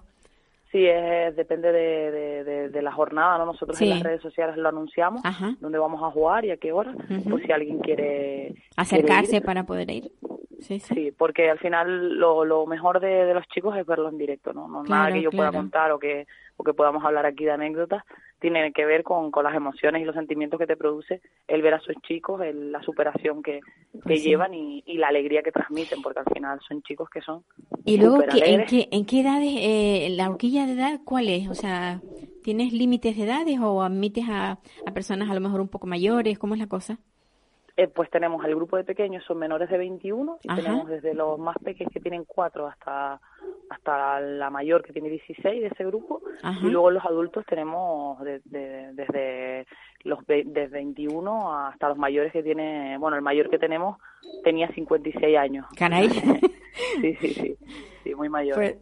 Sí, 0.72 0.86
es, 0.86 1.34
depende 1.36 1.72
de, 1.72 2.70
de, 2.70 2.82
la 2.82 2.92
jornada, 2.92 3.38
¿no? 3.38 3.46
Nosotros 3.46 3.80
en 3.82 3.90
las 3.90 4.04
redes 4.04 4.22
sociales 4.22 4.58
lo 4.58 4.68
anunciamos, 4.68 5.22
dónde 5.62 5.78
vamos 5.78 6.04
a 6.04 6.12
jugar 6.12 6.44
y 6.44 6.52
a 6.52 6.58
qué 6.58 6.74
hora, 6.74 6.94
por 7.30 7.42
si 7.42 7.52
alguien 7.52 7.80
quiere... 7.80 8.54
Acercarse 8.76 9.40
para 9.40 9.66
poder 9.66 9.90
ir. 9.90 10.12
Sí, 10.60 10.80
sí. 10.80 11.14
porque 11.18 11.50
al 11.50 11.60
final 11.60 12.18
lo, 12.18 12.44
lo 12.44 12.66
mejor 12.66 13.00
de, 13.00 13.34
los 13.34 13.48
chicos 13.48 13.78
es 13.78 13.86
verlo 13.86 14.10
en 14.10 14.18
directo, 14.18 14.52
¿no? 14.54 14.68
no 14.68 14.84
nada 14.84 15.12
que 15.12 15.22
yo 15.22 15.32
pueda 15.32 15.52
contar 15.52 15.92
o 15.92 16.00
que, 16.00 16.28
o 16.58 16.64
que 16.64 16.74
podamos 16.74 17.04
hablar 17.06 17.26
aquí 17.26 17.46
de 17.46 17.52
anécdotas, 17.52 18.04
tiene 18.40 18.72
que 18.72 18.86
ver 18.86 19.04
con, 19.04 19.32
con 19.32 19.44
las 19.44 19.56
emociones 19.56 20.02
y 20.02 20.06
los 20.06 20.16
sentimientos 20.16 20.60
que 20.60 20.68
te 20.68 20.76
produce 20.76 21.22
el 21.48 21.62
ver 21.62 21.76
a 21.76 21.78
esos 21.78 21.96
chicos, 22.08 22.42
el, 22.42 22.72
la 22.72 22.82
superación 22.82 23.42
que, 23.42 23.62
que 23.94 24.00
pues 24.00 24.24
llevan 24.24 24.54
y, 24.54 24.84
y, 24.86 24.98
la 24.98 25.08
alegría 25.08 25.42
que 25.42 25.52
transmiten, 25.52 26.02
porque 26.02 26.20
al 26.20 26.34
final 26.34 26.60
son 26.68 26.82
chicos 26.84 27.10
que 27.10 27.22
son. 27.22 27.44
Y 27.86 27.98
luego, 27.98 28.24
¿en 28.24 28.66
qué, 28.66 28.88
¿en 28.92 29.06
qué 29.06 29.22
edades, 29.22 29.54
eh, 29.56 30.08
la 30.12 30.30
horquilla 30.30 30.66
de 30.66 30.74
edad, 30.74 31.00
cuál 31.04 31.30
es? 31.30 31.48
O 31.50 31.56
sea, 31.56 32.02
¿tienes 32.44 32.74
límites 32.74 33.16
de 33.18 33.24
edades 33.24 33.60
o 33.60 33.82
admites 33.82 34.26
a, 34.30 34.60
a 34.86 34.92
personas 34.94 35.30
a 35.30 35.34
lo 35.34 35.42
mejor 35.42 35.62
un 35.62 35.70
poco 35.70 35.88
mayores? 35.88 36.38
¿Cómo 36.38 36.54
es 36.54 36.60
la 36.60 36.68
cosa? 36.68 37.00
Eh, 37.80 37.88
pues 37.88 38.10
tenemos 38.10 38.44
el 38.44 38.56
grupo 38.56 38.76
de 38.76 38.84
pequeños, 38.84 39.24
son 39.26 39.38
menores 39.38 39.70
de 39.70 39.78
21, 39.78 40.40
y 40.42 40.48
tenemos 40.48 40.88
desde 40.88 41.14
los 41.14 41.38
más 41.38 41.56
pequeños 41.60 41.94
que 41.94 42.00
tienen 42.00 42.26
4 42.26 42.66
hasta, 42.66 43.22
hasta 43.70 44.20
la 44.20 44.50
mayor 44.50 44.82
que 44.82 44.94
tiene 44.94 45.10
16 45.10 45.62
de 45.62 45.68
ese 45.68 45.86
grupo, 45.86 46.22
y 46.64 46.72
luego 46.72 46.90
los 46.90 47.06
adultos 47.06 47.46
tenemos 47.46 48.20
desde 48.24 49.68
los 50.06 50.26
de 50.26 50.68
21 50.72 51.54
hasta 51.68 51.90
los 51.90 52.00
mayores 52.00 52.34
que 52.34 52.42
tiene, 52.42 52.98
bueno, 52.98 53.16
el 53.16 53.22
mayor 53.22 53.48
que 53.48 53.60
tenemos 53.60 54.00
tenía 54.44 54.70
56 54.70 55.38
años. 55.38 55.68
Caray. 55.78 56.10
sí, 57.02 57.16
sí, 57.22 57.34
sí, 57.34 57.58
sí, 58.04 58.16
muy 58.16 58.30
mayor. 58.30 58.56
Pues, 58.56 58.78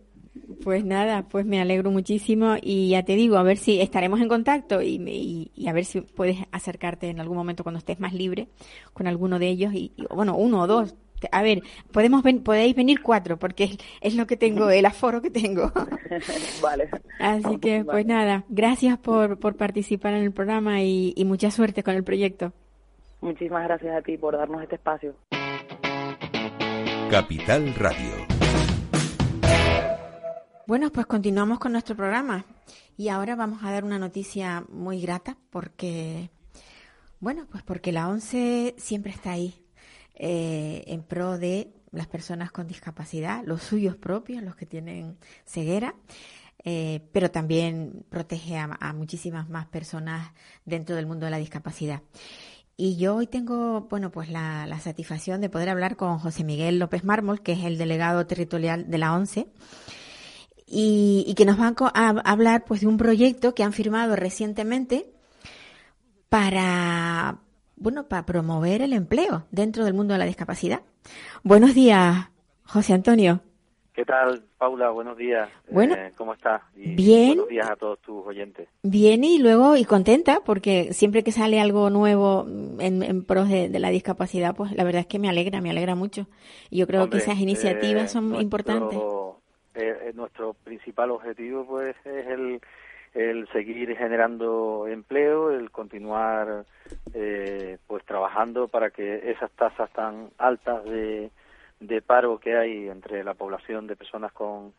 pues 0.66 0.84
nada, 0.84 1.22
pues 1.30 1.46
me 1.46 1.62
alegro 1.62 1.92
muchísimo 1.92 2.56
y 2.60 2.90
ya 2.90 3.04
te 3.04 3.14
digo, 3.14 3.38
a 3.38 3.44
ver 3.44 3.58
si 3.58 3.80
estaremos 3.82 4.20
en 4.20 4.28
contacto 4.28 4.82
y, 4.82 5.52
y, 5.54 5.68
a 5.68 5.74
ver 5.74 5.86
si 5.86 6.02
puedes 6.02 6.40
acercarte 6.52 7.08
en 7.08 7.20
algún 7.20 7.38
momento 7.38 7.62
cuando 7.62 7.78
estés 7.78 8.00
más 8.00 8.14
libre 8.14 8.48
con 8.92 9.06
alguno 9.06 9.38
de 9.38 9.48
ellos 9.48 9.76
y, 9.76 9.94
bueno, 10.10 10.36
uno 10.36 10.64
o 10.64 10.68
dos. 10.68 10.96
A 11.32 11.44
ver, 11.44 11.62
podemos 11.92 12.24
ven, 12.24 12.42
podéis 12.42 12.76
venir 12.76 13.04
cuatro 13.04 13.38
porque 13.38 13.78
es, 14.02 14.16
lo 14.16 14.26
que 14.26 14.38
tengo, 14.38 14.72
el 14.72 14.88
aforo 14.88 15.22
que 15.22 15.30
tengo. 15.30 15.72
vale. 16.64 16.90
Así 17.20 17.60
que, 17.60 17.86
pues 17.86 18.08
nada, 18.08 18.44
gracias 18.50 18.98
por, 18.98 19.38
por 19.38 19.58
participar 19.58 20.16
en 20.16 20.24
el 20.24 20.32
programa 20.32 20.82
y, 20.82 21.14
y 21.16 21.26
mucha 21.26 21.52
suerte 21.52 21.84
con 21.84 21.94
el 21.94 22.04
proyecto. 22.04 22.54
Muchísimas 23.22 23.66
gracias 23.66 23.96
a 23.96 24.02
ti 24.02 24.18
por 24.18 24.36
darnos 24.36 24.64
este 24.64 24.78
espacio. 24.78 25.14
Capital 27.12 27.72
Radio. 27.76 28.35
Bueno, 30.68 30.92
pues 30.92 31.06
continuamos 31.06 31.60
con 31.60 31.74
nuestro 31.74 31.96
programa 31.96 32.44
y 32.98 33.10
ahora 33.10 33.36
vamos 33.36 33.64
a 33.64 33.70
dar 33.70 33.84
una 33.84 34.00
noticia 34.00 34.66
muy 34.68 35.00
grata 35.00 35.38
porque, 35.52 36.32
bueno, 37.20 37.46
pues 37.52 37.62
porque 37.62 37.92
la 37.92 38.08
ONCE 38.10 38.74
siempre 38.80 39.12
está 39.12 39.34
ahí 39.34 39.64
eh, 40.16 40.84
en 40.88 41.04
pro 41.04 41.38
de 41.38 41.72
las 41.92 42.08
personas 42.08 42.52
con 42.52 42.66
discapacidad, 42.66 43.44
los 43.46 43.62
suyos 43.62 43.96
propios, 43.96 44.42
los 44.42 44.56
que 44.56 44.66
tienen 44.66 45.20
ceguera. 45.46 45.94
Eh, 46.64 47.08
pero 47.12 47.30
también 47.30 48.04
protege 48.10 48.58
a, 48.58 48.92
muchísimas 48.94 49.48
más 49.48 49.68
personas 49.68 50.32
dentro 50.66 50.96
del 50.96 51.06
mundo 51.06 51.26
de 51.26 51.32
la 51.32 51.38
discapacidad. 51.38 52.02
Y 52.76 52.98
yo 52.98 53.18
hoy 53.18 53.28
tengo, 53.28 53.82
bueno, 53.82 54.12
pues 54.12 54.32
la, 54.32 54.66
la, 54.66 54.80
satisfacción 54.80 55.42
de 55.42 55.50
poder 55.50 55.70
hablar 55.70 55.96
con 55.96 56.18
José 56.18 56.44
Miguel 56.44 56.80
López 56.80 57.04
Mármol, 57.04 57.44
que 57.44 57.52
es 57.52 57.64
el 57.64 57.78
delegado 57.78 58.26
territorial 58.26 58.90
de 58.90 58.98
la 58.98 59.14
ONCE, 59.14 59.48
y, 60.68 61.34
que 61.36 61.46
nos 61.46 61.58
van 61.58 61.76
a 61.94 62.10
hablar 62.26 62.66
pues 62.66 62.82
de 62.82 62.88
un 62.88 62.98
proyecto 62.98 63.54
que 63.54 63.64
han 63.64 63.74
firmado 63.74 64.16
recientemente 64.16 65.06
para 66.30 67.38
bueno 67.76 68.08
para 68.08 68.26
promover 68.26 68.82
el 68.82 68.94
empleo 68.94 69.46
dentro 69.52 69.86
del 69.86 69.94
mundo 69.94 70.14
de 70.14 70.20
la 70.20 70.26
discapacidad. 70.26 70.82
Buenos 71.44 71.76
días, 71.76 72.30
José 72.64 72.94
Antonio. 72.94 73.42
¿Qué 73.94 74.04
tal, 74.04 74.44
Paula? 74.58 74.90
Buenos 74.90 75.16
días. 75.16 75.48
Bueno, 75.70 75.96
eh, 75.96 76.12
¿cómo 76.18 76.34
estás? 76.34 76.62
bien. 76.76 77.28
Buenos 77.30 77.48
días 77.48 77.70
a 77.70 77.78
todos 77.78 77.98
tus 78.00 78.26
oyentes. 78.26 78.68
Bien 78.84 79.24
y 79.24 79.40
luego 79.40 79.78
y 79.78 79.86
contenta 79.86 80.42
porque 80.44 80.92
siempre 80.92 81.24
que 81.24 81.32
sale 81.32 81.62
algo 81.62 81.90
nuevo 81.90 82.46
en, 82.80 83.04
en 83.04 83.24
pros 83.24 83.48
de, 83.48 83.70
la 83.80 83.92
discapacidad, 83.92 84.54
pues 84.54 84.74
la 84.74 84.84
verdad 84.84 85.02
es 85.02 85.08
que 85.08 85.18
me 85.18 85.30
alegra, 85.30 85.62
me 85.62 85.70
alegra 85.70 85.96
mucho. 85.96 86.28
Y 86.70 86.80
yo 86.80 86.88
creo 86.88 87.10
que 87.10 87.18
esas 87.18 87.40
iniciativas 87.40 88.04
eh, 88.04 88.08
son 88.10 88.36
importantes. 88.42 89.00
Eh, 89.76 90.10
eh, 90.10 90.12
nuestro 90.14 90.54
principal 90.54 91.12
objetivo 91.12 91.66
pues 91.66 91.96
es 92.06 92.28
el, 92.28 92.62
el 93.14 93.48
seguir 93.50 93.96
generando 93.98 94.88
empleo, 94.88 95.52
el 95.52 95.70
continuar 95.70 96.66
eh, 97.14 97.78
pues 97.86 98.06
trabajando 98.06 98.70
para 98.70 98.92
que 98.92 99.32
esas 99.32 99.52
tasas 99.52 99.92
tan 99.92 100.30
altas 100.38 100.86
de, 100.86 101.30
de 101.82 102.02
paro 102.02 102.40
que 102.40 102.56
hay 102.56 102.88
entre 102.88 103.24
la 103.26 103.34
población 103.34 103.86
de 103.86 103.98
personas 103.98 104.32
con 104.32 104.74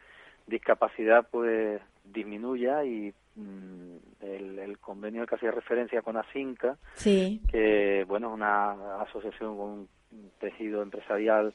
discapacidad 0.47 1.27
pues 1.31 1.83
disminuya 2.05 2.83
y 2.85 3.13
mm, 3.35 3.97
el, 4.23 4.59
el, 4.61 4.79
convenio 4.79 5.21
al 5.21 5.29
que 5.29 5.35
hacía 5.35 5.51
referencia 5.51 6.01
con 6.01 6.17
ASINCA, 6.17 6.79
sí. 6.95 7.43
que 7.51 8.05
bueno 8.09 8.29
es 8.29 8.35
una 8.35 9.03
asociación 9.03 9.57
con 9.59 9.69
un 9.69 9.89
tejido 10.41 10.83
empresarial 10.83 11.53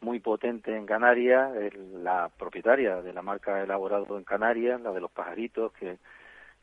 muy 0.00 0.20
potente 0.20 0.76
en 0.76 0.86
Canarias, 0.86 1.54
es 1.56 1.74
la 1.74 2.28
propietaria 2.36 3.00
de 3.02 3.12
la 3.12 3.22
marca 3.22 3.62
elaborado 3.62 4.18
en 4.18 4.24
Canarias, 4.24 4.80
la 4.80 4.92
de 4.92 5.00
los 5.00 5.10
pajaritos, 5.10 5.72
que 5.72 5.98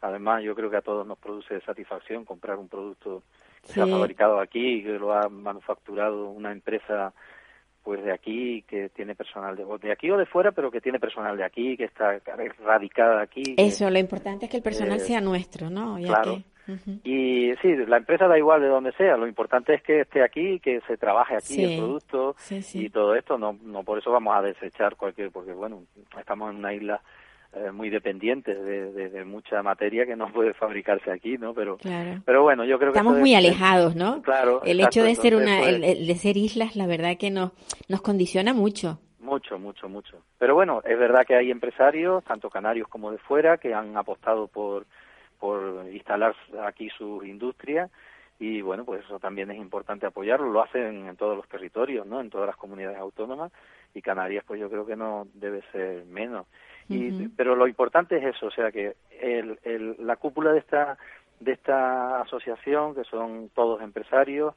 además 0.02 0.44
yo 0.44 0.56
creo 0.56 0.70
que 0.70 0.78
a 0.78 0.82
todos 0.82 1.06
nos 1.08 1.18
produce 1.18 1.60
satisfacción 1.62 2.26
comprar 2.26 2.58
un 2.58 2.68
producto 2.68 3.24
que 3.64 3.68
se 3.74 3.82
ha 3.82 3.88
fabricado 3.88 4.40
aquí, 4.40 4.84
que 4.84 4.98
lo 5.00 5.14
ha 5.14 5.30
manufacturado 5.30 6.30
una 6.30 6.52
empresa 6.52 7.14
pues 7.84 8.04
de 8.04 8.12
aquí, 8.12 8.62
que 8.68 8.90
tiene 8.90 9.16
personal 9.16 9.56
de, 9.56 9.66
de 9.82 9.92
aquí 9.92 10.12
o 10.12 10.18
de 10.18 10.28
fuera, 10.28 10.52
pero 10.52 10.70
que 10.70 10.82
tiene 10.82 11.00
personal 11.00 11.36
de 11.36 11.44
aquí, 11.44 11.76
que 11.76 11.86
está 11.86 12.20
radicada 12.64 13.22
aquí. 13.24 13.56
Eso, 13.58 13.90
lo 13.90 13.98
importante 13.98 14.46
es 14.46 14.52
que 14.52 14.58
el 14.58 14.64
personal 14.64 14.98
eh, 14.98 15.00
sea 15.00 15.20
nuestro, 15.20 15.72
¿no? 15.72 15.98
Ya 15.98 16.08
claro. 16.10 16.36
que- 16.36 16.44
Y 17.04 17.54
sí, 17.62 17.76
la 17.88 17.98
empresa 17.98 18.28
da 18.28 18.38
igual 18.38 18.62
de 18.62 18.68
donde 18.68 18.92
sea, 18.94 19.18
lo 19.18 19.28
importante 19.28 19.74
es 19.74 19.82
que 19.84 20.02
esté 20.02 20.24
aquí, 20.24 20.60
que 20.60 20.82
se 20.88 20.98
trabaje 20.98 21.36
aquí 21.36 21.54
Sí, 21.56 21.64
el 21.64 21.78
producto 21.80 22.36
sí, 22.38 22.62
sí. 22.62 22.86
y 22.86 22.90
todo 22.90 23.16
esto, 23.16 23.38
no, 23.38 23.58
no 23.64 23.84
por 23.84 23.98
eso 24.00 24.12
vamos 24.12 24.36
a 24.36 24.42
desechar 24.42 24.96
cualquier, 24.96 25.32
porque 25.32 25.54
bueno, 25.54 25.84
estamos 26.20 26.52
en 26.52 26.58
una 26.58 26.74
isla 26.74 27.02
eh, 27.54 27.70
muy 27.72 27.90
dependiente 27.90 28.56
de, 28.56 28.94
de- 28.94 29.10
de 29.10 29.26
mucha 29.26 29.62
materia 29.62 30.06
que 30.06 30.16
no 30.16 30.32
puede 30.32 30.54
fabricarse 30.54 31.12
aquí, 31.12 31.38
¿no? 31.38 31.54
Pero, 31.54 31.76
Claro. 31.78 32.22
pero 32.26 32.44
bueno, 32.44 32.64
yo 32.64 32.80
creo 32.80 32.94
que 32.94 32.98
Estamos 33.00 33.18
muy 33.20 33.34
es- 33.34 33.40
alejados, 33.40 33.94
¿no? 33.96 34.22
Claro. 34.22 34.62
El 34.64 34.80
exacto, 34.80 35.00
hecho 35.02 35.04
de 35.10 35.16
ser 35.16 35.36
una, 35.36 35.58
pues, 35.60 35.68
el- 35.76 35.84
el 35.84 36.08
de 36.08 36.16
ser 36.16 36.38
islas, 36.38 36.78
la 36.78 36.88
verdad 36.88 37.18
que 37.20 37.30
nos, 37.30 37.52
nos 37.90 38.02
condiciona 38.02 38.54
mucho. 38.54 39.00
Mucho, 39.20 39.60
mucho, 39.60 39.90
mucho. 39.90 40.18
Pero 40.40 40.56
bueno, 40.56 40.82
es 40.86 40.98
verdad 40.98 41.26
que 41.28 41.36
hay 41.36 41.52
empresarios, 41.52 42.24
tanto 42.24 42.50
canarios 42.50 42.88
como 42.88 43.12
de 43.12 43.18
fuera, 43.18 43.58
que 43.58 43.74
han 43.74 43.98
apostado 43.98 44.48
por, 44.48 44.86
por 45.42 45.86
instalar 45.92 46.36
aquí 46.64 46.90
sus 46.92 47.26
industrias 47.26 47.90
y 48.40 48.62
bueno, 48.62 48.86
pues 48.86 49.04
eso 49.04 49.20
también 49.20 49.52
es 49.52 49.58
importante 49.58 50.06
apoyarlo. 50.06 50.50
Lo 50.52 50.62
hacen 50.64 51.08
en 51.08 51.16
todos 51.18 51.36
los 51.36 51.48
territorios, 51.50 52.06
¿no? 52.08 52.22
En 52.22 52.30
todas 52.30 52.48
las 52.48 52.56
comunidades 52.56 52.98
autónomas 52.98 53.52
y 53.94 54.02
Canarias, 54.02 54.44
pues 54.48 54.60
yo 54.60 54.70
creo 54.70 54.86
que 54.86 54.96
no 54.96 55.28
debe 55.34 55.62
ser 55.72 56.06
menos. 56.06 56.46
Y. 56.88 57.10
Pero 57.36 57.56
lo 57.56 57.68
importante 57.68 58.18
es 58.18 58.36
eso, 58.36 58.48
o 58.48 58.52
sea 58.52 58.72
que 58.72 58.96
el, 59.20 59.60
el, 59.64 59.96
la 60.00 60.16
cúpula 60.16 60.54
de 60.54 60.60
esta 60.60 60.98
de 61.40 61.54
esta 61.54 62.22
asociación, 62.22 62.94
que 62.94 63.04
son 63.04 63.50
todos 63.56 63.82
empresarios, 63.82 64.54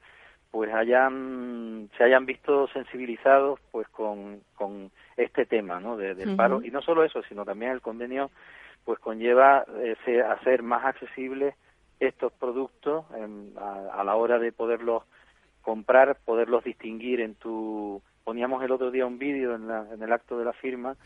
pues 0.51 0.72
hayan 0.72 1.89
se 1.97 2.05
hayan 2.05 2.26
visto 2.26 2.68
sensibilizados 2.68 3.59
pues 3.72 3.89
con, 3.89 4.41
con 4.55 4.91
este 5.16 5.47
tema 5.47 5.80
¿no? 5.80 5.97
de- 5.97 6.14
del 6.14 6.37
paro 6.37 6.62
y 6.62 6.70
no 6.70 6.80
solo 6.82 7.05
eso 7.05 7.22
sino 7.28 7.45
también 7.45 7.72
el 7.72 7.80
convenio 7.80 8.30
pues 8.85 8.99
conlleva 8.99 9.64
eh, 9.78 9.97
hacer 10.22 10.62
más 10.62 10.85
accesibles 10.85 11.55
estos 12.01 12.32
productos 12.32 13.05
em, 13.16 13.57
a, 13.59 14.01
a 14.01 14.05
la 14.05 14.16
hora 14.16 14.39
de 14.39 14.53
poderlos 14.53 15.03
comprar 15.62 16.16
poderlos 16.24 16.62
distinguir 16.64 17.20
en 17.20 17.35
tu 17.37 18.03
poníamos 18.24 18.62
el 18.62 18.72
otro 18.72 18.91
día 18.91 19.05
un 19.07 19.18
vídeo 19.18 19.55
en, 19.55 19.68
la- 19.68 19.87
en 19.93 20.03
el 20.03 20.12
acto 20.12 20.39
de 20.39 20.45
la 20.45 20.53
firma 20.55 20.97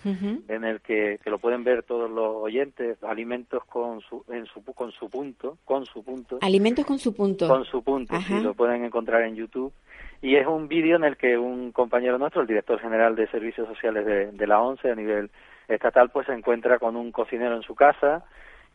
en 0.49 0.64
el 0.64 0.81
que, 0.81 1.18
que 1.22 1.31
lo 1.31 1.39
pueden 1.39 1.64
ver 1.64 1.83
todos 1.83 2.09
los 2.11 2.37
oyentes 2.37 3.03
alimentos 3.03 3.64
con 3.64 4.01
su 4.01 4.24
en 4.33 4.47
su 4.47 4.62
con 4.64 4.91
su 4.93 5.09
punto 5.11 5.59
con 5.64 5.85
su 5.87 6.03
punto 6.05 6.39
Alimentos 6.41 6.85
con 6.87 6.99
su 6.99 7.14
punto. 7.14 7.49
con 7.49 7.64
su 7.64 7.83
punto, 7.83 8.14
sí, 8.20 8.35
lo 8.43 8.55
pueden 8.55 8.85
encontrar 8.85 9.22
en 9.22 9.35
YouTube. 9.37 9.72
Y 10.20 10.35
es 10.35 10.47
un 10.49 10.66
vídeo 10.66 10.97
en 10.97 11.05
el 11.05 11.16
que 11.16 11.39
un 11.39 11.70
compañero 11.70 12.18
nuestro, 12.18 12.41
el 12.43 12.49
director 12.49 12.81
general 12.81 13.14
de 13.14 13.29
Servicios 13.29 13.68
Sociales 13.68 14.05
de, 14.05 14.33
de 14.33 14.47
la 14.49 14.61
ONCE 14.61 14.91
a 14.91 14.95
nivel 14.97 15.31
estatal, 15.69 16.11
pues 16.11 16.27
se 16.27 16.33
encuentra 16.33 16.79
con 16.79 16.97
un 16.97 17.12
cocinero 17.12 17.55
en 17.55 17.62
su 17.62 17.75
casa 17.75 18.25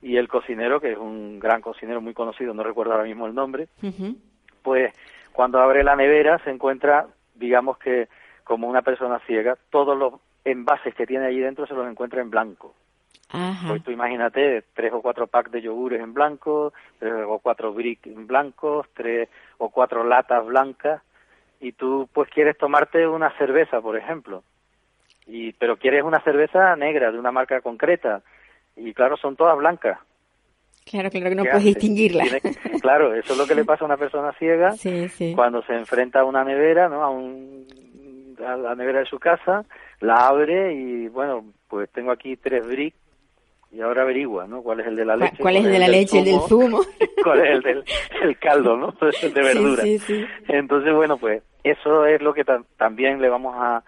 y 0.01 0.17
el 0.17 0.27
cocinero, 0.27 0.79
que 0.79 0.91
es 0.91 0.97
un 0.97 1.39
gran 1.39 1.61
cocinero 1.61 2.01
muy 2.01 2.13
conocido, 2.13 2.53
no 2.53 2.63
recuerdo 2.63 2.93
ahora 2.93 3.05
mismo 3.05 3.25
el 3.25 3.33
nombre, 3.33 3.67
pues 4.61 4.93
cuando 5.31 5.59
abre 5.59 5.83
la 5.83 5.95
nevera 5.95 6.39
se 6.43 6.51
encuentra, 6.51 7.07
digamos 7.35 7.77
que 7.77 8.07
como 8.43 8.67
una 8.67 8.81
persona 8.81 9.19
ciega, 9.25 9.57
todos 9.69 9.97
los 9.97 10.15
envases 10.45 10.93
que 10.93 11.07
tiene 11.07 11.25
allí 11.25 11.39
dentro 11.39 11.65
se 11.65 11.73
los 11.73 11.89
encuentra 11.89 12.21
en 12.21 12.29
blanco. 12.29 12.75
Ajá. 13.29 13.69
Pues 13.69 13.83
tú 13.83 13.91
imagínate 13.91 14.63
tres 14.75 14.93
o 14.93 15.01
cuatro 15.01 15.25
packs 15.25 15.51
de 15.51 15.61
yogures 15.61 16.01
en 16.01 16.13
blanco, 16.13 16.73
tres 16.99 17.13
o 17.27 17.39
cuatro 17.39 17.73
brick 17.73 18.05
en 18.05 18.27
blancos, 18.27 18.87
tres 18.93 19.29
o 19.57 19.69
cuatro 19.69 20.03
latas 20.03 20.45
blancas, 20.45 21.01
y 21.59 21.71
tú 21.71 22.07
pues 22.13 22.29
quieres 22.29 22.57
tomarte 22.57 23.07
una 23.07 23.35
cerveza, 23.37 23.81
por 23.81 23.97
ejemplo, 23.97 24.43
y 25.27 25.53
pero 25.53 25.77
quieres 25.77 26.03
una 26.03 26.21
cerveza 26.21 26.75
negra 26.75 27.11
de 27.11 27.19
una 27.19 27.31
marca 27.31 27.61
concreta, 27.61 28.21
y 28.75 28.93
claro, 28.93 29.17
son 29.17 29.35
todas 29.35 29.57
blancas. 29.57 29.99
Claro, 30.85 31.09
claro 31.09 31.29
que 31.29 31.35
no 31.35 31.43
¿Qué 31.43 31.49
puedes 31.49 31.63
haces? 31.65 31.75
distinguirla. 31.75 32.23
Tiene 32.23 32.41
claro, 32.81 33.13
eso 33.13 33.31
es 33.33 33.39
lo 33.39 33.47
que 33.47 33.55
le 33.55 33.63
pasa 33.63 33.85
a 33.85 33.87
una 33.87 33.97
persona 33.97 34.33
ciega 34.33 34.71
Sí, 34.77 35.07
sí. 35.09 35.33
cuando 35.35 35.63
se 35.63 35.73
enfrenta 35.73 36.19
a 36.19 36.25
una 36.25 36.43
nevera, 36.43 36.89
¿no? 36.89 37.03
A, 37.03 37.09
un, 37.09 37.65
a 38.45 38.57
la 38.57 38.75
nevera 38.75 38.99
de 38.99 39.05
su 39.05 39.17
casa, 39.19 39.63
la 40.01 40.27
abre 40.27 40.73
y 40.73 41.07
bueno, 41.07 41.45
pues 41.69 41.89
tengo 41.91 42.11
aquí 42.11 42.35
tres 42.35 42.67
bricks 42.67 42.97
y 43.71 43.79
ahora 43.81 44.01
averigua, 44.01 44.45
¿no? 44.45 44.61
¿Cuál 44.61 44.81
es 44.81 44.87
el 44.87 44.95
de 44.97 45.05
la 45.05 45.13
¿Cuál- 45.15 45.29
leche? 45.31 45.41
cuál 45.41 45.55
es 45.55 45.65
el 45.65 45.71
de 45.71 45.79
la 45.79 45.87
leche, 45.87 46.19
el 46.19 46.25
del 46.25 46.39
zumo? 46.41 46.81
¿Cuál 47.23 47.39
es 47.39 47.49
el 47.51 47.61
del 47.61 47.83
el 48.21 48.37
caldo, 48.37 48.75
no? 48.75 48.93
El 49.21 49.33
de 49.33 49.41
verdura. 49.41 49.83
Sí, 49.83 49.99
sí, 49.99 50.19
sí. 50.19 50.25
Entonces, 50.49 50.93
bueno, 50.93 51.17
pues 51.17 51.41
eso 51.63 52.05
es 52.05 52.21
lo 52.21 52.33
que 52.33 52.43
ta- 52.43 52.61
también 52.77 53.21
le 53.21 53.29
vamos 53.29 53.55
a, 53.57 53.81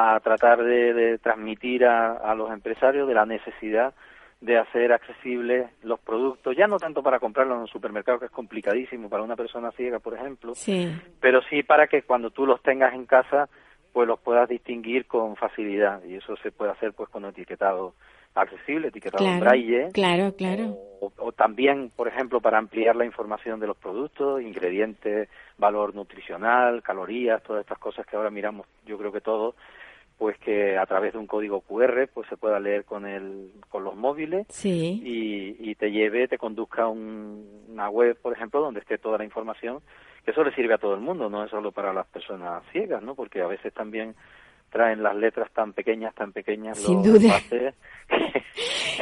a 0.00 0.20
tratar 0.20 0.62
de, 0.62 0.94
de 0.94 1.18
transmitir 1.18 1.84
a, 1.84 2.12
a 2.12 2.34
los 2.36 2.52
empresarios 2.52 3.08
de 3.08 3.14
la 3.14 3.26
necesidad 3.26 3.94
de 4.40 4.56
hacer 4.56 4.92
accesibles 4.92 5.68
los 5.82 5.98
productos, 5.98 6.56
ya 6.56 6.68
no 6.68 6.78
tanto 6.78 7.02
para 7.02 7.18
comprarlos 7.18 7.56
en 7.56 7.62
un 7.62 7.66
supermercado, 7.66 8.20
que 8.20 8.26
es 8.26 8.30
complicadísimo 8.30 9.08
para 9.08 9.24
una 9.24 9.34
persona 9.34 9.72
ciega, 9.72 9.98
por 9.98 10.14
ejemplo, 10.14 10.54
Sí. 10.54 10.88
pero 11.20 11.40
sí 11.50 11.64
para 11.64 11.88
que 11.88 12.02
cuando 12.02 12.30
tú 12.30 12.46
los 12.46 12.62
tengas 12.62 12.94
en 12.94 13.06
casa, 13.06 13.48
pues 13.92 14.06
los 14.06 14.20
puedas 14.20 14.48
distinguir 14.48 15.06
con 15.06 15.34
facilidad 15.34 16.04
y 16.04 16.14
eso 16.14 16.36
se 16.36 16.52
puede 16.52 16.70
hacer 16.70 16.92
pues 16.92 17.08
con 17.08 17.24
etiquetado 17.24 17.94
accesible, 18.36 18.88
etiquetado 18.88 19.24
en 19.26 19.40
braille 19.40 19.88
claro, 19.92 20.32
claro. 20.36 20.76
o, 21.00 21.10
o 21.16 21.32
también, 21.32 21.90
por 21.96 22.06
ejemplo, 22.06 22.40
para 22.40 22.58
ampliar 22.58 22.94
la 22.94 23.04
información 23.04 23.58
de 23.58 23.66
los 23.66 23.76
productos, 23.76 24.40
ingredientes, 24.42 25.28
valor 25.56 25.92
nutricional, 25.96 26.80
calorías, 26.84 27.42
todas 27.42 27.62
estas 27.62 27.78
cosas 27.78 28.06
que 28.06 28.14
ahora 28.14 28.30
miramos, 28.30 28.68
yo 28.86 28.96
creo 28.96 29.10
que 29.10 29.20
todos, 29.20 29.56
pues 30.18 30.36
que 30.38 30.76
a 30.76 30.84
través 30.86 31.12
de 31.12 31.18
un 31.20 31.26
código 31.28 31.60
QR 31.60 32.08
pues 32.12 32.28
se 32.28 32.36
pueda 32.36 32.58
leer 32.58 32.84
con 32.84 33.06
el 33.06 33.52
con 33.70 33.84
los 33.84 33.94
móviles 33.94 34.46
Sí. 34.50 35.00
y, 35.04 35.70
y 35.70 35.74
te 35.76 35.90
lleve, 35.92 36.26
te 36.28 36.38
conduzca 36.38 36.82
a 36.82 36.88
un- 36.88 37.64
una 37.68 37.88
web, 37.88 38.18
por 38.20 38.32
ejemplo, 38.32 38.60
donde 38.60 38.80
esté 38.80 38.98
toda 38.98 39.18
la 39.18 39.24
información, 39.24 39.78
que 40.24 40.32
eso 40.32 40.42
le 40.42 40.52
sirve 40.54 40.74
a 40.74 40.78
todo 40.78 40.94
el 40.94 41.00
mundo, 41.00 41.30
no 41.30 41.44
es 41.44 41.50
solo 41.50 41.70
para 41.70 41.92
las 41.92 42.06
personas 42.08 42.64
ciegas, 42.72 43.00
¿no? 43.02 43.14
Porque 43.14 43.40
a 43.40 43.46
veces 43.46 43.72
también 43.72 44.14
traen 44.70 45.02
las 45.02 45.14
letras 45.16 45.50
tan 45.54 45.72
pequeñas, 45.72 46.14
tan 46.14 46.32
pequeñas, 46.32 46.76
Sin 46.78 46.96
los 46.96 47.04
duda. 47.22 47.40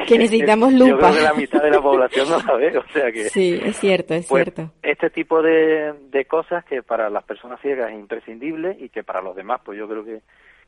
Que 0.07 0.19
necesitamos 0.19 0.73
Yo 0.75 0.87
lupa. 0.87 1.09
creo 1.11 1.15
que 1.17 1.23
la 1.23 1.35
mitad 1.35 1.63
de 1.63 1.71
la 1.71 1.81
población 1.81 2.29
no 2.29 2.39
la 2.39 2.55
ve, 2.55 2.77
o 2.79 2.87
sea 2.93 3.11
que... 3.11 3.25
Sí, 3.31 3.59
es 3.63 3.77
cierto, 3.79 4.15
es 4.15 4.29
Pues, 4.29 4.45
cierto. 4.45 4.73
Este 4.83 5.11
tipo 5.11 5.43
de, 5.43 5.95
de 6.11 6.25
cosas 6.27 6.65
que 6.67 6.83
para 6.83 7.09
las 7.11 7.25
personas 7.25 7.61
ciegas 7.61 7.91
es 7.91 7.99
imprescindible 7.99 8.77
y 8.79 8.89
que 8.91 9.03
para 9.03 9.23
los 9.23 9.35
demás, 9.35 9.61
pues 9.65 9.79
yo 9.79 9.89
creo 9.89 10.05
que, 10.05 10.21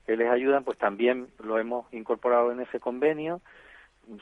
que 0.09 0.17
les 0.17 0.31
ayudan, 0.31 0.65
pues 0.65 0.79
también 0.79 1.27
lo 1.45 1.59
hemos 1.59 1.93
incorporado 1.93 2.51
en 2.51 2.61
ese 2.61 2.81
convenio. 2.81 3.43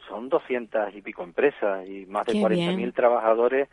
Son 0.09 0.29
200 0.29 0.93
y 0.97 1.01
pico 1.01 1.23
empresas 1.23 1.87
y 1.87 2.07
más 2.07 2.27
de 2.27 2.33
Qué 2.33 2.41
40.000 2.41 2.75
bien. 2.77 2.93
trabajadores 2.93 3.69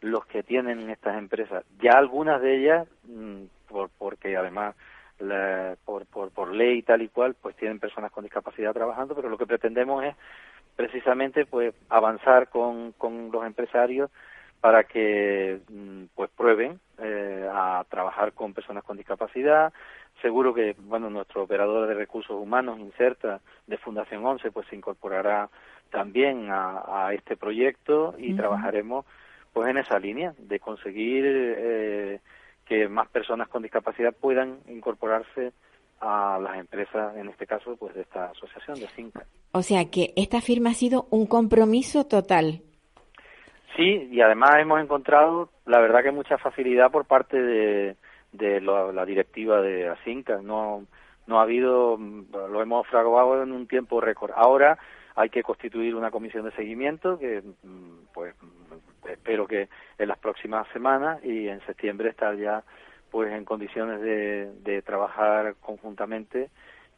los 0.00 0.26
que 0.26 0.42
tienen 0.42 0.90
estas 0.90 1.16
empresas. 1.16 1.64
Ya 1.80 1.92
algunas 1.92 2.42
de 2.42 2.56
ellas, 2.56 2.88
mm, 3.04 3.42
por, 3.68 3.90
porque 3.96 4.36
además 4.36 4.74
la- 5.20 5.76
por, 5.84 6.04
por, 6.06 6.32
por 6.32 6.52
ley 6.52 6.82
tal 6.82 7.00
y 7.00 7.08
cual, 7.08 7.36
pues 7.40 7.54
tienen 7.54 7.78
personas 7.78 8.10
con 8.10 8.24
discapacidad 8.24 8.72
trabajando, 8.72 9.14
pero 9.14 9.28
lo 9.28 9.38
que 9.38 9.46
pretendemos 9.46 10.02
es 10.04 10.16
precisamente 10.74 11.46
pues 11.46 11.72
avanzar 11.90 12.48
con, 12.48 12.90
con 12.98 13.30
los 13.30 13.46
empresarios 13.46 14.10
para 14.62 14.84
que 14.84 15.60
mm, 15.68 16.04
pues 16.14 16.30
prueben 16.30 16.78
eh, 16.98 17.48
a 17.52 17.84
trabajar 17.90 18.32
con 18.32 18.54
personas 18.54 18.84
con 18.84 18.96
discapacidad. 18.96 19.72
Seguro 20.22 20.54
que 20.54 20.76
bueno 20.78 21.10
nuestro 21.10 21.42
operador 21.42 21.88
de 21.88 21.94
recursos 21.94 22.40
humanos 22.40 22.78
Inserta 22.78 23.40
de 23.66 23.76
Fundación 23.76 24.24
11 24.24 24.52
pues 24.52 24.68
se 24.68 24.76
incorporará 24.76 25.50
también 25.90 26.48
a, 26.50 27.06
a 27.06 27.12
este 27.12 27.36
proyecto 27.36 28.14
y 28.16 28.34
trabajaremos 28.34 29.04
pues 29.52 29.68
en 29.68 29.78
esa 29.78 29.98
línea 29.98 30.32
de 30.38 30.60
conseguir 30.60 31.24
eh, 31.26 32.20
que 32.64 32.88
más 32.88 33.08
personas 33.08 33.48
con 33.48 33.62
discapacidad 33.62 34.14
puedan 34.14 34.60
incorporarse 34.68 35.52
a 36.00 36.38
las 36.40 36.56
empresas, 36.58 37.16
en 37.16 37.28
este 37.28 37.46
caso, 37.46 37.76
pues 37.76 37.94
de 37.94 38.02
esta 38.02 38.26
asociación 38.26 38.80
de 38.80 38.88
Cinca. 38.88 39.24
O 39.52 39.62
sea 39.62 39.88
que 39.90 40.12
esta 40.16 40.40
firma 40.40 40.70
ha 40.70 40.74
sido 40.74 41.06
un 41.10 41.26
compromiso 41.26 42.06
total. 42.06 42.62
Sí, 43.76 44.08
y 44.10 44.20
además 44.20 44.56
hemos 44.58 44.80
encontrado, 44.80 45.48
la 45.64 45.80
verdad 45.80 46.02
que 46.02 46.10
mucha 46.10 46.36
facilidad 46.36 46.90
por 46.90 47.06
parte 47.06 47.40
de, 47.40 47.96
de 48.32 48.60
la 48.60 49.04
directiva 49.06 49.60
de 49.62 49.88
Asinca. 49.88 50.40
No, 50.42 50.86
no 51.26 51.38
ha 51.38 51.42
habido, 51.42 51.96
lo 51.96 52.62
hemos 52.62 52.86
fraguado 52.88 53.42
en 53.42 53.52
un 53.52 53.66
tiempo 53.66 54.00
récord. 54.00 54.32
Ahora 54.34 54.78
hay 55.14 55.30
que 55.30 55.42
constituir 55.42 55.94
una 55.94 56.10
comisión 56.10 56.44
de 56.44 56.52
seguimiento 56.52 57.18
que, 57.18 57.42
mm, 57.62 58.12
pues, 58.12 58.34
espero 59.08 59.46
que 59.46 59.68
en 59.98 60.08
las 60.08 60.18
próximas 60.18 60.66
semanas 60.72 61.24
y 61.24 61.48
en 61.48 61.64
septiembre 61.66 62.10
estar 62.10 62.36
ya, 62.36 62.62
pues, 63.10 63.32
en 63.32 63.44
condiciones 63.44 64.00
de, 64.00 64.52
de 64.60 64.82
trabajar 64.82 65.54
conjuntamente 65.60 66.50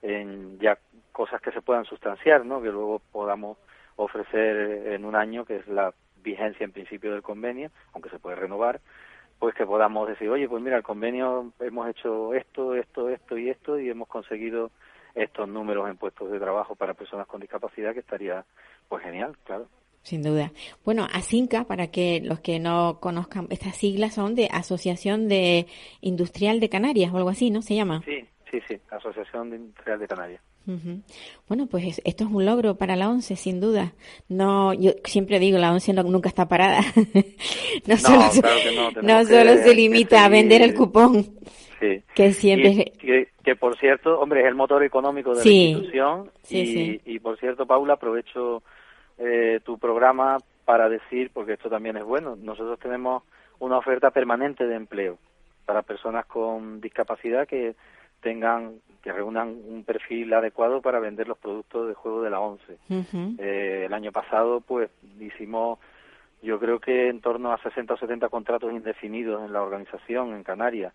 en 0.03 0.59
ya 0.59 0.79
cosas 1.13 1.41
que 1.41 1.53
se 1.53 1.63
puedan 1.63 1.85
sustanciar, 1.85 2.45
¿no? 2.45 2.61
Que 2.61 2.71
luego 2.71 3.01
podamos 3.13 3.59
ofrecer 3.97 4.93
en 4.93 5.05
un 5.05 5.15
año, 5.15 5.45
que 5.45 5.57
es 5.57 5.69
la 5.69 5.93
vigencia 6.25 6.65
en 6.65 6.73
principio 6.73 7.13
del 7.13 7.23
convenio, 7.23 7.71
aunque 7.93 8.11
se 8.11 8.19
puede 8.19 8.37
renovar, 8.37 8.81
pues 9.39 9.55
que 9.55 9.67
podamos 9.67 10.09
decir, 10.09 10.29
oye, 10.29 10.49
pues 10.49 10.63
mira, 10.63 10.77
el 10.77 10.83
convenio 10.83 11.53
hemos 11.61 11.89
hecho 11.89 12.35
esto, 12.35 12.75
esto, 12.75 13.11
esto 13.11 13.39
y 13.39 13.51
esto 13.51 13.79
y 13.79 13.91
hemos 13.91 14.09
conseguido 14.09 14.71
estos 15.15 15.49
números 15.49 15.89
en 15.89 15.97
puestos 15.97 16.31
de 16.33 16.41
trabajo 16.41 16.75
para 16.75 16.95
personas 16.95 17.27
con 17.27 17.41
discapacidad 17.41 17.93
que 17.93 18.01
estaría 18.01 18.45
pues 18.89 19.05
genial, 19.05 19.37
claro. 19.45 19.69
Sin 20.03 20.23
duda. 20.23 20.53
Bueno, 20.85 21.07
ASINCA, 21.11 21.65
para 21.65 21.87
que 21.87 22.21
los 22.23 22.41
que 22.41 22.61
no 22.61 22.99
conozcan, 23.01 23.47
estas 23.51 23.77
siglas 23.77 24.15
son 24.15 24.35
de 24.35 24.49
Asociación 24.53 25.29
de 25.29 25.67
Industrial 26.03 26.61
de 26.61 26.69
Canarias 26.69 27.13
o 27.13 27.17
algo 27.17 27.31
así, 27.31 27.51
¿no? 27.51 27.63
¿Se 27.63 27.75
llama? 27.75 28.03
Sí, 28.05 28.29
sí, 28.61 28.63
sí, 28.69 28.81
Asociación 28.91 29.55
Industrial 29.55 29.99
de 29.99 30.09
Canarias. 30.09 30.41
Bueno, 31.47 31.67
pues 31.67 32.01
esto 32.05 32.25
es 32.25 32.31
un 32.31 32.47
logro 32.47 32.77
para 32.77 32.97
la 32.97 33.11
ONCE, 33.11 33.37
sin 33.37 33.61
duda. 33.61 33.93
No, 34.29 34.73
yo 34.73 34.93
siempre 35.05 35.39
digo, 35.39 35.59
la 35.59 35.73
ONCE 35.73 35.93
nunca 35.93 36.29
está 36.29 36.49
parada. 36.49 36.81
no, 37.87 37.97
solo, 37.99 38.23
no, 39.03 39.25
solo 39.25 39.57
se 39.57 39.75
limita 39.75 40.25
a 40.25 40.29
vender 40.29 40.63
el 40.63 40.75
cupón. 40.75 41.23
Sí. 41.81 42.03
Que 42.15 42.33
siempre. 42.33 42.93
que, 43.43 43.57
por 43.57 43.77
cierto, 43.79 44.19
hombre, 44.19 44.41
es 44.41 44.47
el 44.47 44.55
motor 44.55 44.83
económico 44.83 45.35
de 45.35 45.45
la 45.45 45.51
institución. 45.51 46.31
y, 46.49 47.01
y, 47.05 47.19
por 47.19 47.39
cierto, 47.39 47.67
Paula, 47.67 47.95
aprovecho 47.95 48.63
eh, 49.19 49.61
tu 49.65 49.79
programa 49.79 50.39
para 50.65 50.89
decir, 50.89 51.31
porque 51.35 51.55
esto 51.55 51.69
también 51.69 51.99
es 51.99 52.05
bueno, 52.05 52.37
nosotros 52.37 52.79
tenemos 52.79 53.23
una 53.59 53.77
oferta 53.77 54.11
permanente 54.11 54.67
de 54.67 54.77
empleo 54.77 55.19
para 55.67 55.83
personas 55.83 56.27
con 56.27 56.81
discapacidad 56.81 57.47
que 57.47 57.75
tengan 58.25 58.81
que 59.03 59.13
reúnan 59.13 59.55
un 59.69 59.85
perfil 59.85 60.33
adecuado 60.33 60.81
para 60.81 60.99
vender 60.99 61.29
los 61.29 61.37
productos 61.37 61.87
de 61.87 61.95
juego 61.95 62.23
de 62.23 62.31
la 62.31 62.41
ONCE. 62.41 62.79
Eh, 63.39 63.83
el 63.85 63.93
año 63.93 64.11
pasado, 64.13 64.63
pues, 64.63 64.91
hicimos, 65.21 65.79
yo 66.43 66.59
creo 66.59 66.81
que 66.81 67.11
en 67.11 67.21
torno 67.21 67.53
a 67.53 67.59
60 67.59 67.93
o 67.93 67.99
70 67.99 68.31
contratos 68.31 68.73
indefinidos 68.73 69.45
en 69.45 69.53
la 69.53 69.63
organización 69.63 70.35
en 70.35 70.43
Canarias. 70.43 70.95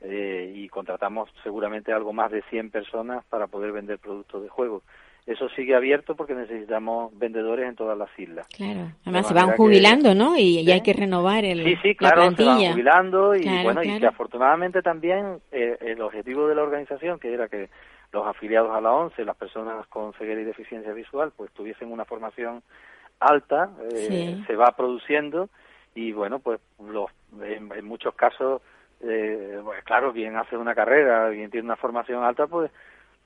Eh, 0.00 0.54
y 0.56 0.70
contratamos 0.70 1.28
seguramente 1.42 1.92
algo 1.92 2.14
más 2.14 2.30
de 2.30 2.40
100 2.48 2.70
personas 2.70 3.22
para 3.26 3.46
poder 3.46 3.72
vender 3.72 3.98
productos 3.98 4.42
de 4.42 4.48
juego 4.48 4.82
eso 5.30 5.48
sigue 5.50 5.76
abierto 5.76 6.16
porque 6.16 6.34
necesitamos 6.34 7.16
vendedores 7.16 7.68
en 7.68 7.76
todas 7.76 7.96
las 7.96 8.08
islas. 8.18 8.48
Claro, 8.48 8.92
además 9.02 9.28
se 9.28 9.34
van 9.34 9.52
jubilando, 9.52 10.14
¿no? 10.14 10.36
Y, 10.36 10.68
hay 10.70 10.80
que 10.82 10.92
renovar 10.92 11.44
el, 11.44 11.62
sí, 11.64 11.76
sí, 11.82 11.94
claro, 11.94 12.30
se 12.32 12.44
van 12.44 12.72
jubilando 12.72 13.36
y 13.36 13.46
bueno, 13.62 13.82
y 13.82 13.98
que 14.00 14.06
afortunadamente 14.06 14.82
también 14.82 15.40
eh, 15.52 15.76
el 15.80 16.02
objetivo 16.02 16.48
de 16.48 16.56
la 16.56 16.62
organización, 16.62 17.20
que 17.20 17.32
era 17.32 17.48
que 17.48 17.68
los 18.12 18.26
afiliados 18.26 18.74
a 18.74 18.80
la 18.80 18.90
ONCE, 18.90 19.24
las 19.24 19.36
personas 19.36 19.86
con 19.86 20.12
ceguera 20.14 20.40
y 20.40 20.44
deficiencia 20.44 20.92
visual, 20.92 21.32
pues 21.36 21.52
tuviesen 21.52 21.92
una 21.92 22.04
formación 22.04 22.62
alta, 23.20 23.70
eh, 23.92 24.42
se 24.46 24.56
va 24.56 24.72
produciendo 24.72 25.48
y 25.94 26.10
bueno, 26.10 26.40
pues 26.40 26.60
los, 26.84 27.06
en, 27.40 27.84
muchos 27.84 28.14
casos, 28.16 28.62
eh, 29.00 29.60
pues 29.62 29.84
claro, 29.84 30.12
quien 30.12 30.36
hace 30.36 30.56
una 30.56 30.74
carrera, 30.74 31.30
quien 31.30 31.50
tiene 31.50 31.66
una 31.66 31.76
formación 31.76 32.24
alta, 32.24 32.48
pues 32.48 32.72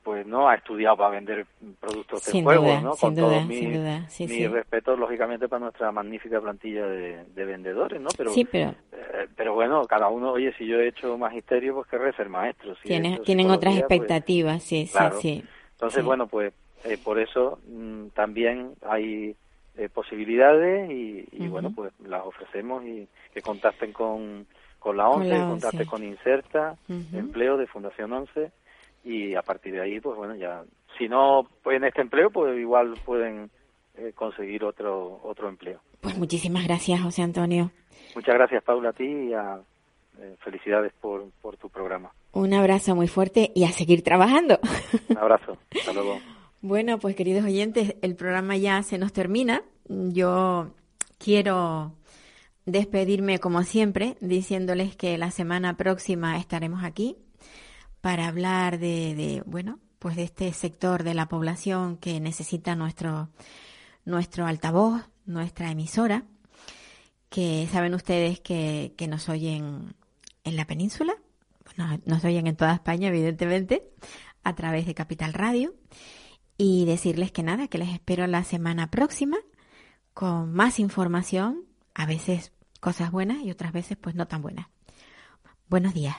pues 0.05 0.27
no 0.27 0.49
ha 0.49 0.55
estudiado 0.57 0.99
para 0.99 1.11
vender 1.11 1.47
productos 1.81 2.25
de 2.27 2.43
juego, 2.43 2.81
¿no? 2.83 2.95
Con 2.95 3.17
todo 3.17 3.41
mi, 3.41 4.47
respeto, 4.47 4.97
lógicamente, 4.97 5.49
para 5.49 5.61
nuestra 5.61 5.91
magnífica 5.91 6.41
plantilla 6.43 6.87
de, 6.87 7.45
vendedores, 7.45 8.01
¿no? 8.01 8.11
Pero, 8.17 8.31
pero... 8.53 8.75
Eh, 8.93 9.29
pero 9.35 9.55
bueno, 9.55 9.83
cada 9.87 10.09
uno, 10.09 10.33
oye, 10.33 10.53
si 10.59 10.67
yo 10.67 10.79
he 10.79 10.89
hecho 10.89 11.17
magisterio, 11.17 11.75
pues 11.75 11.89
querré 11.89 12.13
ser 12.13 12.29
maestro. 12.29 12.77
tienen 12.83 13.51
otras 13.51 13.73
pues, 13.73 13.79
expectativas, 13.79 14.63
sí, 14.63 14.87
sí, 14.87 14.99
sí. 15.21 15.45
Entonces, 15.73 16.05
bueno, 16.05 16.27
pues 16.27 16.53
eh, 16.85 16.99
por 17.03 17.19
eso 17.19 17.59
mm, 17.67 18.09
también 18.09 18.75
hay 18.87 19.35
eh, 19.79 19.89
posibilidades 19.89 20.91
y, 20.91 21.49
bueno, 21.49 21.73
pues 21.75 21.93
las 22.07 22.27
ofrecemos 22.27 22.85
y 22.85 23.09
que 23.33 23.41
contacten 23.41 23.93
con, 23.93 24.47
con 24.79 24.99
la 24.99 25.09
ONCE, 25.09 25.31
que 25.31 25.39
contacten 25.39 25.87
con 25.87 26.05
Inserta, 26.05 26.77
Empleo 26.89 27.57
de 27.57 27.67
Fundación 27.67 28.13
ONCE 28.13 28.53
y 29.05 29.35
a 29.35 29.43
partir 29.43 29.75
de 29.75 29.83
ahí, 29.83 30.01
pues 30.01 30.17
bueno, 30.17 30.35
ya, 30.35 30.65
si 30.99 31.09
no 31.09 31.47
en 31.67 31.85
este 31.85 32.01
empleo, 32.01 32.31
pues 32.31 32.59
igual 32.59 32.95
pueden 33.05 33.51
eh, 33.97 34.13
conseguir 34.15 34.65
otro, 34.65 35.21
otro 35.23 35.49
empleo. 35.49 35.81
Pues 36.01 36.17
muchísimas 36.17 36.65
gracias, 36.65 37.01
José 37.01 37.23
Antonio. 37.23 37.71
Muchas 38.15 38.35
gracias, 38.35 38.63
Paula, 38.65 38.91
a 38.91 38.93
ti 38.93 39.05
y 39.05 39.35
a, 39.35 39.61
eh, 40.19 40.37
felicidades 40.41 40.93
por, 41.01 41.31
por 41.43 41.57
tu 41.57 41.69
programa. 41.69 42.13
Un 42.33 42.55
abrazo 42.55 42.95
muy 42.95 43.09
fuerte 43.09 43.53
y 43.55 43.65
a 43.65 43.69
seguir 43.69 44.03
trabajando. 44.03 44.59
Un 45.09 45.19
abrazo, 45.19 45.59
hasta 45.75 45.93
luego. 45.93 46.19
Bueno, 46.63 46.99
pues 46.99 47.15
queridos 47.15 47.45
oyentes, 47.45 47.97
el 48.01 48.17
programa 48.17 48.57
ya 48.57 48.83
se 48.83 48.97
nos 48.97 49.13
termina. 49.13 49.63
Yo 49.89 50.71
quiero 51.19 51.93
despedirme 52.65 53.39
como 53.39 53.63
siempre 53.65 54.17
diciéndoles 54.21 54.97
que 54.97 55.19
la 55.19 55.31
semana 55.31 55.77
próxima 55.77 56.39
estaremos 56.39 56.83
aquí 56.83 57.19
para 58.05 58.29
hablar 58.29 58.79
de, 58.79 59.43
bueno, 59.47 59.79
pues 59.99 60.15
de 60.15 60.25
este 60.25 60.53
sector 60.53 61.05
de 61.05 61.15
la 61.15 61.27
población 61.27 61.97
que 61.97 62.21
necesita 62.21 62.77
nuestro, 62.77 63.31
nuestro 64.05 64.45
altavoz, 64.45 65.09
nuestra 65.25 65.71
emisora, 65.71 66.25
que 67.31 67.67
saben 67.73 67.95
ustedes 67.95 68.41
que, 68.41 68.95
nos 69.09 69.31
oyen 69.31 69.95
en 70.45 70.57
la 70.57 70.67
península, 70.67 71.15
bueno, 71.65 71.99
nos 72.05 72.23
oyen 72.27 72.47
en 72.47 72.57
toda 72.57 72.75
España, 72.75 73.09
evidentemente, 73.09 73.89
a 74.43 74.55
través 74.55 74.85
de 74.85 74.93
Capital 74.93 75.33
Radio. 75.33 75.75
Y 76.59 76.85
decirles 76.85 77.33
que 77.33 77.43
nada, 77.43 77.69
que 77.69 77.79
les 77.79 77.89
espero 77.89 78.27
la 78.27 78.45
semana 78.45 78.91
próxima 78.91 79.39
con 80.13 80.53
más 80.53 80.79
información, 80.79 81.65
a 81.95 82.05
veces 82.05 82.53
cosas 82.81 83.11
buenas 83.11 83.43
y 83.43 83.51
otras 83.51 83.73
veces 83.73 83.97
pues 83.97 84.15
no 84.15 84.29
tan 84.29 84.43
buenas. 84.43 84.67
Buenos 85.71 85.95
días. 85.95 86.17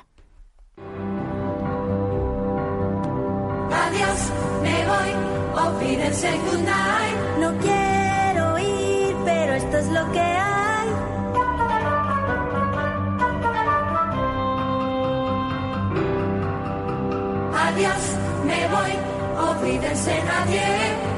Adiós, 4.15 4.31
me 4.63 4.85
voy, 4.87 5.67
olvídense 5.67 6.29
good 6.45 6.63
night. 6.63 7.17
No 7.39 7.51
quiero 7.59 8.59
ir, 8.59 9.15
pero 9.25 9.53
esto 9.55 9.77
es 9.77 9.87
lo 9.89 10.11
que 10.11 10.19
hay. 10.19 10.87
Adiós, 17.67 18.15
me 18.45 18.67
voy, 18.67 18.91
olvídense 19.49 20.23
nadie. 20.23 21.14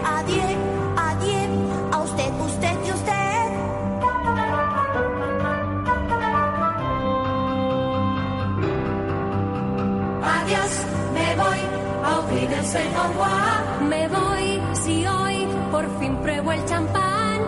Me 12.67 14.09
voy 14.09 14.61
si 14.73 15.07
hoy 15.07 15.47
por 15.71 15.99
fin 15.99 16.17
pruebo 16.17 16.51
el 16.51 16.65
champán. 16.65 17.39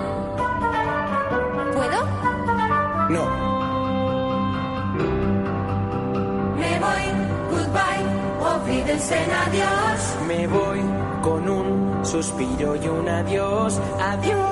¿Puedo? 1.74 2.06
No. 3.10 3.26
Me 6.56 6.80
voy, 6.80 7.06
goodbye, 7.52 8.06
olvídense 8.40 9.18
adiós. 9.18 10.18
Me 10.26 10.48
voy 10.48 10.80
con 11.22 11.50
un 11.50 12.06
suspiro 12.06 12.78
y 12.78 12.88
un 12.88 13.10
adiós, 13.10 13.78
adiós. 14.00 14.50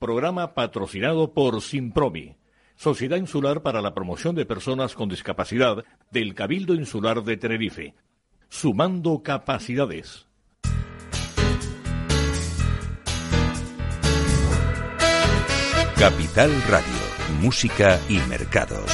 Programa 0.00 0.54
patrocinado 0.54 1.32
por 1.32 1.62
Simpromi 1.62 2.43
Sociedad 2.76 3.16
Insular 3.16 3.62
para 3.62 3.80
la 3.80 3.94
Promoción 3.94 4.34
de 4.34 4.46
Personas 4.46 4.94
con 4.94 5.08
Discapacidad 5.08 5.84
del 6.10 6.34
Cabildo 6.34 6.74
Insular 6.74 7.22
de 7.22 7.36
Tenerife. 7.36 7.94
Sumando 8.48 9.22
capacidades. 9.22 10.26
Capital 15.96 16.50
Radio, 16.68 17.40
Música 17.40 17.98
y 18.08 18.18
Mercados. 18.28 18.90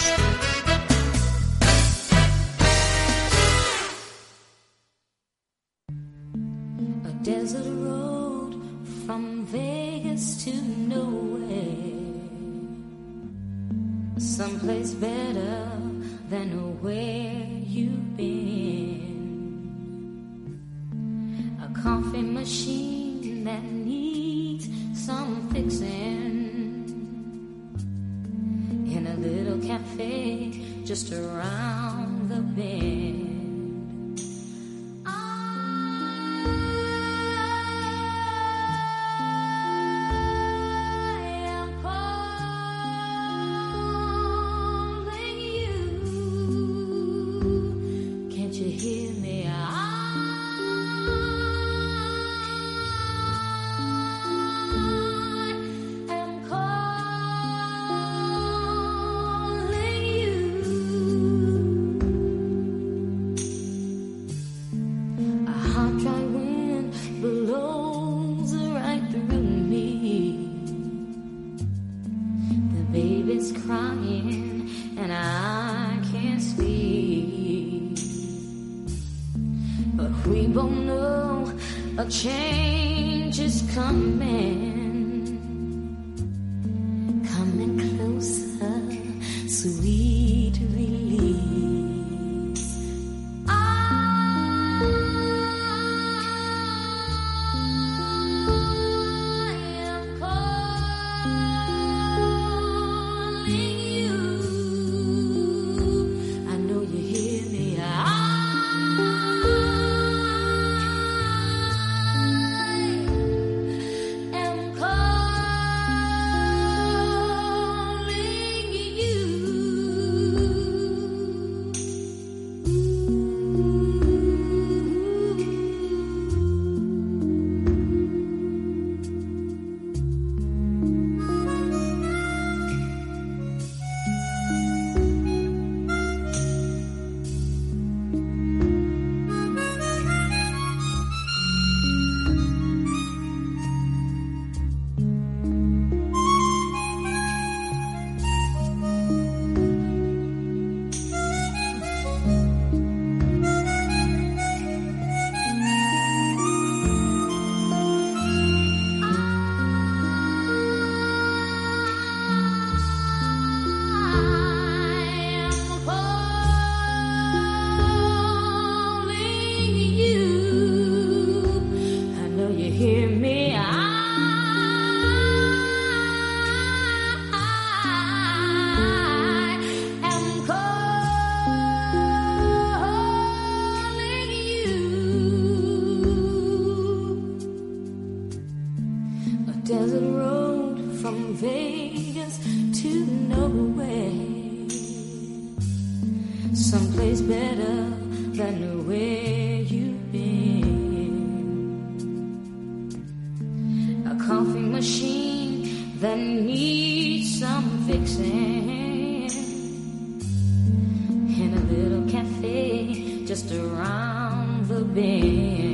Just 213.30 213.52
around 213.52 214.66
the 214.66 214.82
bend. 214.82 215.69